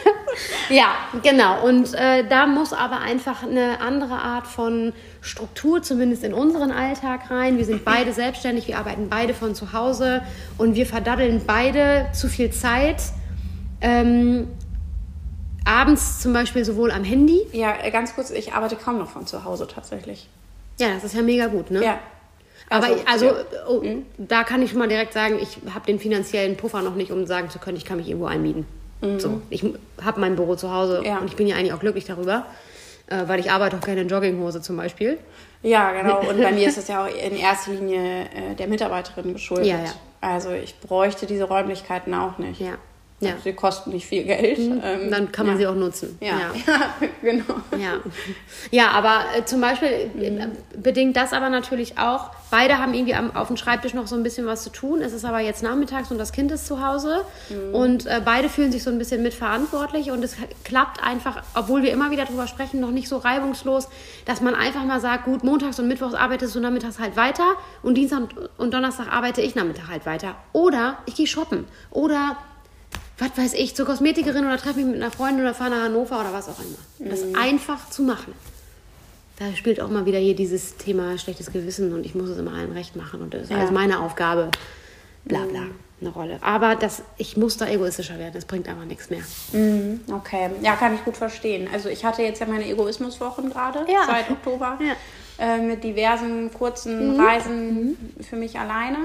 ja, 0.77 0.95
genau. 1.23 1.67
Und 1.67 1.95
äh, 1.95 2.27
da 2.29 2.47
muss 2.47 2.73
aber 2.73 2.99
einfach 2.99 3.43
eine 3.45 3.81
andere 3.81 4.15
Art 4.15 4.47
von 4.47 4.93
Struktur, 5.23 5.83
zumindest 5.83 6.23
in 6.25 6.35
unseren 6.35 6.71
Alltag 6.71 7.31
rein. 7.31 7.57
Wir 7.57 7.65
sind 7.65 7.85
beide 7.85 8.13
selbstständig, 8.13 8.69
wir 8.69 8.79
arbeiten 8.79 9.09
beide 9.09 9.33
von 9.33 9.55
zu 9.55 9.73
Hause 9.73 10.23
und 10.59 10.75
wir 10.75 10.85
verdaddeln 10.85 11.43
beide 11.47 12.09
zu 12.13 12.29
viel 12.29 12.51
Zeit. 12.51 13.03
Ähm, 13.81 14.49
abends 15.65 16.21
zum 16.21 16.33
Beispiel 16.35 16.65
sowohl 16.65 16.91
am 16.91 17.05
Handy. 17.05 17.41
Ja, 17.53 17.75
äh, 17.83 17.91
ganz 17.91 18.15
kurz, 18.15 18.31
ich 18.31 18.53
arbeite 18.53 18.77
kaum 18.77 18.99
noch 18.99 19.11
von 19.11 19.27
zu 19.27 19.45
Hause 19.45 19.67
tatsächlich. 19.67 20.29
Ja, 20.79 20.95
das 20.95 21.05
ist 21.05 21.15
ja 21.15 21.23
mega 21.23 21.47
gut, 21.47 21.71
ne? 21.71 21.83
Ja, 21.85 21.99
aber 22.73 22.87
also, 22.87 23.05
also 23.07 23.27
ja. 23.27 23.35
oh, 23.69 23.81
mhm. 23.81 24.07
da 24.19 24.45
kann 24.45 24.63
ich 24.63 24.71
schon 24.71 24.79
mal 24.79 24.89
direkt 24.89 25.13
sagen, 25.13 25.39
ich 25.41 25.59
habe 25.75 25.87
den 25.87 25.99
finanziellen 25.99 26.57
Puffer 26.57 26.83
noch 26.83 26.95
nicht, 26.95 27.11
um 27.11 27.27
sagen 27.27 27.51
zu 27.51 27.59
können, 27.59 27.77
ich 27.77 27.85
kann 27.85 27.99
mich 27.99 28.09
irgendwo 28.09 28.27
einmieten. 28.27 28.67
Mhm. 29.01 29.21
So, 29.21 29.43
ich 29.51 29.65
habe 30.03 30.21
mein 30.21 30.37
Büro 30.37 30.55
zu 30.55 30.73
Hause 30.73 31.03
ja. 31.05 31.19
und 31.19 31.27
ich 31.27 31.37
bin 31.37 31.47
ja 31.47 31.57
eigentlich 31.57 31.73
auch 31.73 31.81
glücklich 31.81 32.05
darüber, 32.05 32.47
äh, 33.09 33.27
weil 33.27 33.41
ich 33.41 33.51
arbeite 33.51 33.77
auch 33.77 33.81
gerne 33.81 34.03
in 34.03 34.09
Jogginghose 34.09 34.61
zum 34.61 34.77
Beispiel. 34.77 35.19
Ja, 35.63 35.93
genau. 35.93 36.21
Und 36.29 36.41
bei 36.43 36.53
mir 36.53 36.69
ist 36.69 36.79
es 36.79 36.89
ja 36.89 37.05
auch 37.05 37.09
in 37.09 37.37
erster 37.37 37.73
Linie 37.73 38.25
äh, 38.25 38.55
der 38.59 38.67
Mitarbeiterin 38.67 39.33
geschuldet. 39.33 39.67
Ja, 39.67 39.79
ja. 39.79 39.93
Also 40.21 40.51
ich 40.51 40.79
bräuchte 40.81 41.27
diese 41.27 41.45
Räumlichkeiten 41.45 42.15
auch 42.15 42.39
nicht. 42.39 42.61
Ja. 42.61 42.75
Ja. 43.23 43.35
Sie 43.43 43.53
kosten 43.53 43.91
nicht 43.91 44.07
viel 44.07 44.25
Geld. 44.25 44.59
Mhm. 44.59 44.81
Ähm, 44.85 45.11
Dann 45.11 45.33
kann 45.33 45.47
man 45.47 45.55
ja. 45.55 45.61
sie 45.61 45.67
auch 45.69 45.75
nutzen. 45.75 46.19
Ja, 46.21 46.39
ja. 46.67 47.09
genau. 47.23 47.55
Ja, 47.79 48.01
ja 48.71 48.91
aber 48.91 49.25
äh, 49.37 49.45
zum 49.45 49.61
Beispiel 49.61 50.11
mhm. 50.15 50.53
bedingt 50.83 51.17
das 51.17 51.33
aber 51.33 51.49
natürlich 51.49 51.99
auch, 51.99 52.31
beide 52.51 52.79
haben 52.79 52.95
irgendwie 52.95 53.15
am, 53.15 53.35
auf 53.35 53.47
dem 53.47 53.57
Schreibtisch 53.57 53.95
noch 53.95 54.09
so 54.09 54.17
ein 54.17 54.25
bisschen 54.25 54.47
was 54.47 54.65
zu 54.65 54.71
tun. 54.71 55.01
Es 55.01 55.13
ist 55.13 55.25
aber 55.25 55.39
jetzt 55.39 55.63
nachmittags 55.63 56.11
und 56.11 56.19
das 56.19 56.33
Kind 56.33 56.51
ist 56.51 56.67
zu 56.67 56.85
Hause. 56.85 57.25
Mhm. 57.49 57.75
Und 57.75 58.07
äh, 58.07 58.21
beide 58.25 58.49
fühlen 58.49 58.73
sich 58.73 58.83
so 58.83 58.91
ein 58.91 58.99
bisschen 58.99 59.23
mitverantwortlich. 59.23 60.11
Und 60.11 60.25
es 60.25 60.37
klappt 60.65 61.03
einfach, 61.03 61.43
obwohl 61.55 61.83
wir 61.83 61.93
immer 61.93 62.11
wieder 62.11 62.25
darüber 62.25 62.49
sprechen, 62.49 62.81
noch 62.81 62.91
nicht 62.91 63.09
so 63.09 63.19
reibungslos, 63.19 63.89
dass 64.25 64.41
man 64.41 64.55
einfach 64.57 64.85
mal 64.85 65.01
sagt, 65.01 65.25
gut, 65.25 65.45
montags 65.45 65.79
und 65.79 65.87
mittwochs 65.87 66.15
arbeitest 66.15 66.55
du 66.57 66.61
nachmittags 66.61 66.99
halt 66.99 67.17
weiter 67.17 67.55
und 67.83 67.95
Dienstag 67.95 68.23
und 68.59 68.75
Donnerstag 68.75 69.13
arbeite 69.13 69.41
ich 69.43 69.55
nachmittag 69.55 69.89
halt 69.89 70.07
weiter. 70.07 70.35
Oder 70.53 70.99
ich 71.07 71.15
gehe 71.15 71.27
shoppen. 71.27 71.67
Oder 71.91 72.37
was 73.23 73.37
weiß 73.37 73.55
ich, 73.55 73.75
zur 73.77 73.87
Kosmetikerin 73.87 74.45
oder 74.45 74.59
treffe 74.59 74.81
mich 74.81 74.87
mit 74.87 74.97
einer 74.97 75.11
Freundin 75.11 75.45
oder 75.45 75.55
fahre 75.55 75.71
nach 75.71 75.83
Hannover 75.85 76.21
oder 76.21 76.33
was 76.33 76.49
auch 76.49 76.59
immer. 76.59 77.11
Das 77.11 77.25
mhm. 77.25 77.37
einfach 77.37 77.89
zu 77.89 78.03
machen. 78.03 78.35
Da 79.39 79.55
spielt 79.57 79.81
auch 79.81 79.89
mal 79.89 80.07
wieder 80.07 80.19
hier 80.19 80.35
dieses 80.37 80.77
Thema 80.77 81.17
schlechtes 81.19 81.53
Gewissen 81.53 81.93
und 81.93 82.05
ich 82.05 82.15
muss 82.15 82.29
es 82.29 82.39
immer 82.39 82.53
allen 82.53 82.73
recht 82.73 82.97
machen 82.97 83.21
und 83.23 83.33
das 83.35 83.43
ist 83.43 83.51
ja. 83.51 83.59
also 83.59 83.73
meine 83.73 84.01
Aufgabe. 84.01 84.51
Bla 85.25 85.45
bla. 85.45 85.61
Mhm. 85.61 85.75
eine 86.01 86.11
Rolle. 86.11 86.39
Aber 86.41 86.75
das, 86.75 87.03
ich 87.17 87.37
muss 87.37 87.57
da 87.57 87.69
egoistischer 87.69 88.19
werden, 88.19 88.33
das 88.35 88.45
bringt 88.45 88.69
einfach 88.69 88.85
nichts 88.85 89.09
mehr. 89.09 89.23
Mhm, 89.53 90.01
okay, 90.13 90.51
ja, 90.61 90.75
kann 90.75 90.95
ich 90.97 91.05
gut 91.05 91.17
verstehen. 91.17 91.69
Also 91.73 91.89
ich 91.89 92.05
hatte 92.05 92.23
jetzt 92.23 92.41
ja 92.41 92.47
meine 92.47 92.69
Egoismuswochen 92.69 93.51
gerade 93.51 93.87
Ja. 93.89 94.05
seit 94.07 94.29
Oktober 94.31 94.79
Ja. 94.81 94.97
äh, 95.39 95.59
mit 95.61 95.85
diversen 95.85 96.53
kurzen 96.53 97.21
Reisen 97.21 97.97
für 98.29 98.35
mich 98.37 98.59
alleine. 98.59 98.99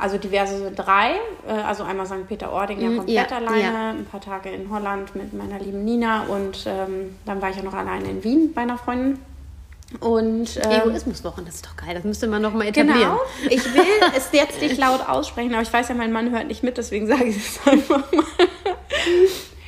Also 0.00 0.16
diverse 0.16 0.70
drei, 0.70 1.12
äh, 1.46 1.50
also 1.52 1.82
einmal 1.82 2.06
St. 2.06 2.28
Peter-Ording 2.28 2.80
ja 2.80 2.88
Mhm, 2.88 2.96
komplett 2.98 3.30
ja, 3.30 3.36
alleine, 3.36 3.62
ja. 3.62 3.90
ein 3.90 4.04
paar 4.04 4.20
Tage 4.20 4.50
in 4.50 4.70
Holland 4.70 5.14
mit 5.16 5.32
meiner 5.32 5.58
lieben 5.58 5.84
Nina 5.84 6.24
und 6.24 6.64
ähm, 6.66 7.16
dann 7.24 7.42
war 7.42 7.50
ich 7.50 7.56
ja 7.56 7.62
noch 7.62 7.74
alleine 7.74 8.08
in 8.08 8.22
Wien 8.22 8.52
bei 8.54 8.62
einer 8.62 8.78
Freundin. 8.78 9.18
Und 10.00 10.56
ähm, 10.62 10.70
Egoismuswochen, 10.88 11.46
das 11.46 11.56
ist 11.56 11.66
doch 11.66 11.76
geil, 11.76 11.94
das 11.94 12.04
müsste 12.04 12.26
man 12.26 12.42
noch 12.42 12.52
mal 12.52 12.66
etablieren. 12.66 13.00
Genau. 13.00 13.20
Ich 13.48 13.64
will 13.74 13.82
es 14.16 14.28
jetzt 14.32 14.60
nicht 14.60 14.76
laut 14.76 15.08
aussprechen, 15.08 15.52
aber 15.54 15.62
ich 15.62 15.72
weiß 15.72 15.88
ja, 15.88 15.94
mein 15.94 16.12
Mann 16.12 16.30
hört 16.30 16.46
nicht 16.46 16.62
mit, 16.62 16.76
deswegen 16.76 17.06
sage 17.06 17.24
ich 17.24 17.36
es 17.38 17.66
einfach 17.66 18.04
mal. 18.12 18.24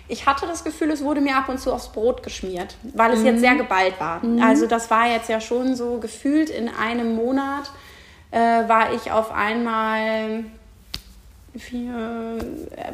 Ich 0.08 0.26
hatte 0.26 0.46
das 0.46 0.64
Gefühl, 0.64 0.90
es 0.90 1.02
wurde 1.04 1.20
mir 1.20 1.36
ab 1.36 1.48
und 1.48 1.58
zu 1.60 1.72
aufs 1.72 1.88
Brot 1.92 2.22
geschmiert, 2.24 2.74
weil 2.94 3.12
es 3.12 3.22
jetzt 3.22 3.40
sehr 3.40 3.54
geballt 3.54 3.94
war. 4.00 4.20
Also 4.42 4.66
das 4.66 4.90
war 4.90 5.06
jetzt 5.08 5.28
ja 5.28 5.40
schon 5.40 5.76
so 5.76 5.98
gefühlt 5.98 6.50
in 6.50 6.68
einem 6.68 7.14
Monat 7.14 7.70
äh, 8.30 8.38
war 8.68 8.92
ich 8.94 9.10
auf 9.10 9.32
einmal 9.32 10.44
vier, 11.56 12.38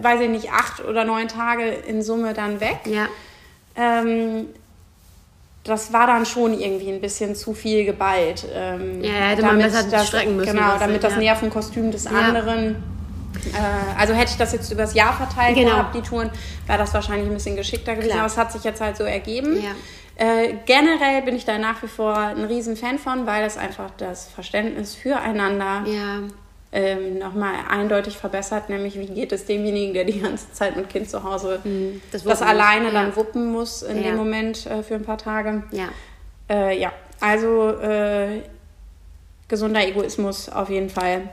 weiß 0.00 0.20
ich 0.22 0.28
nicht, 0.30 0.50
acht 0.50 0.84
oder 0.84 1.04
neun 1.04 1.28
Tage 1.28 1.64
in 1.68 2.02
Summe 2.02 2.32
dann 2.34 2.60
weg. 2.60 2.78
Ja, 2.86 3.06
Ähm, 3.76 4.46
das 5.64 5.92
war 5.92 6.06
dann 6.06 6.24
schon 6.24 6.58
irgendwie 6.58 6.90
ein 6.90 7.00
bisschen 7.00 7.34
zu 7.34 7.52
viel 7.52 7.84
geballt. 7.84 8.46
Ähm, 8.54 9.02
Ja, 9.02 9.10
hätte 9.10 9.42
man 9.42 9.58
besser 9.58 9.82
das, 9.90 10.06
strecken 10.06 10.36
müssen, 10.36 10.54
Genau, 10.56 10.78
damit 10.78 11.02
das 11.04 11.14
ja. 11.14 11.18
Nervenkostüm 11.18 11.90
des 11.90 12.06
anderen. 12.06 12.76
Äh, 13.46 13.98
also 14.00 14.14
hätte 14.14 14.30
ich 14.32 14.36
das 14.36 14.52
jetzt 14.52 14.70
übers 14.72 14.94
Jahr 14.94 15.12
verteilt 15.12 15.56
Genau. 15.56 15.70
gehabt, 15.70 15.94
die 15.94 16.02
Touren, 16.02 16.30
wäre 16.66 16.78
das 16.78 16.92
wahrscheinlich 16.94 17.26
ein 17.28 17.34
bisschen 17.34 17.56
geschickter 17.56 17.92
gewesen. 17.94 18.08
Klar. 18.10 18.20
Aber 18.20 18.26
es 18.26 18.36
hat 18.36 18.52
sich 18.52 18.64
jetzt 18.64 18.80
halt 18.80 18.96
so 18.96 19.04
ergeben. 19.04 19.56
Ja. 19.62 19.70
Äh, 20.18 20.54
generell 20.64 21.22
bin 21.22 21.36
ich 21.36 21.44
da 21.44 21.58
nach 21.58 21.82
wie 21.82 21.88
vor 21.88 22.16
ein 22.16 22.44
riesen 22.44 22.76
Fan 22.76 22.98
von, 22.98 23.26
weil 23.26 23.44
es 23.44 23.58
einfach 23.58 23.90
das 23.98 24.28
Verständnis 24.30 24.94
füreinander 24.94 25.84
ja, 25.86 26.20
ähm, 26.72 27.18
nochmal 27.18 27.52
eindeutig 27.68 28.16
verbessert, 28.16 28.68
nämlich 28.70 28.98
wie 28.98 29.06
geht 29.06 29.32
es 29.32 29.44
demjenigen, 29.44 29.92
der 29.94 30.04
die 30.04 30.20
ganze 30.20 30.50
Zeit 30.52 30.74
mit 30.76 30.88
Kind 30.88 31.10
zu 31.10 31.22
Hause 31.22 31.60
Mhm. 31.64 32.00
das 32.12 32.24
das, 32.24 32.40
muss. 32.40 32.48
alleine 32.48 32.86
Ja. 32.86 32.92
dann 32.92 33.14
wuppen 33.16 33.52
muss 33.52 33.82
in 33.82 33.98
Ja. 33.98 34.04
dem 34.04 34.16
Moment 34.16 34.66
äh, 34.66 34.82
für 34.82 34.94
ein 34.94 35.04
paar 35.04 35.18
Tage. 35.18 35.62
ja. 35.72 35.88
Äh, 36.48 36.80
ja, 36.80 36.92
also 37.20 37.70
äh, 37.80 38.40
gesunder 39.48 39.86
Egoismus 39.86 40.48
auf 40.48 40.70
jeden 40.70 40.88
Fall. 40.90 41.28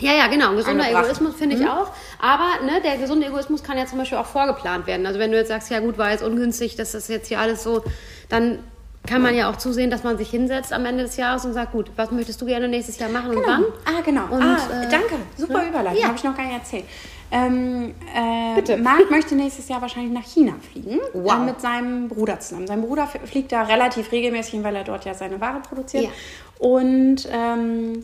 Ja, 0.00 0.12
ja, 0.12 0.28
genau. 0.28 0.50
Ein 0.50 0.56
gesunder 0.56 0.84
Angebracht. 0.84 1.06
Egoismus 1.06 1.34
finde 1.34 1.56
ich 1.56 1.66
auch. 1.66 1.90
Aber 2.20 2.64
ne, 2.64 2.80
der 2.82 2.98
gesunde 2.98 3.26
Egoismus 3.26 3.62
kann 3.62 3.76
ja 3.76 3.86
zum 3.86 3.98
Beispiel 3.98 4.18
auch 4.18 4.26
vorgeplant 4.26 4.86
werden. 4.86 5.06
Also 5.06 5.18
wenn 5.18 5.32
du 5.32 5.36
jetzt 5.36 5.48
sagst, 5.48 5.70
ja 5.70 5.80
gut, 5.80 5.98
war 5.98 6.10
jetzt 6.10 6.22
ungünstig, 6.22 6.76
dass 6.76 6.92
das 6.92 7.08
jetzt 7.08 7.28
hier 7.28 7.40
alles 7.40 7.62
so, 7.62 7.82
dann 8.28 8.60
kann 9.06 9.22
man 9.22 9.34
ja 9.34 9.50
auch 9.50 9.56
zusehen, 9.56 9.90
dass 9.90 10.04
man 10.04 10.18
sich 10.18 10.30
hinsetzt 10.30 10.72
am 10.72 10.84
Ende 10.84 11.04
des 11.04 11.16
Jahres 11.16 11.44
und 11.44 11.54
sagt, 11.54 11.72
gut, 11.72 11.90
was 11.96 12.10
möchtest 12.10 12.40
du 12.40 12.46
gerne 12.46 12.68
nächstes 12.68 12.98
Jahr 12.98 13.08
machen 13.08 13.36
und 13.36 13.46
wann? 13.46 13.64
Ah, 13.86 14.02
genau. 14.04 14.24
Und, 14.30 14.42
ah, 14.42 14.56
äh, 14.56 14.88
danke. 14.90 15.14
Super 15.36 15.62
ne? 15.62 15.68
Überleitung. 15.70 16.00
Ja. 16.00 16.08
Habe 16.08 16.16
ich 16.18 16.24
noch 16.24 16.36
gar 16.36 16.44
nicht 16.44 16.58
erzählt. 16.58 16.84
Ähm, 17.30 17.94
äh, 18.14 18.56
Bitte. 18.56 18.76
Marc 18.76 19.10
möchte 19.10 19.34
nächstes 19.34 19.68
Jahr 19.68 19.80
wahrscheinlich 19.80 20.12
nach 20.12 20.24
China 20.24 20.54
fliegen. 20.72 21.00
Wow. 21.12 21.34
Äh, 21.34 21.44
mit 21.46 21.60
seinem 21.60 22.08
Bruder 22.08 22.38
zusammen. 22.40 22.66
Sein 22.66 22.82
Bruder 22.82 23.06
fliegt 23.06 23.52
da 23.52 23.62
relativ 23.62 24.12
regelmäßig 24.12 24.52
hin, 24.52 24.64
weil 24.64 24.76
er 24.76 24.84
dort 24.84 25.04
ja 25.04 25.14
seine 25.14 25.40
Ware 25.40 25.60
produziert. 25.60 26.04
Ja. 26.04 26.10
Und 26.58 27.28
ähm, 27.30 28.02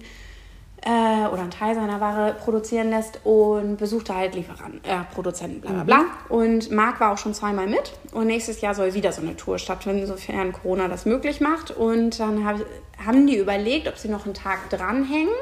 äh, 0.85 1.27
oder 1.29 1.43
einen 1.43 1.51
Teil 1.51 1.75
seiner 1.75 1.99
Ware 2.01 2.35
produzieren 2.35 2.91
lässt 2.91 3.21
und 3.25 3.79
besucht 3.79 4.11
da 4.11 4.17
halt 4.17 4.35
Lieferanten, 4.35 4.85
äh, 4.85 5.03
Produzenten, 5.15 5.63
bla 5.63 5.71
bla 5.71 5.85
bla. 5.85 6.05
Und 6.29 6.71
Marc 6.71 7.01
war 7.01 7.13
auch 7.13 7.19
schon 7.19 7.33
zweimal 7.33 7.67
mit 7.67 7.95
und 8.13 8.27
nächstes 8.27 8.61
Jahr 8.61 8.75
soll 8.75 8.93
wieder 8.93 9.11
so 9.11 9.23
eine 9.23 9.35
Tour 9.35 9.59
stattfinden, 9.59 10.07
sofern 10.07 10.53
Corona 10.53 10.89
das 10.89 11.07
möglich 11.07 11.41
macht. 11.41 11.71
Und 11.71 12.21
dann 12.21 12.45
hab, 12.45 12.57
haben 13.05 13.27
die 13.27 13.39
überlegt, 13.39 13.89
ob 13.89 13.97
sie 13.97 14.09
noch 14.09 14.27
einen 14.27 14.35
Tag 14.35 14.69
dranhängen, 14.69 15.33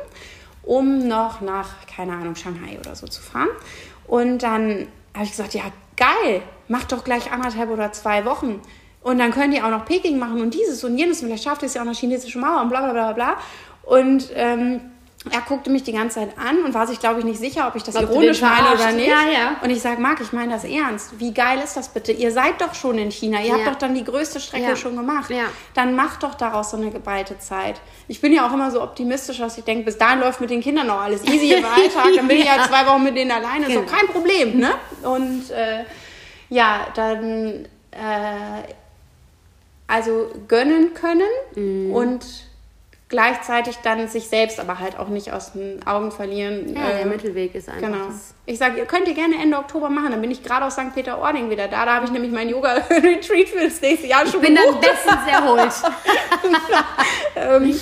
um 0.63 1.09
noch 1.09 1.41
nach, 1.41 1.87
keine 1.87 2.13
Ahnung, 2.13 2.37
Shanghai 2.37 2.79
oder 2.79 2.95
so 2.95 3.09
zu 3.09 3.21
fahren. 3.21 3.49
Und 4.07 4.45
dann 4.45 4.87
habe 5.13 5.25
ich 5.25 5.33
gesagt, 5.33 5.55
ja 5.55 5.65
geil, 5.97 6.43
mach 6.69 6.85
doch 6.85 7.03
gleich 7.03 7.33
anderthalb 7.33 7.71
oder 7.71 7.91
zwei 7.91 8.25
Wochen. 8.25 8.61
Und 9.03 9.19
dann 9.19 9.33
können 9.33 9.53
die 9.53 9.61
auch 9.61 9.71
noch 9.71 9.85
Peking 9.87 10.21
machen 10.21 10.41
und 10.41 10.55
dieses 10.55 10.85
und 10.85 10.97
jenes. 10.97 11.21
Und 11.21 11.27
vielleicht 11.27 11.43
schafft 11.43 11.65
es 11.65 11.75
ja 11.75 11.83
auch 11.83 11.87
noch 11.87 11.97
chinesische 11.97 12.39
Mauer 12.39 12.63
und 12.63 12.69
bla 12.69 12.81
bla 12.83 12.93
bla 12.93 13.13
bla. 13.13 13.37
Und 13.83 14.31
ähm, 14.37 14.92
er 15.31 15.41
guckte 15.43 15.71
mich 15.71 15.85
die 15.85 15.93
ganze 15.93 16.17
Zeit 16.21 16.31
an 16.37 16.65
und 16.65 16.75
war 16.75 16.87
sich, 16.89 16.99
glaube 16.99 17.21
ich, 17.21 17.25
nicht 17.25 17.39
sicher, 17.39 17.69
ob 17.69 17.77
ich 17.77 17.85
das 17.85 17.95
Ob 17.95 18.03
ironisch 18.03 18.41
meine 18.41 18.73
oder 18.75 18.91
nicht. 18.91 19.07
Ja, 19.07 19.23
ja. 19.33 19.57
Und 19.63 19.71
ich 19.71 19.81
sage, 19.81 20.01
Marc, 20.01 20.21
ich 20.21 20.33
meine 20.33 20.53
das 20.55 20.65
ernst. 20.65 21.19
Wie 21.21 21.33
geil 21.33 21.61
ist 21.63 21.77
das 21.77 21.91
bitte? 21.91 22.11
Ihr 22.11 22.33
seid 22.33 22.61
doch 22.61 22.75
schon 22.75 22.99
in 22.99 23.11
China. 23.13 23.39
Ihr 23.41 23.47
Ja. 23.47 23.55
habt 23.55 23.67
doch 23.69 23.75
dann 23.77 23.95
die 23.95 24.03
größte 24.03 24.41
Strecke 24.41 24.77
schon 24.77 24.97
gemacht. 24.97 25.31
Ja. 25.31 25.45
Dann 25.75 25.95
macht 25.95 26.25
doch 26.25 26.35
daraus 26.35 26.73
so 26.73 26.77
eine 26.77 26.91
geballte 26.91 27.39
Zeit. 27.39 27.81
Ich 28.09 28.21
bin 28.21 28.33
ja 28.33 28.49
auch 28.49 28.53
immer 28.53 28.71
so 28.73 28.83
optimistisch, 28.83 29.39
dass 29.39 29.57
ich 29.59 29.65
denke, 29.65 29.85
bis 29.85 29.97
dahin 29.97 30.19
läuft 30.19 30.41
mit 30.41 30.51
den 30.51 30.61
Kindern 30.61 30.89
noch 30.89 31.01
alles 31.01 31.23
easy 31.25 31.53
im 31.53 31.65
Alltag. 31.65 32.09
Dann 32.17 32.27
bin 32.27 32.39
ich 32.39 32.47
ja 32.47 32.65
zwei 32.69 32.85
Wochen 32.87 33.05
mit 33.05 33.17
denen 33.17 33.31
alleine. 33.31 33.67
Ist 33.67 33.69
Genau. 33.69 33.83
doch 33.83 33.93
kein 33.93 34.07
Problem, 34.09 34.59
ne? 34.59 34.71
Und 35.05 35.51
äh, 35.53 35.85
ja, 36.49 36.89
dann 36.97 37.67
äh, 37.93 38.63
also 39.87 40.31
gönnen 40.49 40.95
können 40.95 41.29
Mhm. 41.55 41.93
und 41.95 42.25
gleichzeitig 43.13 43.77
dann 43.85 44.09
sich 44.09 44.27
selbst 44.29 44.59
aber 44.59 44.81
halt 44.81 44.99
auch 44.99 45.07
nicht 45.09 45.33
aus 45.33 45.53
den 45.53 45.87
Augen 45.87 46.11
verlieren. 46.11 46.75
Ja, 46.75 46.89
der 46.89 47.03
Äh, 47.03 47.05
Mittelweg 47.05 47.55
ist 47.55 47.69
einfach 47.69 47.83
Genau. 47.87 48.07
Ich 48.47 48.59
sage, 48.59 48.79
ihr 48.79 48.87
könnt 48.87 49.07
ihr 49.07 49.15
gerne 49.15 49.37
Ende 49.41 49.57
Oktober 49.57 49.89
machen. 49.89 50.11
Dann 50.11 50.21
bin 50.21 50.31
ich 50.33 50.43
gerade 50.43 50.65
aus 50.65 50.73
St. 50.73 50.93
Peter-Ording 50.95 51.49
wieder 51.51 51.69
da. 51.69 51.85
Da 51.85 51.95
habe 51.95 52.07
ich 52.07 52.11
nämlich 52.11 52.33
mein 52.33 52.49
Yoga-Retreat 52.49 53.49
für 53.55 53.61
das 53.65 53.81
nächste 53.81 54.09
Jahr 54.09 54.27
schon 54.27 54.41
Ich 54.43 54.49
bin 54.49 54.57
dann 54.57 54.65
gebucht. 54.65 54.81
bestens 54.81 55.31
erholt. 55.31 55.73
Ähm, 57.37 57.79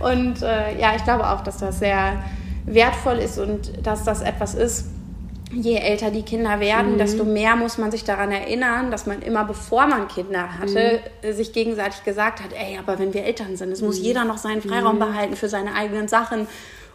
und 0.00 0.42
äh, 0.42 0.78
ja, 0.78 0.94
ich 0.96 1.04
glaube 1.04 1.26
auch, 1.28 1.42
dass 1.42 1.58
das 1.58 1.78
sehr 1.78 2.22
wertvoll 2.66 3.18
ist 3.18 3.38
und 3.38 3.86
dass 3.86 4.04
das 4.04 4.22
etwas 4.22 4.54
ist, 4.54 4.86
je 5.54 5.78
älter 5.78 6.10
die 6.10 6.22
Kinder 6.22 6.60
werden, 6.60 6.98
desto 6.98 7.24
mehr 7.24 7.56
muss 7.56 7.78
man 7.78 7.90
sich 7.90 8.04
daran 8.04 8.32
erinnern, 8.32 8.90
dass 8.90 9.06
man 9.06 9.22
immer, 9.22 9.44
bevor 9.44 9.86
man 9.86 10.08
Kinder 10.08 10.58
hatte, 10.58 11.00
äh, 11.22 11.32
sich 11.32 11.52
gegenseitig 11.52 12.04
gesagt 12.04 12.42
hat, 12.42 12.50
ey, 12.52 12.78
aber 12.78 12.98
wenn 12.98 13.14
wir 13.14 13.24
Eltern 13.24 13.56
sind, 13.56 13.72
es 13.72 13.80
muss 13.80 13.98
jeder 13.98 14.24
noch 14.24 14.38
seinen 14.38 14.62
Freiraum 14.62 14.98
behalten 14.98 15.36
für 15.36 15.48
seine 15.48 15.74
eigenen 15.74 16.08
Sachen 16.08 16.46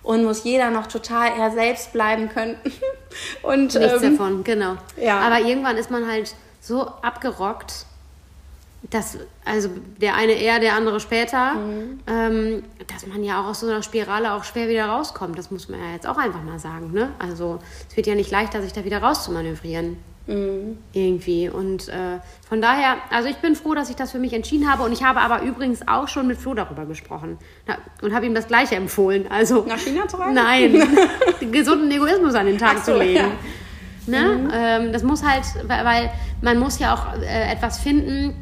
und 0.04 0.24
muss 0.24 0.44
jeder 0.44 0.72
noch 0.72 0.88
total 0.88 1.32
er 1.38 1.52
selbst 1.52 1.94
bleiben 1.94 2.30
können. 2.30 2.56
und 3.44 3.76
Nichts 3.76 4.04
ähm, 4.04 4.18
davon, 4.18 4.44
genau. 4.44 4.76
ja. 4.98 5.20
Aber 5.20 5.40
irgendwann 5.40 5.78
ist 5.78 5.92
man 5.92 6.08
halt 6.10 6.36
so 6.62 6.82
abgerockt, 6.82 7.86
dass, 8.90 9.18
also 9.46 9.70
der 10.02 10.16
eine 10.16 10.32
eher, 10.34 10.60
der 10.60 10.74
andere 10.74 11.00
später, 11.00 11.54
Mhm. 11.56 12.00
ähm, 12.08 12.64
dass 12.88 13.06
man 13.06 13.24
ja 13.24 13.40
auch 13.42 13.46
aus 13.48 13.60
so 13.60 13.68
einer 13.68 13.84
Spirale 13.84 14.34
auch 14.34 14.44
schwer 14.44 14.68
wieder 14.68 14.86
rauskommt. 14.86 15.38
Das 15.38 15.52
muss 15.52 15.70
man 15.70 15.80
ja 15.80 15.94
jetzt 15.94 16.08
auch 16.08 16.18
einfach 16.18 16.42
mal 16.44 16.58
sagen. 16.60 16.92
Ne? 16.92 17.10
Also 17.20 17.60
es 17.90 17.96
wird 17.96 18.08
ja 18.08 18.16
nicht 18.16 18.32
leichter, 18.32 18.62
sich 18.64 18.74
da 18.74 18.84
wieder 18.86 19.00
rauszumanövrieren. 19.02 19.98
Mhm. 20.26 20.78
Irgendwie. 20.94 21.50
Und 21.50 21.88
äh, 21.90 22.20
von 22.48 22.62
daher, 22.62 22.98
also 23.12 23.30
ich 23.30 23.38
bin 23.38 23.56
froh, 23.56 23.74
dass 23.74 23.90
ich 23.90 23.96
das 23.96 24.12
für 24.12 24.20
mich 24.20 24.34
entschieden 24.34 24.72
habe. 24.72 24.84
Und 24.84 24.92
ich 24.92 25.04
habe 25.04 25.20
aber 25.22 25.42
übrigens 25.44 25.88
auch 25.88 26.08
schon 26.08 26.28
mit 26.28 26.38
Flo 26.38 26.54
darüber 26.54 26.86
gesprochen 26.86 27.38
und 28.02 28.14
habe 28.14 28.26
ihm 28.28 28.34
das 28.36 28.48
Gleiche 28.48 28.76
empfohlen. 28.76 29.26
Also 29.30 29.66
Nach 29.68 29.78
China 29.80 30.08
zu 30.08 30.18
reisen? 30.18 30.34
Nein, 30.36 30.74
den 31.42 31.52
gesunden 31.52 31.92
Egoismus 31.92 32.34
an 32.36 32.46
den 32.48 32.58
Tag 32.58 32.78
so, 32.80 32.94
zu 32.94 32.98
legen. 33.00 33.16
ja. 33.16 33.30
Ne? 34.08 34.50
Ähm, 34.54 34.94
das 34.94 35.04
muss 35.04 35.24
halt, 35.24 35.44
weil 35.68 35.86
weil 35.86 36.12
man 36.42 36.58
muss 36.58 36.80
ja 36.80 36.94
auch 36.96 37.22
äh, 37.22 37.52
etwas 37.52 37.80
finden, 37.80 38.34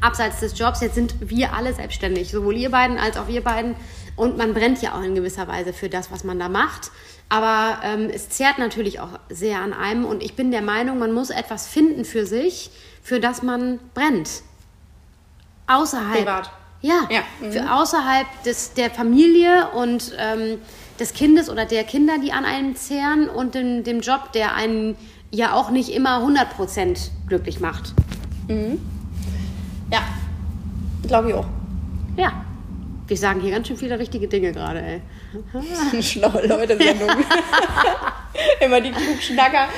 abseits 0.00 0.40
des 0.40 0.58
Jobs. 0.58 0.80
Jetzt 0.80 0.94
sind 0.94 1.14
wir 1.20 1.52
alle 1.54 1.74
selbstständig, 1.74 2.30
sowohl 2.30 2.56
ihr 2.56 2.70
beiden 2.70 2.98
als 2.98 3.16
auch 3.16 3.28
wir 3.28 3.42
beiden. 3.42 3.76
Und 4.16 4.36
man 4.36 4.54
brennt 4.54 4.82
ja 4.82 4.94
auch 4.94 5.02
in 5.02 5.14
gewisser 5.14 5.48
Weise 5.48 5.72
für 5.72 5.88
das, 5.88 6.10
was 6.10 6.24
man 6.24 6.38
da 6.38 6.48
macht. 6.48 6.90
Aber 7.28 7.78
ähm, 7.82 8.10
es 8.12 8.28
zehrt 8.28 8.58
natürlich 8.58 9.00
auch 9.00 9.18
sehr 9.30 9.60
an 9.60 9.72
einem. 9.72 10.04
Und 10.04 10.22
ich 10.22 10.34
bin 10.34 10.50
der 10.50 10.62
Meinung, 10.62 10.98
man 10.98 11.12
muss 11.12 11.30
etwas 11.30 11.66
finden 11.66 12.04
für 12.04 12.26
sich, 12.26 12.70
für 13.02 13.20
das 13.20 13.42
man 13.42 13.78
brennt. 13.94 14.42
Außerhalb. 15.66 16.18
Privat. 16.18 16.50
Ja, 16.82 17.06
Ja, 17.10 17.20
mhm. 17.40 17.52
für 17.52 17.72
außerhalb 17.72 18.26
des, 18.44 18.74
der 18.74 18.90
Familie 18.90 19.68
und 19.70 20.12
ähm, 20.18 20.58
des 20.98 21.14
Kindes 21.14 21.48
oder 21.48 21.64
der 21.64 21.84
Kinder, 21.84 22.18
die 22.18 22.32
an 22.32 22.44
einem 22.44 22.76
zehren 22.76 23.28
und 23.28 23.54
dem, 23.54 23.84
dem 23.84 24.00
Job, 24.00 24.32
der 24.32 24.54
einen 24.54 24.96
ja 25.30 25.54
auch 25.54 25.70
nicht 25.70 25.90
immer 25.90 26.18
100% 26.18 27.10
glücklich 27.28 27.60
macht. 27.60 27.94
Ja, 28.48 28.78
glaube 31.06 31.30
ich 31.30 31.34
auch. 31.34 31.46
Ja, 32.16 32.44
wir 33.06 33.16
sagen 33.16 33.40
hier 33.40 33.50
ganz 33.50 33.68
schön 33.68 33.76
viele 33.76 33.98
richtige 33.98 34.28
Dinge 34.28 34.52
gerade, 34.52 34.80
ey. 34.80 35.02
Eine 35.92 36.02
schlaue 36.02 36.46
Leute-Sendung. 36.46 37.10
Immer 38.60 38.80
die 38.80 38.90
Klugschnacker. 38.90 39.68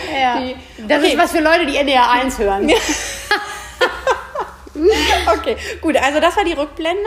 Die, 0.40 0.54
Das 0.86 0.98
okay. 0.98 1.12
ist 1.12 1.18
was 1.18 1.32
für 1.32 1.40
Leute, 1.40 1.66
die 1.66 1.76
NDR 1.76 2.10
1 2.10 2.38
hören. 2.38 2.70
okay, 5.38 5.56
gut, 5.80 5.96
also 5.96 6.20
das 6.20 6.36
war 6.36 6.44
die 6.44 6.52
Rückblende. 6.52 7.02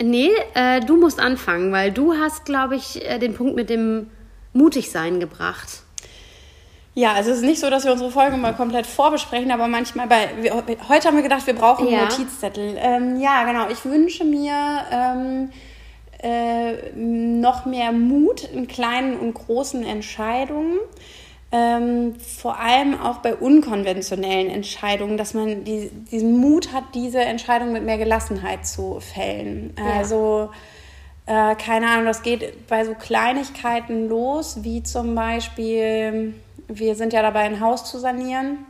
Nee, 0.00 0.30
äh, 0.54 0.80
du 0.80 0.96
musst 0.96 1.20
anfangen, 1.20 1.72
weil 1.72 1.92
du 1.92 2.14
hast, 2.14 2.44
glaube 2.44 2.76
ich, 2.76 3.04
äh, 3.08 3.18
den 3.18 3.34
Punkt 3.34 3.54
mit 3.54 3.70
dem 3.70 4.08
Mutigsein 4.52 5.20
gebracht. 5.20 5.82
Ja, 6.94 7.12
also 7.14 7.30
es 7.30 7.38
ist 7.38 7.44
nicht 7.44 7.60
so, 7.60 7.70
dass 7.70 7.84
wir 7.84 7.92
unsere 7.92 8.10
Folge 8.10 8.36
mal 8.36 8.52
komplett 8.54 8.86
vorbesprechen, 8.86 9.50
aber 9.50 9.66
manchmal 9.66 10.06
bei. 10.08 10.28
Wir, 10.40 10.52
heute 10.88 11.08
haben 11.08 11.16
wir 11.16 11.22
gedacht, 11.22 11.46
wir 11.46 11.54
brauchen 11.54 11.88
Ja. 11.88 12.00
einen 12.00 12.08
Notizzettel. 12.08 12.76
Ähm, 12.78 13.20
ja, 13.20 13.44
genau. 13.44 13.70
Ich 13.70 13.84
wünsche 13.84 14.24
mir 14.24 14.84
ähm, 14.90 15.50
äh, 16.22 16.92
noch 16.94 17.64
mehr 17.64 17.92
Mut 17.92 18.44
in 18.44 18.66
kleinen 18.68 19.18
und 19.18 19.32
großen 19.34 19.84
Entscheidungen. 19.84 20.78
Ähm, 21.50 22.14
vor 22.18 22.58
allem 22.58 22.98
auch 22.98 23.18
bei 23.18 23.34
unkonventionellen 23.34 24.48
Entscheidungen, 24.50 25.16
dass 25.18 25.34
man 25.34 25.64
die, 25.64 25.90
diesen 26.10 26.38
Mut 26.38 26.72
hat, 26.72 26.84
diese 26.94 27.20
Entscheidung 27.20 27.72
mit 27.72 27.84
mehr 27.84 27.98
Gelassenheit 27.98 28.66
zu 28.66 29.00
fällen. 29.00 29.74
Ja. 29.78 29.98
Also 29.98 30.50
äh, 31.26 31.54
keine 31.56 31.88
Ahnung, 31.88 32.06
das 32.06 32.22
geht 32.22 32.66
bei 32.68 32.84
so 32.84 32.94
Kleinigkeiten 32.94 34.08
los, 34.08 34.58
wie 34.62 34.82
zum 34.82 35.14
Beispiel, 35.14 36.34
wir 36.78 36.94
sind 36.94 37.12
ja 37.12 37.22
dabei, 37.22 37.40
ein 37.40 37.60
Haus 37.60 37.90
zu 37.90 37.98
sanieren. 37.98 38.66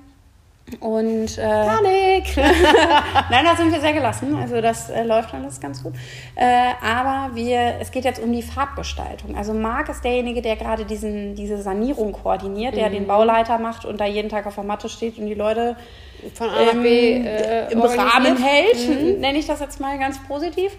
Und 0.81 1.39
äh, 1.39 1.43
Panik! 1.43 2.37
nein, 3.31 3.45
da 3.45 3.57
sind 3.57 3.73
wir 3.73 3.81
sehr 3.81 3.93
gelassen. 3.93 4.35
Also 4.37 4.61
das 4.61 4.89
äh, 4.91 5.03
läuft 5.03 5.35
alles 5.35 5.61
ganz 5.61 5.83
gut. 5.83 5.93
Äh, 6.35 6.45
aber 6.83 7.35
wir, 7.35 7.75
es 7.81 7.91
geht 7.91 8.05
jetzt 8.05 8.23
um 8.23 8.33
die 8.33 8.43
Farbgestaltung. 8.43 9.37
Also 9.37 9.53
Marc 9.53 9.89
ist 9.89 10.03
derjenige, 10.05 10.41
der 10.41 10.57
gerade 10.57 10.85
diesen, 10.85 11.35
diese 11.35 11.61
Sanierung 11.61 12.13
koordiniert, 12.13 12.77
der 12.77 12.91
den 12.91 13.07
Bauleiter 13.07 13.59
macht 13.59 13.85
und 13.85 14.01
da 14.01 14.07
jeden 14.07 14.29
Tag 14.29 14.47
auf 14.47 14.55
der 14.55 14.65
Matte 14.65 14.89
steht 14.89 15.19
und 15.19 15.27
die 15.27 15.35
Leute 15.35 15.77
Von 16.35 16.49
A 16.49 16.65
nach 16.65 16.73
B 16.83 17.17
ähm, 17.17 17.27
äh, 17.27 17.73
im. 17.73 17.83
Rahmen 17.83 18.37
hält, 18.37 19.19
nenne 19.21 19.39
ich 19.39 19.47
das 19.47 19.61
jetzt 19.61 19.81
mal 19.81 19.99
ganz 19.99 20.23
positiv. 20.27 20.73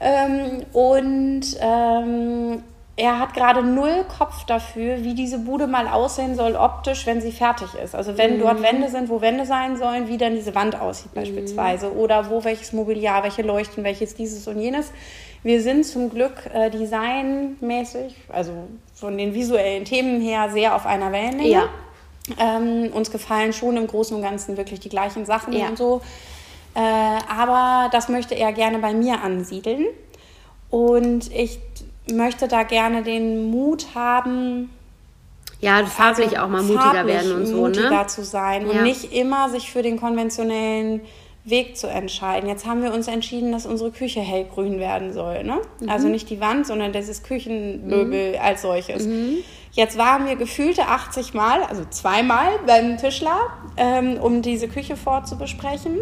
Ähm, 0.00 0.64
und 0.72 1.44
ähm, 1.60 2.62
er 2.98 3.20
hat 3.20 3.32
gerade 3.32 3.62
null 3.62 4.04
Kopf 4.18 4.44
dafür, 4.44 5.04
wie 5.04 5.14
diese 5.14 5.38
Bude 5.38 5.68
mal 5.68 5.86
aussehen 5.86 6.34
soll 6.34 6.56
optisch, 6.56 7.06
wenn 7.06 7.20
sie 7.20 7.30
fertig 7.30 7.68
ist. 7.74 7.94
Also 7.94 8.18
wenn 8.18 8.40
dort 8.40 8.60
Wände 8.60 8.88
sind, 8.88 9.08
wo 9.08 9.20
Wände 9.20 9.46
sein 9.46 9.76
sollen, 9.76 10.08
wie 10.08 10.18
dann 10.18 10.34
diese 10.34 10.52
Wand 10.56 10.80
aussieht 10.80 11.14
beispielsweise. 11.14 11.94
Oder 11.94 12.28
wo 12.28 12.42
welches 12.42 12.72
Mobiliar, 12.72 13.22
welche 13.22 13.42
Leuchten, 13.42 13.84
welches 13.84 14.16
dieses 14.16 14.48
und 14.48 14.58
jenes. 14.58 14.90
Wir 15.44 15.62
sind 15.62 15.86
zum 15.86 16.10
Glück 16.10 16.50
äh, 16.52 16.70
designmäßig, 16.70 18.16
also 18.30 18.52
von 18.94 19.16
den 19.16 19.32
visuellen 19.32 19.84
Themen 19.84 20.20
her, 20.20 20.50
sehr 20.50 20.74
auf 20.74 20.84
einer 20.84 21.12
Wellenlänge. 21.12 21.50
Ja. 21.50 21.68
Ähm, 22.40 22.90
uns 22.92 23.12
gefallen 23.12 23.52
schon 23.52 23.76
im 23.76 23.86
Großen 23.86 24.16
und 24.16 24.22
Ganzen 24.22 24.56
wirklich 24.56 24.80
die 24.80 24.88
gleichen 24.88 25.24
Sachen 25.24 25.52
Ja. 25.52 25.68
und 25.68 25.78
so. 25.78 26.00
Äh, 26.74 26.80
aber 26.80 27.90
das 27.92 28.08
möchte 28.08 28.34
er 28.34 28.52
gerne 28.52 28.80
bei 28.80 28.92
mir 28.92 29.22
ansiedeln. 29.22 29.86
Und 30.70 31.32
ich 31.32 31.60
möchte 32.12 32.48
da 32.48 32.62
gerne 32.62 33.02
den 33.02 33.50
Mut 33.50 33.88
haben, 33.94 34.70
Ja, 35.60 35.84
farblich 35.86 36.38
auch 36.38 36.48
mal 36.48 36.62
mutiger 36.62 36.90
Also 37.00 37.08
werden 37.08 37.32
und 37.34 37.46
so, 37.46 37.56
mutiger 37.56 37.90
ne? 37.90 38.06
zu 38.06 38.22
sein 38.24 38.66
Ja. 38.66 38.72
und 38.72 38.82
nicht 38.84 39.12
immer 39.12 39.48
sich 39.48 39.70
für 39.72 39.82
den 39.82 39.98
konventionellen 39.98 41.00
Weg 41.44 41.76
zu 41.76 41.86
entscheiden. 41.88 42.48
Jetzt 42.48 42.66
haben 42.66 42.82
wir 42.82 42.92
uns 42.92 43.08
entschieden, 43.08 43.52
dass 43.52 43.64
unsere 43.66 43.90
Küche 43.90 44.20
hellgrün 44.20 44.78
werden 44.78 45.12
soll. 45.12 45.44
Ne? 45.44 45.58
Mhm. 45.80 45.88
Also 45.88 46.08
nicht 46.08 46.28
die 46.30 46.40
Wand, 46.40 46.66
sondern 46.66 46.92
dieses 46.92 47.22
Küchenmöbel 47.22 48.36
als 48.36 48.62
solches. 48.62 49.06
Mhm. 49.06 49.38
Jetzt 49.72 49.96
waren 49.98 50.26
wir 50.26 50.36
gefühlte 50.36 50.82
80 50.86 51.34
Mal, 51.34 51.62
also 51.62 51.84
zweimal 51.90 52.48
beim 52.66 52.96
Tischler, 52.98 53.38
ähm, 53.76 54.18
um 54.20 54.42
diese 54.42 54.68
Küche 54.68 54.96
vorzubesprechen. 54.96 55.98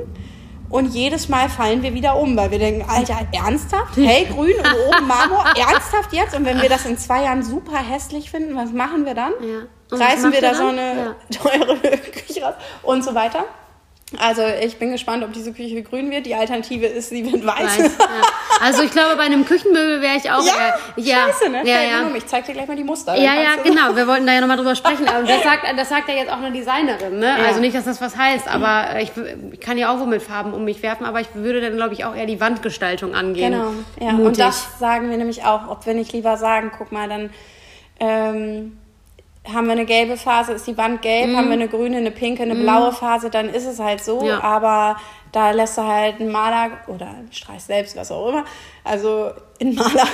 Und 0.68 0.86
jedes 0.86 1.28
Mal 1.28 1.48
fallen 1.48 1.82
wir 1.82 1.94
wieder 1.94 2.16
um, 2.16 2.36
weil 2.36 2.50
wir 2.50 2.58
denken, 2.58 2.88
Alter, 2.88 3.18
ernsthaft? 3.32 3.96
Hellgrün 3.96 4.54
und 4.56 4.74
oben 4.88 5.06
Marmor? 5.06 5.44
ernsthaft 5.56 6.12
jetzt? 6.12 6.34
Und 6.34 6.44
wenn 6.44 6.60
wir 6.60 6.68
das 6.68 6.84
in 6.86 6.98
zwei 6.98 7.22
Jahren 7.24 7.42
super 7.42 7.78
hässlich 7.78 8.30
finden, 8.30 8.56
was 8.56 8.72
machen 8.72 9.06
wir 9.06 9.14
dann? 9.14 9.32
Ja. 9.40 9.96
Reißen 9.96 10.32
wir 10.32 10.40
da 10.40 10.54
so 10.54 10.66
dann? 10.66 10.78
eine 10.78 11.16
teure 11.30 11.76
Küche 11.76 12.42
raus 12.42 12.54
und 12.82 13.04
so 13.04 13.14
weiter. 13.14 13.44
Also 14.20 14.42
ich 14.62 14.76
bin 14.76 14.92
gespannt, 14.92 15.24
ob 15.24 15.32
diese 15.32 15.52
Küche 15.52 15.82
grün 15.82 16.12
wird. 16.12 16.26
Die 16.26 16.34
Alternative 16.36 16.86
ist, 16.86 17.08
sie 17.08 17.24
wird 17.30 17.44
weiß. 17.44 17.78
Weiß, 17.78 17.98
ja. 17.98 18.06
Also 18.62 18.84
ich 18.84 18.92
glaube, 18.92 19.16
bei 19.16 19.24
einem 19.24 19.44
Küchenmöbel 19.44 20.00
wäre 20.00 20.16
ich 20.16 20.30
auch 20.30 20.46
Ja, 20.46 20.52
eher, 20.54 20.78
ja, 20.96 21.16
scheiße, 21.26 21.50
ne? 21.50 21.62
ja, 21.64 21.82
ja. 21.82 22.06
um. 22.06 22.14
Ich 22.14 22.24
zeig 22.24 22.44
dir 22.46 22.52
gleich 22.52 22.68
mal 22.68 22.76
die 22.76 22.84
Muster. 22.84 23.16
Ja, 23.16 23.34
ja, 23.34 23.56
genau. 23.64 23.96
Wir 23.96 24.06
wollten 24.06 24.24
da 24.24 24.34
ja 24.34 24.40
nochmal 24.40 24.58
drüber 24.58 24.74
sprechen. 24.76 25.08
Und 25.08 25.28
das 25.28 25.42
sagt, 25.42 25.64
das 25.76 25.88
sagt 25.88 26.08
ja 26.08 26.14
jetzt 26.14 26.30
auch 26.30 26.36
eine 26.36 26.52
Designerin, 26.52 27.18
ne? 27.18 27.34
Also 27.34 27.58
nicht, 27.60 27.74
dass 27.74 27.84
das 27.84 28.00
was 28.00 28.16
heißt, 28.16 28.46
aber 28.46 29.00
ich, 29.00 29.10
ich 29.50 29.60
kann 29.60 29.76
ja 29.76 29.92
auch 29.92 29.98
wohl 29.98 30.06
mit 30.06 30.22
Farben 30.22 30.54
um 30.54 30.64
mich 30.64 30.84
werfen, 30.84 31.04
aber 31.04 31.20
ich 31.20 31.34
würde 31.34 31.60
dann, 31.60 31.74
glaube 31.74 31.94
ich, 31.94 32.04
auch 32.04 32.14
eher 32.14 32.26
die 32.26 32.40
Wandgestaltung 32.40 33.12
angehen. 33.12 33.52
Genau, 33.52 33.72
ja. 34.00 34.12
Mutig. 34.12 34.26
Und 34.26 34.38
das 34.38 34.78
sagen 34.78 35.10
wir 35.10 35.16
nämlich 35.16 35.44
auch, 35.44 35.68
ob 35.68 35.84
wir 35.84 35.94
nicht 35.94 36.12
lieber 36.12 36.36
sagen, 36.36 36.70
guck 36.78 36.92
mal, 36.92 37.08
dann 37.08 37.30
ähm, 37.98 38.78
haben 39.52 39.66
wir 39.66 39.72
eine 39.72 39.84
gelbe 39.84 40.16
Phase, 40.16 40.52
ist 40.52 40.66
die 40.66 40.76
Wand 40.76 41.02
gelb, 41.02 41.34
haben 41.36 41.46
wir 41.46 41.54
eine 41.54 41.68
grüne, 41.68 41.98
eine 41.98 42.10
pinke, 42.10 42.42
eine 42.42 42.54
blaue 42.54 42.92
Phase, 42.92 43.30
dann 43.30 43.48
ist 43.48 43.66
es 43.66 43.78
halt 43.78 44.02
so. 44.02 44.20
Mhm. 44.20 44.26
Ja. 44.26 44.42
Aber 44.42 44.96
da 45.32 45.50
lässt 45.50 45.78
du 45.78 45.82
halt 45.82 46.20
einen 46.20 46.30
Maler 46.30 46.70
oder 46.88 47.14
streichst 47.30 47.66
selbst, 47.66 47.96
was 47.96 48.10
auch 48.10 48.28
immer, 48.28 48.44
also 48.84 49.30
einen 49.60 49.74
Maler 49.74 50.06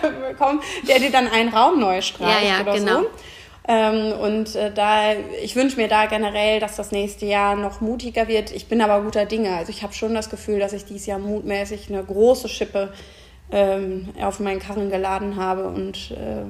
bekommen, 0.28 0.60
der 0.88 0.98
dir 0.98 1.10
dann 1.10 1.28
einen 1.28 1.50
Raum 1.50 1.78
neu 1.80 2.00
streicht 2.00 2.42
Ja, 2.42 2.56
ja, 2.56 2.60
oder 2.62 2.74
genau. 2.74 3.00
so. 3.02 3.06
Ähm, 3.68 4.12
und 4.18 4.56
äh, 4.56 4.72
da, 4.72 5.12
ich 5.42 5.54
wünsche 5.54 5.76
mir 5.76 5.86
da 5.86 6.06
generell, 6.06 6.60
dass 6.60 6.76
das 6.76 6.90
nächste 6.92 7.26
Jahr 7.26 7.54
noch 7.56 7.80
mutiger 7.80 8.26
wird. 8.26 8.50
Ich 8.50 8.66
bin 8.66 8.80
aber 8.80 9.02
guter 9.02 9.26
Dinge. 9.26 9.54
Also 9.54 9.70
ich 9.70 9.82
habe 9.82 9.92
schon 9.92 10.14
das 10.14 10.30
Gefühl, 10.30 10.58
dass 10.58 10.72
ich 10.72 10.86
dieses 10.86 11.06
Jahr 11.06 11.18
mutmäßig 11.18 11.88
eine 11.88 12.02
große 12.02 12.48
Schippe 12.48 12.92
ähm, 13.52 14.08
auf 14.20 14.40
meinen 14.40 14.60
Karren 14.60 14.90
geladen 14.90 15.36
habe 15.36 15.68
und 15.68 16.10
äh, 16.12 16.46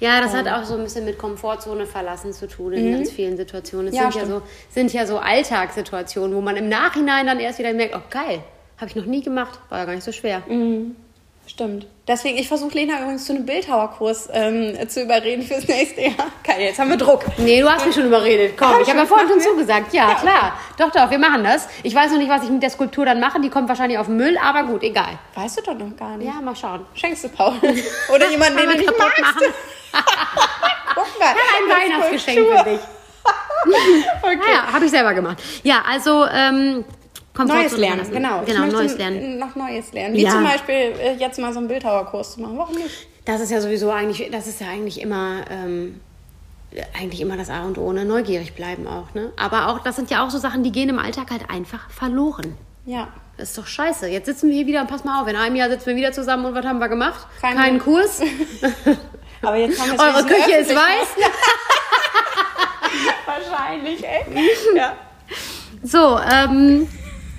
Ja, 0.00 0.20
das 0.20 0.34
hat 0.34 0.48
auch 0.48 0.64
so 0.64 0.74
ein 0.74 0.82
bisschen 0.82 1.04
mit 1.04 1.18
Komfortzone 1.18 1.86
verlassen 1.86 2.32
zu 2.32 2.48
tun 2.48 2.72
in 2.72 2.92
ganz 2.92 3.10
vielen 3.10 3.36
Situationen. 3.36 3.88
Es 3.88 3.94
Mhm. 3.94 4.00
Ja, 4.00 4.10
sind, 4.12 4.20
ja 4.22 4.26
so, 4.26 4.42
sind 4.70 4.92
ja 4.92 5.06
so 5.06 5.18
Alltagssituationen, 5.18 6.36
wo 6.36 6.40
man 6.40 6.56
im 6.56 6.68
Nachhinein 6.68 7.26
dann 7.26 7.40
erst 7.40 7.58
wieder 7.58 7.72
merkt, 7.72 7.94
oh 7.96 8.00
geil, 8.10 8.40
habe 8.78 8.90
ich 8.90 8.96
noch 8.96 9.06
nie 9.06 9.22
gemacht, 9.22 9.58
war 9.68 9.78
ja 9.78 9.84
gar 9.84 9.94
nicht 9.94 10.04
so 10.04 10.12
schwer. 10.12 10.42
Mhm. 10.48 10.96
Stimmt. 11.48 11.86
Deswegen, 12.08 12.36
ich 12.38 12.48
versuche 12.48 12.74
Lena 12.74 13.00
übrigens 13.00 13.24
zu 13.24 13.32
einem 13.32 13.46
Bildhauerkurs 13.46 14.28
ähm, 14.32 14.76
zu 14.88 15.02
überreden 15.02 15.42
fürs 15.44 15.68
nächste 15.68 16.00
Jahr. 16.00 16.14
Geil, 16.42 16.60
jetzt 16.60 16.80
haben 16.80 16.90
wir 16.90 16.96
Druck. 16.96 17.24
Nee, 17.38 17.60
du 17.60 17.70
hast 17.70 17.86
mich 17.86 17.94
schon 17.94 18.06
überredet. 18.06 18.56
Komm, 18.58 18.72
Hab 18.72 18.80
ich 18.80 18.88
habe 18.88 18.98
ja 18.98 19.06
vorhin 19.06 19.28
schon 19.28 19.40
zugesagt. 19.40 19.94
Ja, 19.94 20.14
klar. 20.14 20.58
Doch, 20.76 20.90
doch, 20.90 21.08
wir 21.08 21.20
machen 21.20 21.44
das. 21.44 21.68
Ich 21.84 21.94
weiß 21.94 22.10
noch 22.10 22.18
nicht, 22.18 22.28
was 22.30 22.42
ich 22.42 22.50
mit 22.50 22.64
der 22.64 22.70
Skulptur 22.70 23.06
dann 23.06 23.20
mache. 23.20 23.40
Die 23.40 23.48
kommt 23.48 23.68
wahrscheinlich 23.68 23.96
auf 23.98 24.06
den 24.06 24.16
Müll, 24.16 24.36
aber 24.42 24.64
gut, 24.64 24.82
egal. 24.82 25.20
Weißt 25.36 25.58
du 25.58 25.62
doch 25.62 25.74
noch 25.78 25.96
gar 25.96 26.16
nicht. 26.16 26.26
Ja, 26.26 26.40
mal 26.40 26.56
schauen. 26.56 26.84
Schenkst 26.94 27.22
du 27.24 27.28
Paul? 27.28 27.54
Oder 28.12 28.28
jemanden, 28.28 28.56
den 28.58 28.66
Kann 28.66 28.78
du 28.78 28.82
nicht 28.82 28.98
magst? 28.98 29.20
machen. 29.20 29.54
Guck 31.34 31.68
mal. 31.68 31.74
Ein 31.76 31.90
Weihnachtsgeschenk 31.92 32.38
für 32.38 32.64
dich. 32.70 32.80
Okay. 34.22 34.36
Naja, 34.36 34.72
habe 34.72 34.84
ich 34.84 34.90
selber 34.92 35.12
gemacht. 35.12 35.42
Ja, 35.64 35.82
also 35.90 36.24
ähm, 36.26 36.84
Komfortzone 37.34 37.62
Neues 37.68 37.76
lernen, 37.76 38.10
genau. 38.12 38.42
Genau, 38.46 38.66
neues 38.66 38.96
Lernen. 38.96 39.38
Noch 39.38 39.56
Neues 39.56 39.92
lernen. 39.92 40.14
Wie 40.14 40.22
Ja. 40.22 40.30
zum 40.30 40.44
Beispiel 40.44 40.74
äh, 40.74 41.14
jetzt 41.18 41.38
mal 41.40 41.52
so 41.52 41.58
einen 41.58 41.66
Bildhauerkurs 41.68 42.34
zu 42.34 42.40
machen. 42.42 42.56
Warum 42.56 42.74
nicht? 42.76 43.08
Das 43.24 43.40
ist 43.40 43.50
ja 43.50 43.60
sowieso 43.60 43.90
eigentlich, 43.90 44.28
das 44.30 44.46
ist 44.46 44.60
ja 44.60 44.68
eigentlich 44.68 45.00
immer, 45.00 45.40
ähm, 45.50 46.00
eigentlich 46.96 47.20
immer 47.20 47.36
das 47.36 47.50
A 47.50 47.62
und 47.64 47.76
O, 47.78 47.92
ne? 47.92 48.04
Neugierig 48.04 48.54
bleiben 48.54 48.86
auch, 48.86 49.12
ne? 49.14 49.32
Aber 49.36 49.68
auch, 49.68 49.80
das 49.80 49.96
sind 49.96 50.10
ja 50.10 50.24
auch 50.24 50.30
so 50.30 50.38
Sachen, 50.38 50.62
die 50.62 50.70
gehen 50.70 50.88
im 50.88 51.00
Alltag 51.00 51.30
halt 51.32 51.50
einfach 51.50 51.90
verloren. 51.90 52.54
Ja. 52.84 53.08
Das 53.38 53.48
ist 53.50 53.58
doch 53.58 53.66
scheiße. 53.66 54.06
Jetzt 54.06 54.26
sitzen 54.26 54.48
wir 54.48 54.56
hier 54.56 54.66
wieder 54.66 54.80
und 54.80 54.86
pass 54.86 55.02
mal 55.04 55.20
auf, 55.20 55.28
in 55.28 55.34
einem 55.36 55.56
Jahr 55.56 55.68
sitzen 55.68 55.86
wir 55.88 55.96
wieder 55.96 56.12
zusammen 56.12 56.44
und 56.46 56.54
was 56.54 56.64
haben 56.64 56.78
wir 56.78 56.88
gemacht? 56.88 57.26
Kein- 57.40 57.56
Keinen 57.56 57.78
Kurs. 57.80 58.20
Aber 59.42 59.56
jetzt 59.56 59.80
haben 59.80 59.92
wir 59.92 60.00
Eure 60.00 60.24
Küche 60.24 60.58
ist 60.58 60.74
weiß. 60.74 61.08
Wahrscheinlich, 63.26 64.04
ey. 64.04 64.24
Ja. 64.76 64.94
So, 65.82 66.18
ähm, 66.18 66.88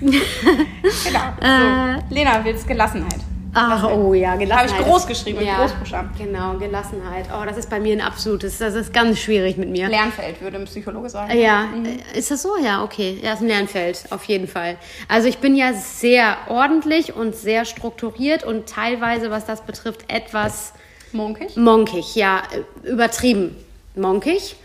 Genau. 0.00 1.20
so. 1.40 2.14
Lena, 2.14 2.44
willst 2.44 2.66
Gelassenheit? 2.66 3.20
ach, 3.54 3.90
oh 3.90 4.14
ja, 4.14 4.30
Habe 4.30 4.40
Gelassenheit. 4.40 4.80
ich 4.80 4.86
groß 4.86 5.06
geschrieben, 5.06 5.38
mit 5.38 5.46
ja, 5.46 5.56
Großbuchstaben. 5.56 6.10
Genau, 6.16 6.54
Gelassenheit. 6.58 7.26
Oh, 7.32 7.44
das 7.44 7.56
ist 7.56 7.70
bei 7.70 7.80
mir 7.80 7.94
ein 7.94 8.00
absolutes, 8.00 8.58
das 8.58 8.74
ist 8.74 8.92
ganz 8.92 9.18
schwierig 9.18 9.56
mit 9.56 9.68
mir. 9.70 9.88
Lernfeld, 9.88 10.40
würde 10.40 10.58
ein 10.58 10.64
Psychologe 10.66 11.10
sagen. 11.10 11.36
Ja, 11.36 11.68
äh, 11.84 12.18
ist 12.18 12.30
das 12.30 12.42
so? 12.42 12.56
Ja, 12.62 12.82
okay. 12.84 13.18
Ja, 13.22 13.32
ist 13.32 13.40
ein 13.40 13.48
Lernfeld, 13.48 14.04
auf 14.10 14.24
jeden 14.24 14.46
Fall. 14.46 14.76
Also 15.08 15.28
ich 15.28 15.38
bin 15.38 15.56
ja 15.56 15.72
sehr 15.72 16.36
ordentlich 16.48 17.14
und 17.14 17.34
sehr 17.34 17.64
strukturiert 17.64 18.44
und 18.44 18.68
teilweise, 18.68 19.30
was 19.30 19.44
das 19.46 19.62
betrifft, 19.62 20.04
etwas 20.08 20.74
Munkig? 21.12 21.56
monkig, 21.56 22.14
ja, 22.14 22.42
äh, 22.52 22.88
übertrieben 22.88 23.56
monkig. 23.94 24.56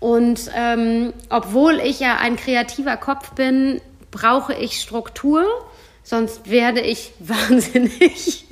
Und 0.00 0.50
ähm, 0.54 1.14
obwohl 1.30 1.80
ich 1.80 2.00
ja 2.00 2.16
ein 2.16 2.36
kreativer 2.36 2.96
Kopf 2.96 3.30
bin, 3.32 3.80
brauche 4.10 4.54
ich 4.54 4.80
Struktur, 4.80 5.44
sonst 6.02 6.50
werde 6.50 6.80
ich 6.80 7.12
wahnsinnig. 7.18 8.46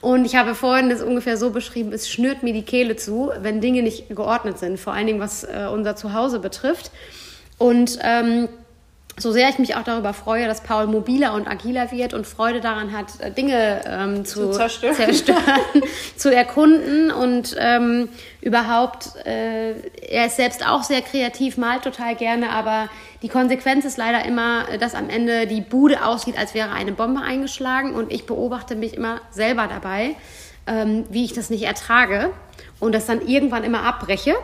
Und 0.00 0.24
ich 0.24 0.36
habe 0.36 0.54
vorhin 0.54 0.90
das 0.90 1.02
ungefähr 1.02 1.36
so 1.36 1.50
beschrieben, 1.50 1.92
es 1.92 2.10
schnürt 2.10 2.42
mir 2.42 2.52
die 2.52 2.64
Kehle 2.64 2.96
zu, 2.96 3.30
wenn 3.40 3.60
Dinge 3.60 3.82
nicht 3.82 4.08
geordnet 4.08 4.58
sind, 4.58 4.80
vor 4.80 4.92
allen 4.92 5.06
Dingen 5.06 5.20
was 5.20 5.44
äh, 5.44 5.68
unser 5.72 5.96
Zuhause 5.96 6.40
betrifft. 6.40 6.90
Und 7.56 7.98
ähm, 8.02 8.48
so 9.16 9.30
sehr 9.30 9.48
ich 9.48 9.58
mich 9.58 9.76
auch 9.76 9.84
darüber 9.84 10.12
freue, 10.12 10.46
dass 10.46 10.62
Paul 10.62 10.86
mobiler 10.86 11.34
und 11.34 11.46
agiler 11.46 11.92
wird 11.92 12.14
und 12.14 12.26
Freude 12.26 12.60
daran 12.60 12.92
hat, 12.92 13.20
äh, 13.20 13.30
Dinge 13.30 13.80
ähm, 13.86 14.24
zu, 14.24 14.50
zu, 14.50 14.52
zerstören, 14.52 14.94
zerstören 14.94 15.82
zu 16.16 16.34
erkunden 16.34 17.10
und 17.12 17.54
ähm, 17.58 18.08
überhaupt, 18.40 19.14
äh, 19.24 19.74
er 20.08 20.26
ist 20.26 20.36
selbst 20.36 20.66
auch 20.66 20.82
sehr 20.82 21.00
kreativ, 21.00 21.56
malt 21.56 21.82
total 21.82 22.16
gerne, 22.16 22.50
aber 22.50 22.88
die 23.22 23.28
Konsequenz 23.28 23.84
ist 23.84 23.98
leider 23.98 24.24
immer, 24.24 24.64
dass 24.80 24.94
am 24.94 25.08
Ende 25.08 25.46
die 25.46 25.60
Bude 25.60 26.04
aussieht, 26.04 26.36
als 26.36 26.54
wäre 26.54 26.70
eine 26.70 26.92
Bombe 26.92 27.20
eingeschlagen 27.20 27.94
und 27.94 28.12
ich 28.12 28.26
beobachte 28.26 28.74
mich 28.74 28.94
immer 28.94 29.20
selber 29.30 29.68
dabei, 29.68 30.16
ähm, 30.66 31.04
wie 31.08 31.24
ich 31.24 31.32
das 31.32 31.50
nicht 31.50 31.62
ertrage 31.62 32.30
und 32.80 32.94
das 32.94 33.06
dann 33.06 33.26
irgendwann 33.26 33.62
immer 33.62 33.84
abbreche, 33.84 34.34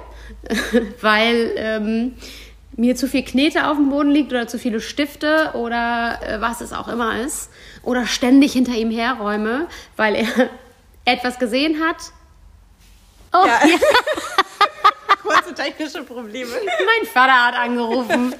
weil 1.00 1.52
ähm, 1.56 2.14
mir 2.80 2.96
zu 2.96 3.08
viel 3.08 3.22
Knete 3.22 3.68
auf 3.68 3.76
dem 3.76 3.90
Boden 3.90 4.10
liegt 4.10 4.32
oder 4.32 4.48
zu 4.48 4.58
viele 4.58 4.80
Stifte 4.80 5.50
oder 5.52 6.18
äh, 6.22 6.40
was 6.40 6.62
es 6.62 6.72
auch 6.72 6.88
immer 6.88 7.20
ist 7.20 7.50
oder 7.82 8.06
ständig 8.06 8.54
hinter 8.54 8.72
ihm 8.72 8.90
herräume, 8.90 9.68
weil 9.96 10.14
er 10.14 10.26
etwas 11.04 11.38
gesehen 11.38 11.84
hat. 11.86 11.96
Oh, 13.32 13.46
ja. 13.46 13.60
ja. 13.68 13.78
Kurze 15.22 15.54
technische 15.54 16.02
Probleme. 16.04 16.50
Mein 16.50 17.06
Vater 17.06 17.46
hat 17.48 17.54
angerufen. 17.54 18.34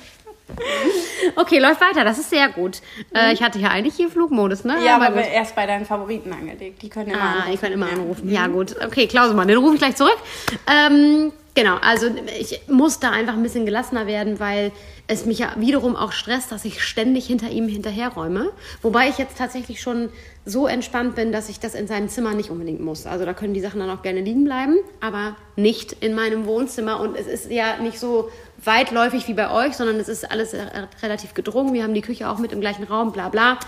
Okay, 1.36 1.58
läuft 1.58 1.80
weiter, 1.80 2.04
das 2.04 2.18
ist 2.18 2.30
sehr 2.30 2.48
gut. 2.48 2.80
Äh, 3.14 3.28
mhm. 3.28 3.34
ich 3.34 3.42
hatte 3.42 3.58
ja 3.58 3.68
eigentlich 3.68 3.94
hier 3.94 4.10
Flugmodus, 4.10 4.64
ne? 4.64 4.76
Ja, 4.84 4.96
aber, 4.96 5.08
aber 5.08 5.22
erst 5.26 5.54
bei 5.54 5.66
deinen 5.66 5.84
Favoriten 5.84 6.32
angelegt. 6.32 6.82
Die 6.82 6.88
können 6.88 7.10
immer 7.10 7.20
ah, 7.20 7.30
anrufen. 7.30 7.52
Die 7.52 7.58
können 7.58 7.72
immer 7.74 7.92
anrufen. 7.92 8.30
Ja, 8.30 8.46
gut. 8.46 8.74
Okay, 8.84 9.06
Klausemann, 9.06 9.46
den 9.46 9.58
rufe 9.58 9.74
ich 9.74 9.80
gleich 9.80 9.96
zurück. 9.96 10.18
Ähm, 10.66 11.32
Genau, 11.54 11.76
also 11.82 12.06
ich 12.38 12.60
muss 12.68 13.00
da 13.00 13.10
einfach 13.10 13.34
ein 13.34 13.42
bisschen 13.42 13.66
gelassener 13.66 14.06
werden, 14.06 14.38
weil 14.38 14.70
es 15.08 15.26
mich 15.26 15.40
ja 15.40 15.52
wiederum 15.56 15.96
auch 15.96 16.12
stresst, 16.12 16.52
dass 16.52 16.64
ich 16.64 16.82
ständig 16.82 17.26
hinter 17.26 17.50
ihm 17.50 17.66
hinterherräume. 17.66 18.52
Wobei 18.82 19.08
ich 19.08 19.18
jetzt 19.18 19.36
tatsächlich 19.36 19.80
schon 19.80 20.10
so 20.44 20.68
entspannt 20.68 21.16
bin, 21.16 21.32
dass 21.32 21.48
ich 21.48 21.58
das 21.58 21.74
in 21.74 21.88
seinem 21.88 22.08
Zimmer 22.08 22.34
nicht 22.34 22.50
unbedingt 22.50 22.80
muss. 22.80 23.04
Also 23.04 23.24
da 23.24 23.34
können 23.34 23.52
die 23.52 23.60
Sachen 23.60 23.80
dann 23.80 23.90
auch 23.90 24.02
gerne 24.02 24.20
liegen 24.20 24.44
bleiben, 24.44 24.76
aber 25.00 25.36
nicht 25.56 25.92
in 26.00 26.14
meinem 26.14 26.46
Wohnzimmer. 26.46 27.00
Und 27.00 27.16
es 27.16 27.26
ist 27.26 27.50
ja 27.50 27.78
nicht 27.78 27.98
so 27.98 28.30
weitläufig 28.64 29.28
wie 29.28 29.34
bei 29.34 29.50
euch, 29.50 29.76
sondern 29.76 29.96
es 29.96 30.08
ist 30.08 30.30
alles 30.30 30.54
relativ 31.02 31.34
gedrungen. 31.34 31.72
Wir 31.72 31.82
haben 31.82 31.94
die 31.94 32.00
Küche 32.00 32.28
auch 32.28 32.38
mit 32.38 32.52
im 32.52 32.60
gleichen 32.60 32.84
Raum, 32.84 33.12
bla 33.12 33.28
bla. 33.28 33.58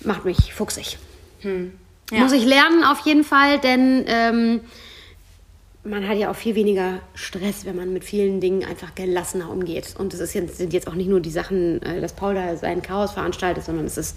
Macht 0.00 0.24
mich 0.24 0.52
fuchsig. 0.54 0.98
Hm. 1.40 1.72
Ja. 2.10 2.20
Muss 2.20 2.32
ich 2.32 2.44
lernen 2.44 2.84
auf 2.84 3.00
jeden 3.00 3.24
Fall, 3.24 3.58
denn... 3.58 4.04
Ähm, 4.06 4.60
man 5.86 6.08
hat 6.08 6.16
ja 6.16 6.30
auch 6.30 6.36
viel 6.36 6.54
weniger 6.54 7.00
Stress, 7.14 7.66
wenn 7.66 7.76
man 7.76 7.92
mit 7.92 8.04
vielen 8.04 8.40
Dingen 8.40 8.64
einfach 8.64 8.94
gelassener 8.94 9.50
umgeht. 9.50 9.94
Und 9.98 10.14
es 10.14 10.32
jetzt, 10.32 10.56
sind 10.56 10.72
jetzt 10.72 10.88
auch 10.88 10.94
nicht 10.94 11.08
nur 11.10 11.20
die 11.20 11.30
Sachen, 11.30 11.82
äh, 11.82 12.00
dass 12.00 12.14
Paul 12.14 12.34
da 12.34 12.56
sein 12.56 12.80
Chaos 12.80 13.12
veranstaltet, 13.12 13.64
sondern 13.64 13.84
es, 13.84 13.98
ist, 13.98 14.16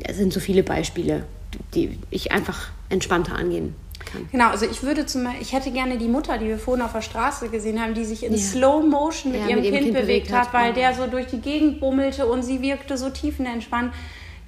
es 0.00 0.16
sind 0.16 0.32
so 0.32 0.40
viele 0.40 0.64
Beispiele, 0.64 1.24
die 1.74 1.98
ich 2.10 2.32
einfach 2.32 2.70
entspannter 2.88 3.36
angehen 3.36 3.76
kann. 4.04 4.28
Genau, 4.30 4.48
also 4.48 4.66
ich 4.66 4.82
würde 4.82 5.06
zum 5.06 5.24
Beispiel, 5.24 5.42
ich 5.42 5.52
hätte 5.52 5.70
gerne 5.70 5.98
die 5.98 6.08
Mutter, 6.08 6.38
die 6.38 6.46
wir 6.46 6.58
vorhin 6.58 6.84
auf 6.84 6.92
der 6.92 7.02
Straße 7.02 7.48
gesehen 7.48 7.80
haben, 7.80 7.94
die 7.94 8.04
sich 8.04 8.24
in 8.24 8.32
ja. 8.32 8.38
Slow 8.38 8.86
Motion 8.86 9.32
mit, 9.32 9.42
ja, 9.42 9.48
ihrem, 9.48 9.62
mit 9.62 9.72
kind, 9.72 9.84
kind, 9.84 9.96
bewegt 9.96 10.32
hat, 10.32 10.52
weil 10.52 10.72
der 10.72 10.94
so 10.94 11.06
durch 11.06 11.26
die 11.26 11.40
Gegend 11.40 11.80
bummelte 11.80 12.26
und 12.26 12.42
sie 12.42 12.62
wirkte 12.62 12.96
so 12.96 13.10
tiefenentspannt 13.10 13.92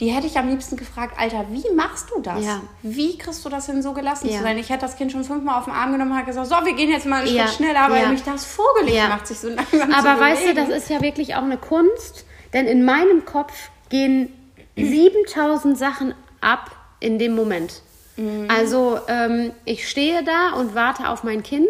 die 0.00 0.08
hätte 0.08 0.26
ich 0.26 0.38
am 0.38 0.48
liebsten 0.48 0.76
gefragt, 0.76 1.14
Alter, 1.18 1.44
wie 1.50 1.74
machst 1.74 2.10
du 2.10 2.22
das? 2.22 2.42
Ja. 2.42 2.62
Wie 2.82 3.18
kriegst 3.18 3.44
du 3.44 3.50
das 3.50 3.66
hin, 3.66 3.82
so 3.82 3.92
gelassen 3.92 4.30
zu 4.30 4.42
sein? 4.42 4.56
Ich 4.56 4.70
hätte 4.70 4.80
das 4.80 4.96
Kind 4.96 5.12
schon 5.12 5.24
fünfmal 5.24 5.58
auf 5.58 5.66
den 5.66 5.74
Arm 5.74 5.92
genommen 5.92 6.18
und 6.18 6.24
gesagt, 6.24 6.46
so, 6.46 6.54
wir 6.54 6.72
gehen 6.72 6.90
jetzt 6.90 7.04
mal 7.04 7.20
einen. 7.20 7.28
Schritt 7.28 7.50
schneller, 7.50 7.80
aber 7.80 8.08
mich 8.08 8.22
das 8.22 8.46
vorgelegt 8.46 9.08
macht, 9.10 9.26
sich 9.26 9.38
so 9.38 9.48
langsam 9.48 9.92
Aber 9.92 10.18
weißt 10.18 10.48
du, 10.48 10.54
das 10.54 10.70
ist 10.70 10.88
ja 10.88 11.02
wirklich 11.02 11.34
auch 11.34 11.42
eine 11.42 11.58
Kunst, 11.58 12.24
denn 12.54 12.66
in 12.66 12.82
meinem 12.82 13.26
Kopf 13.26 13.52
gehen 13.90 14.32
7000 14.76 15.76
Sachen 15.76 16.14
ab 16.40 16.70
in 17.00 17.18
dem 17.18 17.34
Moment. 17.34 17.82
Mhm. 18.20 18.48
Also 18.48 18.98
ähm, 19.08 19.52
ich 19.64 19.88
stehe 19.88 20.22
da 20.22 20.58
und 20.58 20.74
warte 20.74 21.08
auf 21.08 21.24
mein 21.24 21.42
Kind 21.42 21.66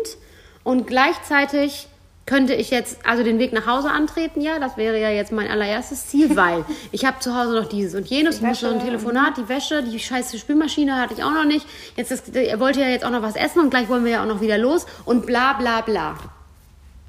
und 0.65 0.87
gleichzeitig 0.87 1.87
könnte 2.27 2.55
ich 2.55 2.71
jetzt 2.71 2.99
also 3.05 3.25
den 3.25 3.41
Weg 3.41 3.53
nach 3.53 3.67
Hause 3.67 3.91
antreten? 3.91 4.41
Ja, 4.41 4.61
das 4.61 4.77
wäre 4.77 5.01
ja 5.01 5.11
jetzt 5.11 5.33
mein 5.33 5.49
allererstes 5.49 6.09
Ziel, 6.09 6.37
weil 6.37 6.65
ich 6.93 7.05
habe 7.05 7.19
zu 7.21 7.37
Hause 7.37 7.55
noch 7.55 7.69
dieses 7.69 7.95
und 7.95 8.07
jenes, 8.07 8.37
ich 8.37 8.43
muss 8.43 8.63
noch 8.63 8.73
ein 8.73 8.81
Telefonat, 8.81 9.37
die 9.37 9.49
Wäsche, 9.49 9.83
die 9.83 9.99
scheiße 9.99 10.39
Spülmaschine 10.39 10.97
hatte 10.97 11.15
ich 11.15 11.25
auch 11.25 11.33
noch 11.33 11.45
nicht. 11.45 11.67
Jetzt 11.97 12.11
das, 12.11 12.29
er 12.29 12.61
wollte 12.61 12.81
ja 12.81 12.89
jetzt 12.89 13.05
auch 13.05 13.11
noch 13.11 13.23
was 13.23 13.37
essen 13.37 13.61
und 13.61 13.71
gleich 13.71 13.89
wollen 13.89 14.05
wir 14.05 14.13
ja 14.13 14.23
auch 14.23 14.29
noch 14.29 14.41
wieder 14.41 14.59
los 14.59 14.87
und 15.05 15.27
bla 15.27 15.55
bla 15.55 15.81
bla. 15.81 16.17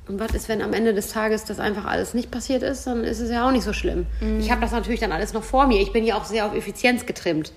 Und 0.08 0.20
was 0.20 0.34
ist, 0.34 0.50
wenn 0.50 0.62
am 0.62 0.74
Ende 0.74 0.94
des 0.94 1.10
Tages 1.10 1.46
das 1.46 1.60
einfach 1.60 1.86
alles 1.86 2.14
nicht 2.14 2.32
passiert 2.32 2.64
ist, 2.64 2.86
dann 2.88 3.04
ist 3.04 3.20
es 3.20 3.30
ja 3.30 3.48
auch 3.48 3.52
nicht 3.52 3.64
so 3.64 3.74
schlimm. 3.74 4.08
Mhm. 4.20 4.40
Ich 4.40 4.50
habe 4.52 4.62
das 4.62 4.72
natürlich 4.72 5.00
dann 5.00 5.12
alles 5.12 5.34
noch 5.34 5.44
vor 5.44 5.68
mir. 5.68 5.80
Ich 5.80 5.94
bin 5.94 6.04
ja 6.04 6.16
auch 6.16 6.26
sehr 6.26 6.46
auf 6.48 6.56
Effizienz 6.56 7.06
getrimmt. 7.06 7.54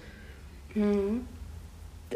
Mhm 0.74 1.22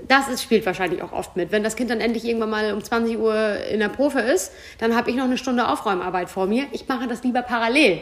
das 0.06 0.28
ist, 0.28 0.42
spielt 0.42 0.64
wahrscheinlich 0.66 1.02
auch 1.02 1.12
oft 1.12 1.36
mit. 1.36 1.52
Wenn 1.52 1.62
das 1.62 1.76
Kind 1.76 1.90
dann 1.90 2.00
endlich 2.00 2.24
irgendwann 2.24 2.50
mal 2.50 2.72
um 2.72 2.82
20 2.82 3.18
Uhr 3.18 3.64
in 3.70 3.80
der 3.80 3.88
Profe 3.88 4.20
ist, 4.20 4.52
dann 4.78 4.94
habe 4.96 5.10
ich 5.10 5.16
noch 5.16 5.24
eine 5.24 5.38
Stunde 5.38 5.68
Aufräumarbeit 5.68 6.28
vor 6.28 6.46
mir. 6.46 6.66
Ich 6.72 6.88
mache 6.88 7.08
das 7.08 7.24
lieber 7.24 7.42
parallel. 7.42 8.00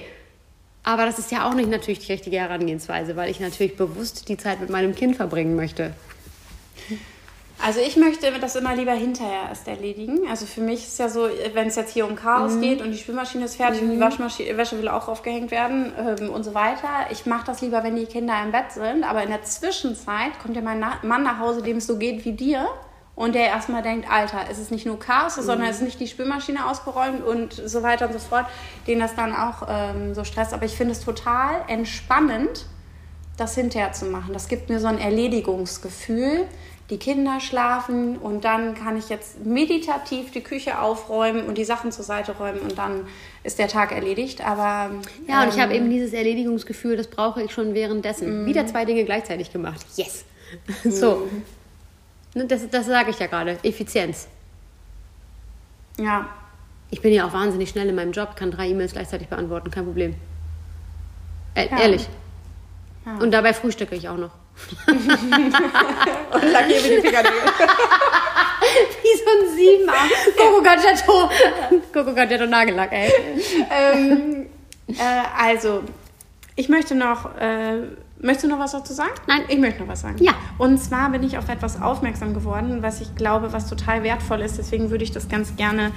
Aber 0.83 1.05
das 1.05 1.19
ist 1.19 1.33
ja 1.33 1.49
auch 1.49 1.55
nicht 1.55 1.69
natürlich 1.69 1.99
die 2.01 2.13
richtige 2.13 2.39
Herangehensweise, 2.39 3.17
weil 3.17 3.31
ich 3.31 3.41
natürlich 3.41 3.77
bewusst 3.77 4.29
die 4.29 4.37
Zeit 4.37 4.61
mit 4.61 4.71
meinem 4.71 4.95
Kind 4.95 5.17
verbringen 5.17 5.57
möchte. 5.57 5.93
Also 7.63 7.81
ich 7.81 7.97
möchte 7.97 8.31
das 8.39 8.55
immer 8.55 8.77
lieber 8.77 8.93
hinterher 8.93 9.49
erst 9.49 9.67
erledigen. 9.67 10.29
Also 10.29 10.45
für 10.45 10.61
mich 10.61 10.85
ist 10.85 10.99
ja 10.99 11.09
so, 11.09 11.29
wenn 11.55 11.69
es 11.69 11.77
jetzt 11.77 11.93
hier 11.93 12.07
um 12.07 12.15
Chaos 12.15 12.55
mhm. 12.55 12.61
geht 12.61 12.83
und 12.83 12.93
die 12.93 12.99
Spülmaschine 12.99 13.47
ist 13.47 13.57
fertig 13.57 13.81
mhm. 13.81 13.87
und 13.87 13.93
die 13.93 13.97
mhm. 13.97 14.03
Waschmaschine, 14.03 14.57
Wäsche 14.57 14.79
will 14.79 14.89
auch 14.89 15.09
aufgehängt 15.09 15.51
werden 15.51 15.93
ähm, 15.99 16.31
und 16.31 16.45
so 16.45 16.55
weiter. 16.55 16.89
Ich 17.11 17.25
mache 17.25 17.47
das 17.47 17.63
lieber, 17.63 17.83
wenn 17.83 17.97
die 17.97 18.07
Kinder 18.07 18.35
im 18.45 18.53
Bett 18.53 18.73
sind. 18.73 19.05
Aber 19.05 19.23
in 19.23 19.31
der 19.31 19.43
Zwischenzeit 19.43 20.39
kommt 20.43 20.55
ja 20.55 20.63
mein 20.63 20.81
Na 20.81 20.99
Mann 21.03 21.23
nach 21.23 21.39
Hause, 21.39 21.63
dem 21.63 21.79
es 21.79 21.87
so 21.87 21.97
geht 21.97 22.25
wie 22.25 22.33
dir. 22.33 22.69
Und 23.15 23.35
der 23.35 23.47
erstmal 23.47 23.81
denkt, 23.81 24.11
Alter, 24.11 24.45
es 24.51 24.59
ist 24.59 24.71
nicht 24.71 24.85
nur 24.85 24.99
Chaos, 24.99 25.39
mhm. 25.39 25.43
sondern 25.43 25.69
es 25.69 25.77
ist 25.77 25.83
nicht 25.83 25.99
die 25.99 26.09
Spülmaschine 26.09 26.67
ausgeräumt 26.67 27.25
und 27.25 27.55
so 27.55 27.83
weiter 27.83 28.07
und 28.07 28.13
so 28.13 28.19
fort, 28.19 28.45
den 28.87 29.01
das 29.01 29.15
dann 29.15 29.35
auch 29.35 29.67
ähm, 29.69 30.15
so 30.15 30.25
stresst. 30.25 30.53
Aber 30.53 30.67
ich 30.67 30.77
finde 30.77 30.93
es 30.93 31.03
total 31.03 31.63
entspannend, 31.69 32.67
das 33.39 33.55
hinterher 33.55 33.93
zu 33.93 34.05
machen. 34.05 34.35
Das 34.35 34.49
gibt 34.49 34.69
mir 34.69 34.81
so 34.81 34.87
ein 34.87 34.99
Erledigungsgefühl 34.99 36.47
die 36.91 36.99
Kinder 36.99 37.41
schlafen 37.41 38.17
und 38.17 38.45
dann 38.45 38.75
kann 38.75 38.97
ich 38.97 39.09
jetzt 39.09 39.45
meditativ 39.45 40.31
die 40.31 40.41
Küche 40.41 40.81
aufräumen 40.81 41.47
und 41.47 41.59
die 41.59 41.65
Sachen 41.65 41.91
zur 41.91 42.05
Seite 42.05 42.33
räumen 42.33 42.61
und 42.61 42.79
dann 42.79 43.09
ist 43.43 43.59
der 43.59 43.67
Tag 43.67 43.91
erledigt. 43.91 44.41
Aber 44.47 44.91
ja, 45.27 45.43
und 45.43 45.49
ich 45.49 45.61
habe 45.61 45.75
ähm, 45.75 45.83
eben 45.83 45.91
dieses 45.91 46.13
Erledigungsgefühl, 46.13 46.97
das 46.97 47.09
brauche 47.09 47.43
ich 47.43 47.53
schon 47.53 47.75
währenddessen. 47.75 48.45
Mm. 48.45 48.47
Wieder 48.47 48.67
zwei 48.67 48.85
Dinge 48.85 49.05
gleichzeitig 49.05 49.53
gemacht. 49.53 49.85
Yes. 49.97 50.25
Mm. 50.85 50.91
So. 50.91 51.29
Ne, 52.35 52.47
das, 52.47 52.69
das 52.71 52.87
sage 52.87 53.11
ich 53.11 53.19
ja 53.19 53.27
gerade. 53.27 53.59
Effizienz. 53.65 54.29
Ja. 55.99 56.29
Ich 56.91 57.01
bin 57.01 57.13
ja 57.13 57.27
auch 57.27 57.33
wahnsinnig 57.33 57.71
schnell 57.71 57.89
in 57.89 57.97
meinem 57.97 58.13
Job, 58.13 58.37
kann 58.37 58.53
drei 58.53 58.69
E-Mails 58.69 58.93
gleichzeitig 58.93 59.27
beantworten, 59.27 59.71
kein 59.71 59.85
Problem. 59.87 60.15
Äh, 61.55 61.69
ja. 61.69 61.81
Ehrlich. 61.81 62.09
Ja. 63.05 63.17
Und 63.17 63.33
dabei 63.33 63.55
frühstücke 63.55 63.97
ich 63.97 64.09
auch 64.09 64.19
noch. 64.19 64.31
Und 64.87 66.53
lackiere 66.53 66.83
mir 66.83 66.97
die 66.97 67.01
Fingernägel. 67.01 67.33
Wie 69.03 69.17
so 69.17 69.31
ein 69.31 69.57
Siebener. 69.57 69.93
Coco 70.37 70.63
Gadgetto. 70.63 71.31
Coco 71.93 72.15
Gadgetto 72.15 72.47
Nagellack, 72.47 72.93
ey. 72.93 73.13
Ähm, 73.71 74.47
äh, 74.89 75.23
also, 75.39 75.83
ich 76.57 76.69
möchte 76.69 76.95
noch. 76.95 77.37
Äh, 77.37 77.83
möchtest 78.19 78.45
du 78.45 78.49
noch 78.49 78.59
was 78.59 78.73
dazu 78.73 78.93
sagen? 78.93 79.13
Nein. 79.27 79.43
Ich 79.49 79.59
möchte 79.59 79.81
noch 79.81 79.89
was 79.89 80.01
sagen. 80.01 80.17
Ja. 80.21 80.33
Und 80.59 80.79
zwar 80.79 81.11
bin 81.11 81.23
ich 81.23 81.39
auf 81.39 81.49
etwas 81.49 81.81
aufmerksam 81.81 82.35
geworden, 82.35 82.83
was 82.83 83.01
ich 83.01 83.15
glaube, 83.15 83.53
was 83.53 83.69
total 83.69 84.03
wertvoll 84.03 84.41
ist. 84.41 84.59
Deswegen 84.59 84.91
würde 84.91 85.05
ich 85.05 85.13
das 85.13 85.29
ganz 85.29 85.57
gerne 85.57 85.93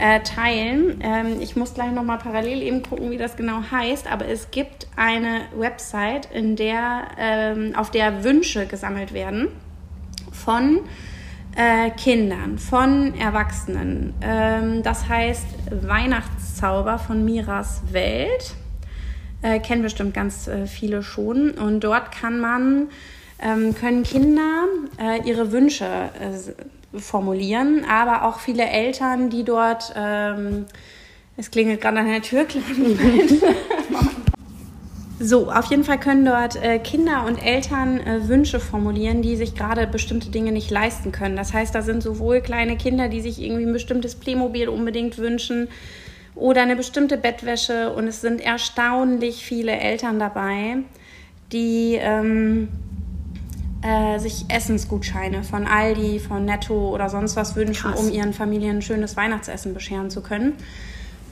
äh, 0.00 0.20
teilen. 0.20 1.00
Ähm, 1.02 1.40
ich 1.40 1.56
muss 1.56 1.74
gleich 1.74 1.92
nochmal 1.92 2.18
parallel 2.18 2.62
eben 2.62 2.82
gucken, 2.82 3.10
wie 3.10 3.18
das 3.18 3.36
genau 3.36 3.62
heißt, 3.70 4.10
aber 4.10 4.26
es 4.26 4.50
gibt 4.50 4.86
eine 4.96 5.42
Website, 5.54 6.28
in 6.32 6.56
der, 6.56 7.08
ähm, 7.18 7.74
auf 7.76 7.90
der 7.90 8.24
Wünsche 8.24 8.66
gesammelt 8.66 9.12
werden 9.12 9.48
von 10.32 10.80
äh, 11.54 11.90
Kindern, 11.90 12.58
von 12.58 13.14
Erwachsenen. 13.18 14.14
Ähm, 14.22 14.82
das 14.82 15.06
heißt 15.08 15.46
Weihnachtszauber 15.70 16.98
von 16.98 17.24
Miras 17.24 17.82
Welt. 17.92 18.54
Äh, 19.42 19.58
kennen 19.58 19.82
bestimmt 19.82 20.14
ganz 20.14 20.48
äh, 20.48 20.66
viele 20.66 21.02
schon. 21.02 21.50
Und 21.52 21.80
dort 21.80 22.12
kann 22.12 22.40
man, 22.40 22.88
ähm, 23.38 23.74
können 23.74 24.02
Kinder 24.02 24.64
äh, 24.98 25.28
ihre 25.28 25.52
Wünsche 25.52 25.84
äh, 25.84 26.79
formulieren, 26.94 27.84
aber 27.88 28.24
auch 28.24 28.40
viele 28.40 28.64
Eltern, 28.64 29.30
die 29.30 29.44
dort, 29.44 29.92
ähm, 29.96 30.66
es 31.36 31.50
klingelt 31.50 31.80
gerade 31.80 31.98
an 31.98 32.08
der 32.08 32.22
Tür, 32.22 32.46
So, 35.22 35.52
auf 35.52 35.66
jeden 35.66 35.84
Fall 35.84 36.00
können 36.00 36.24
dort 36.24 36.56
äh, 36.56 36.78
Kinder 36.78 37.26
und 37.26 37.36
Eltern 37.44 38.00
äh, 38.00 38.26
Wünsche 38.26 38.58
formulieren, 38.58 39.20
die 39.20 39.36
sich 39.36 39.54
gerade 39.54 39.86
bestimmte 39.86 40.30
Dinge 40.30 40.50
nicht 40.50 40.70
leisten 40.70 41.12
können. 41.12 41.36
Das 41.36 41.52
heißt, 41.52 41.74
da 41.74 41.82
sind 41.82 42.02
sowohl 42.02 42.40
kleine 42.40 42.78
Kinder, 42.78 43.10
die 43.10 43.20
sich 43.20 43.38
irgendwie 43.38 43.66
ein 43.66 43.72
bestimmtes 43.74 44.14
Playmobil 44.14 44.70
unbedingt 44.70 45.18
wünschen, 45.18 45.68
oder 46.34 46.62
eine 46.62 46.74
bestimmte 46.74 47.18
Bettwäsche. 47.18 47.92
Und 47.92 48.08
es 48.08 48.22
sind 48.22 48.40
erstaunlich 48.40 49.44
viele 49.44 49.72
Eltern 49.72 50.18
dabei, 50.18 50.78
die 51.52 51.98
ähm, 52.00 52.68
äh, 53.82 54.18
sich 54.18 54.44
Essensgutscheine 54.48 55.42
von 55.42 55.66
Aldi, 55.66 56.18
von 56.20 56.44
Netto 56.44 56.94
oder 56.94 57.08
sonst 57.08 57.36
was 57.36 57.56
wünschen, 57.56 57.92
Krass. 57.92 58.00
um 58.00 58.10
ihren 58.12 58.32
Familien 58.32 58.76
ein 58.76 58.82
schönes 58.82 59.16
Weihnachtsessen 59.16 59.74
bescheren 59.74 60.10
zu 60.10 60.22
können. 60.22 60.54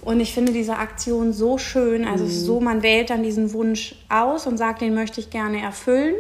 Und 0.03 0.20
ich 0.20 0.32
finde 0.32 0.53
diese 0.53 0.76
Aktion 0.76 1.32
so 1.32 1.59
schön. 1.59 2.07
Also 2.07 2.24
ist 2.24 2.44
so, 2.44 2.61
man 2.61 2.82
wählt 2.82 3.11
dann 3.11 3.22
diesen 3.22 3.53
Wunsch 3.53 3.96
aus 4.09 4.46
und 4.46 4.57
sagt, 4.57 4.80
den 4.80 4.94
möchte 4.94 5.20
ich 5.20 5.28
gerne 5.30 5.61
erfüllen 5.61 6.14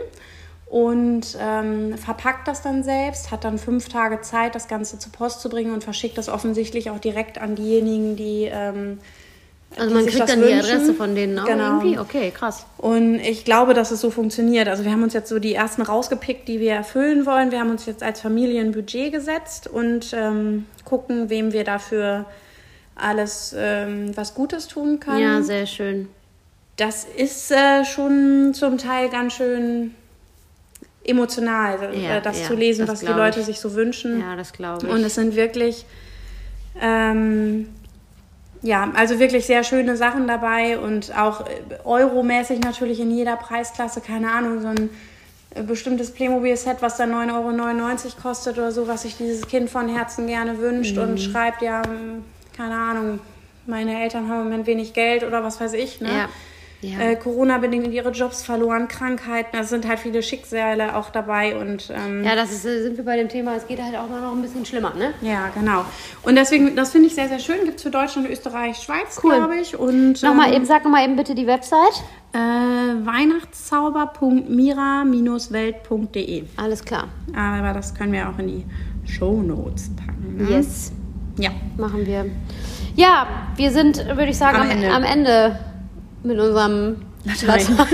und 0.66 1.38
ähm, 1.40 1.96
verpackt 1.96 2.46
das 2.46 2.60
dann 2.60 2.82
selbst, 2.82 3.30
hat 3.30 3.44
dann 3.44 3.58
fünf 3.58 3.88
Tage 3.88 4.20
Zeit, 4.20 4.54
das 4.54 4.68
Ganze 4.68 4.98
zur 4.98 5.12
Post 5.12 5.40
zu 5.40 5.48
bringen 5.48 5.72
und 5.72 5.82
verschickt 5.82 6.18
das 6.18 6.28
offensichtlich 6.28 6.90
auch 6.90 6.98
direkt 6.98 7.38
an 7.38 7.54
diejenigen, 7.54 8.16
die 8.16 8.50
ähm, 8.52 8.98
Also 9.78 9.88
die 9.90 9.94
man 9.94 10.06
kriegt 10.06 10.28
dann 10.28 10.40
die 10.40 10.46
wünschen. 10.48 10.58
Adresse 10.76 10.94
von 10.94 11.14
denen 11.14 11.38
auch 11.38 11.44
Genau. 11.46 11.78
irgendwie? 11.80 11.98
Okay, 11.98 12.30
krass. 12.36 12.66
Und 12.78 13.16
ich 13.20 13.44
glaube, 13.44 13.74
dass 13.74 13.90
es 13.90 14.00
so 14.00 14.10
funktioniert. 14.10 14.68
Also 14.68 14.84
wir 14.84 14.90
haben 14.92 15.02
uns 15.02 15.12
jetzt 15.14 15.28
so 15.28 15.38
die 15.38 15.54
ersten 15.54 15.82
rausgepickt, 15.82 16.48
die 16.48 16.60
wir 16.60 16.72
erfüllen 16.72 17.26
wollen. 17.26 17.50
Wir 17.50 17.60
haben 17.60 17.70
uns 17.70 17.86
jetzt 17.86 18.02
als 18.02 18.20
Familie 18.20 18.60
ein 18.60 18.72
Budget 18.72 19.12
gesetzt 19.12 19.66
und 19.68 20.12
ähm, 20.12 20.66
gucken, 20.84 21.30
wem 21.30 21.52
wir 21.52 21.64
dafür 21.64 22.24
alles 22.96 23.54
ähm, 23.56 24.16
was 24.16 24.34
Gutes 24.34 24.66
tun 24.68 24.98
können. 25.00 25.20
Ja, 25.20 25.42
sehr 25.42 25.66
schön. 25.66 26.08
das 26.76 27.06
ist 27.16 27.50
äh, 27.52 27.84
schon 27.84 28.52
zum 28.54 28.78
Teil 28.78 29.08
ganz 29.08 29.34
schön 29.34 29.94
emotional, 31.04 31.78
äh, 31.94 32.04
Ja, 32.04 32.20
das 32.20 32.40
ja, 32.40 32.46
zu 32.46 32.54
lesen, 32.54 32.86
das 32.86 32.94
was 32.94 33.00
die 33.00 33.06
Leute 33.06 33.40
ich. 33.40 33.46
sich 33.46 33.60
so 33.60 33.74
wünschen. 33.74 34.20
Ja, 34.20 34.36
das 34.36 34.52
glaube 34.52 34.86
ich. 34.86 34.92
Und 34.92 35.02
es 35.04 35.14
sind 35.14 35.36
wirklich, 35.36 35.86
ähm, 36.80 37.68
ja, 38.62 38.90
also 38.94 39.18
wirklich 39.18 39.46
sehr 39.46 39.62
schöne 39.64 39.96
Sachen 39.96 40.26
dabei 40.26 40.78
und 40.78 41.16
auch 41.16 41.42
äh, 41.42 41.44
euromäßig 41.84 42.60
natürlich 42.60 43.00
in 43.00 43.10
jeder 43.10 43.36
Preisklasse, 43.36 44.00
keine 44.00 44.30
Ahnung, 44.30 44.60
so 44.60 44.68
ein 44.68 44.90
äh, 45.54 45.62
bestimmtes 45.62 46.10
Playmobil-Set, 46.12 46.78
was 46.80 46.96
dann 46.96 47.12
9,99 47.12 47.32
Euro 47.34 48.22
kostet 48.22 48.58
oder 48.58 48.72
so, 48.72 48.88
was 48.88 49.02
sich 49.02 49.16
dieses 49.16 49.46
Kind 49.46 49.70
von 49.70 49.88
Herzen 49.88 50.26
gerne 50.26 50.58
wünscht 50.58 50.96
Mhm. 50.96 51.02
und 51.02 51.18
schreibt, 51.18 51.62
ja, 51.62 51.82
hm, 51.86 52.24
keine 52.56 52.74
Ahnung, 52.74 53.20
meine 53.66 54.02
Eltern 54.02 54.28
haben 54.28 54.38
im 54.38 54.44
Moment 54.44 54.66
wenig 54.66 54.92
Geld 54.94 55.22
oder 55.24 55.44
was 55.44 55.60
weiß 55.60 55.74
ich, 55.74 56.00
ne? 56.00 56.08
ja. 56.08 56.28
Ja. 56.80 56.98
Äh, 57.00 57.16
Corona-bedingt 57.16 57.92
ihre 57.92 58.10
Jobs 58.10 58.44
verloren, 58.44 58.86
Krankheiten, 58.86 59.48
da 59.52 59.64
sind 59.64 59.88
halt 59.88 59.98
viele 59.98 60.22
Schicksale 60.22 60.94
auch 60.94 61.10
dabei 61.10 61.56
und 61.58 61.90
ähm, 61.92 62.22
ja, 62.22 62.36
das 62.36 62.52
ist, 62.52 62.64
äh, 62.64 62.82
sind 62.82 62.96
wir 62.96 63.04
bei 63.04 63.16
dem 63.16 63.28
Thema, 63.28 63.56
es 63.56 63.66
geht 63.66 63.82
halt 63.82 63.96
auch 63.96 64.08
mal 64.08 64.20
noch 64.20 64.30
ein 64.32 64.42
bisschen 64.42 64.64
schlimmer, 64.64 64.94
ne? 64.94 65.12
ja, 65.20 65.48
genau. 65.58 65.84
Und 66.22 66.36
deswegen, 66.36 66.76
das 66.76 66.90
finde 66.92 67.08
ich 67.08 67.16
sehr, 67.16 67.26
sehr 67.28 67.40
schön. 67.40 67.64
Gibt 67.64 67.78
es 67.78 67.82
für 67.82 67.90
Deutschland, 67.90 68.30
Österreich, 68.30 68.76
Schweiz, 68.78 69.18
Cool. 69.24 69.34
glaube 69.34 69.56
ich. 69.56 69.76
Und 69.76 70.22
Nochmal 70.22 70.50
ähm, 70.50 70.54
eben, 70.54 70.64
sag 70.66 70.84
nochmal 70.84 71.02
eben 71.04 71.16
bitte 71.16 71.34
die 71.34 71.48
Website. 71.48 72.04
äh, 72.32 72.38
weihnachtszauber.mira-welt.de. 75.18 76.44
Alles 76.56 76.84
klar. 76.84 77.08
Aber 77.36 77.72
das 77.72 77.94
können 77.94 78.12
wir 78.12 78.28
auch 78.28 78.38
in 78.38 78.46
die 78.48 78.64
Show 79.10 79.42
Notes 79.42 79.90
packen. 79.96 80.36
Ne? 80.38 80.50
Yes, 80.50 80.92
Ja. 81.38 81.50
machen 81.76 82.06
wir. 82.06 82.26
Ja, 82.96 83.26
wir 83.56 83.70
sind, 83.70 83.96
würde 84.06 84.26
ich 84.28 84.38
sagen, 84.38 84.56
Am 84.56 84.62
am, 84.62 84.70
Ende. 84.70 84.90
am 84.92 85.02
Ende 85.04 85.58
mit 86.22 86.38
unserem 86.38 86.96
Latein. 87.24 87.66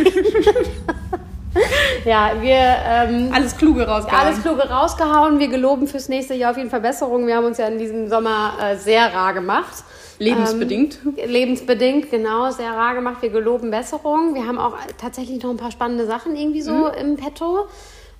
ja, 2.05 2.33
wir 2.41 2.57
ähm, 2.57 3.31
Alles 3.33 3.57
Kluge 3.57 3.87
rausgehauen. 3.87 4.27
alles 4.27 4.43
Kluge 4.43 4.69
rausgehauen. 4.69 5.39
Wir 5.39 5.49
geloben 5.49 5.87
fürs 5.87 6.09
nächste 6.09 6.35
Jahr 6.35 6.51
auf 6.53 6.57
jeden 6.57 6.71
Fall 6.71 6.81
Besserung. 6.81 7.27
Wir 7.27 7.37
haben 7.37 7.45
uns 7.47 7.59
ja 7.59 7.67
in 7.69 7.79
diesem 7.79 8.09
Sommer 8.09 8.55
äh, 8.61 8.77
sehr 8.77 9.13
rar 9.15 9.35
gemacht. 9.35 9.85
Lebensbedingt. 10.19 10.99
Ähm, 11.05 11.31
lebensbedingt, 11.31 12.11
genau, 12.11 12.51
sehr 12.51 12.71
rar 12.73 12.95
gemacht. 12.95 13.17
Wir 13.21 13.31
geloben 13.31 13.71
Besserung. 13.71 14.35
Wir 14.35 14.47
haben 14.47 14.59
auch 14.59 14.75
tatsächlich 15.01 15.43
noch 15.43 15.51
ein 15.51 15.57
paar 15.57 15.73
spannende 15.73 16.07
Sachen 16.07 16.37
irgendwie 16.37 16.63
so 16.63 16.73
Mhm. 16.73 16.91
im 17.01 17.17
Petto. 17.17 17.67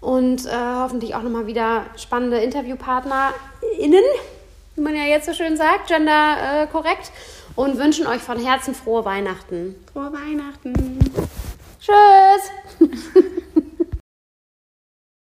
Und 0.01 0.45
äh, 0.47 0.51
hoffentlich 0.77 1.15
auch 1.15 1.23
nochmal 1.23 1.47
wieder 1.47 1.83
spannende 1.97 2.37
InterviewpartnerInnen, 2.39 4.03
wie 4.77 4.81
man 4.81 4.95
ja 4.95 5.05
jetzt 5.05 5.27
so 5.27 5.33
schön 5.33 5.57
sagt, 5.57 5.87
gender 5.89 6.37
äh, 6.63 6.67
korrekt. 6.67 7.11
Und 7.57 7.79
wünschen 7.79 8.07
euch 8.07 8.21
von 8.21 8.39
Herzen 8.39 8.75
frohe 8.75 9.05
Weihnachten. 9.05 9.77
Frohe 9.93 10.13
Weihnachten. 10.13 10.99
Tschüss! 11.81 12.51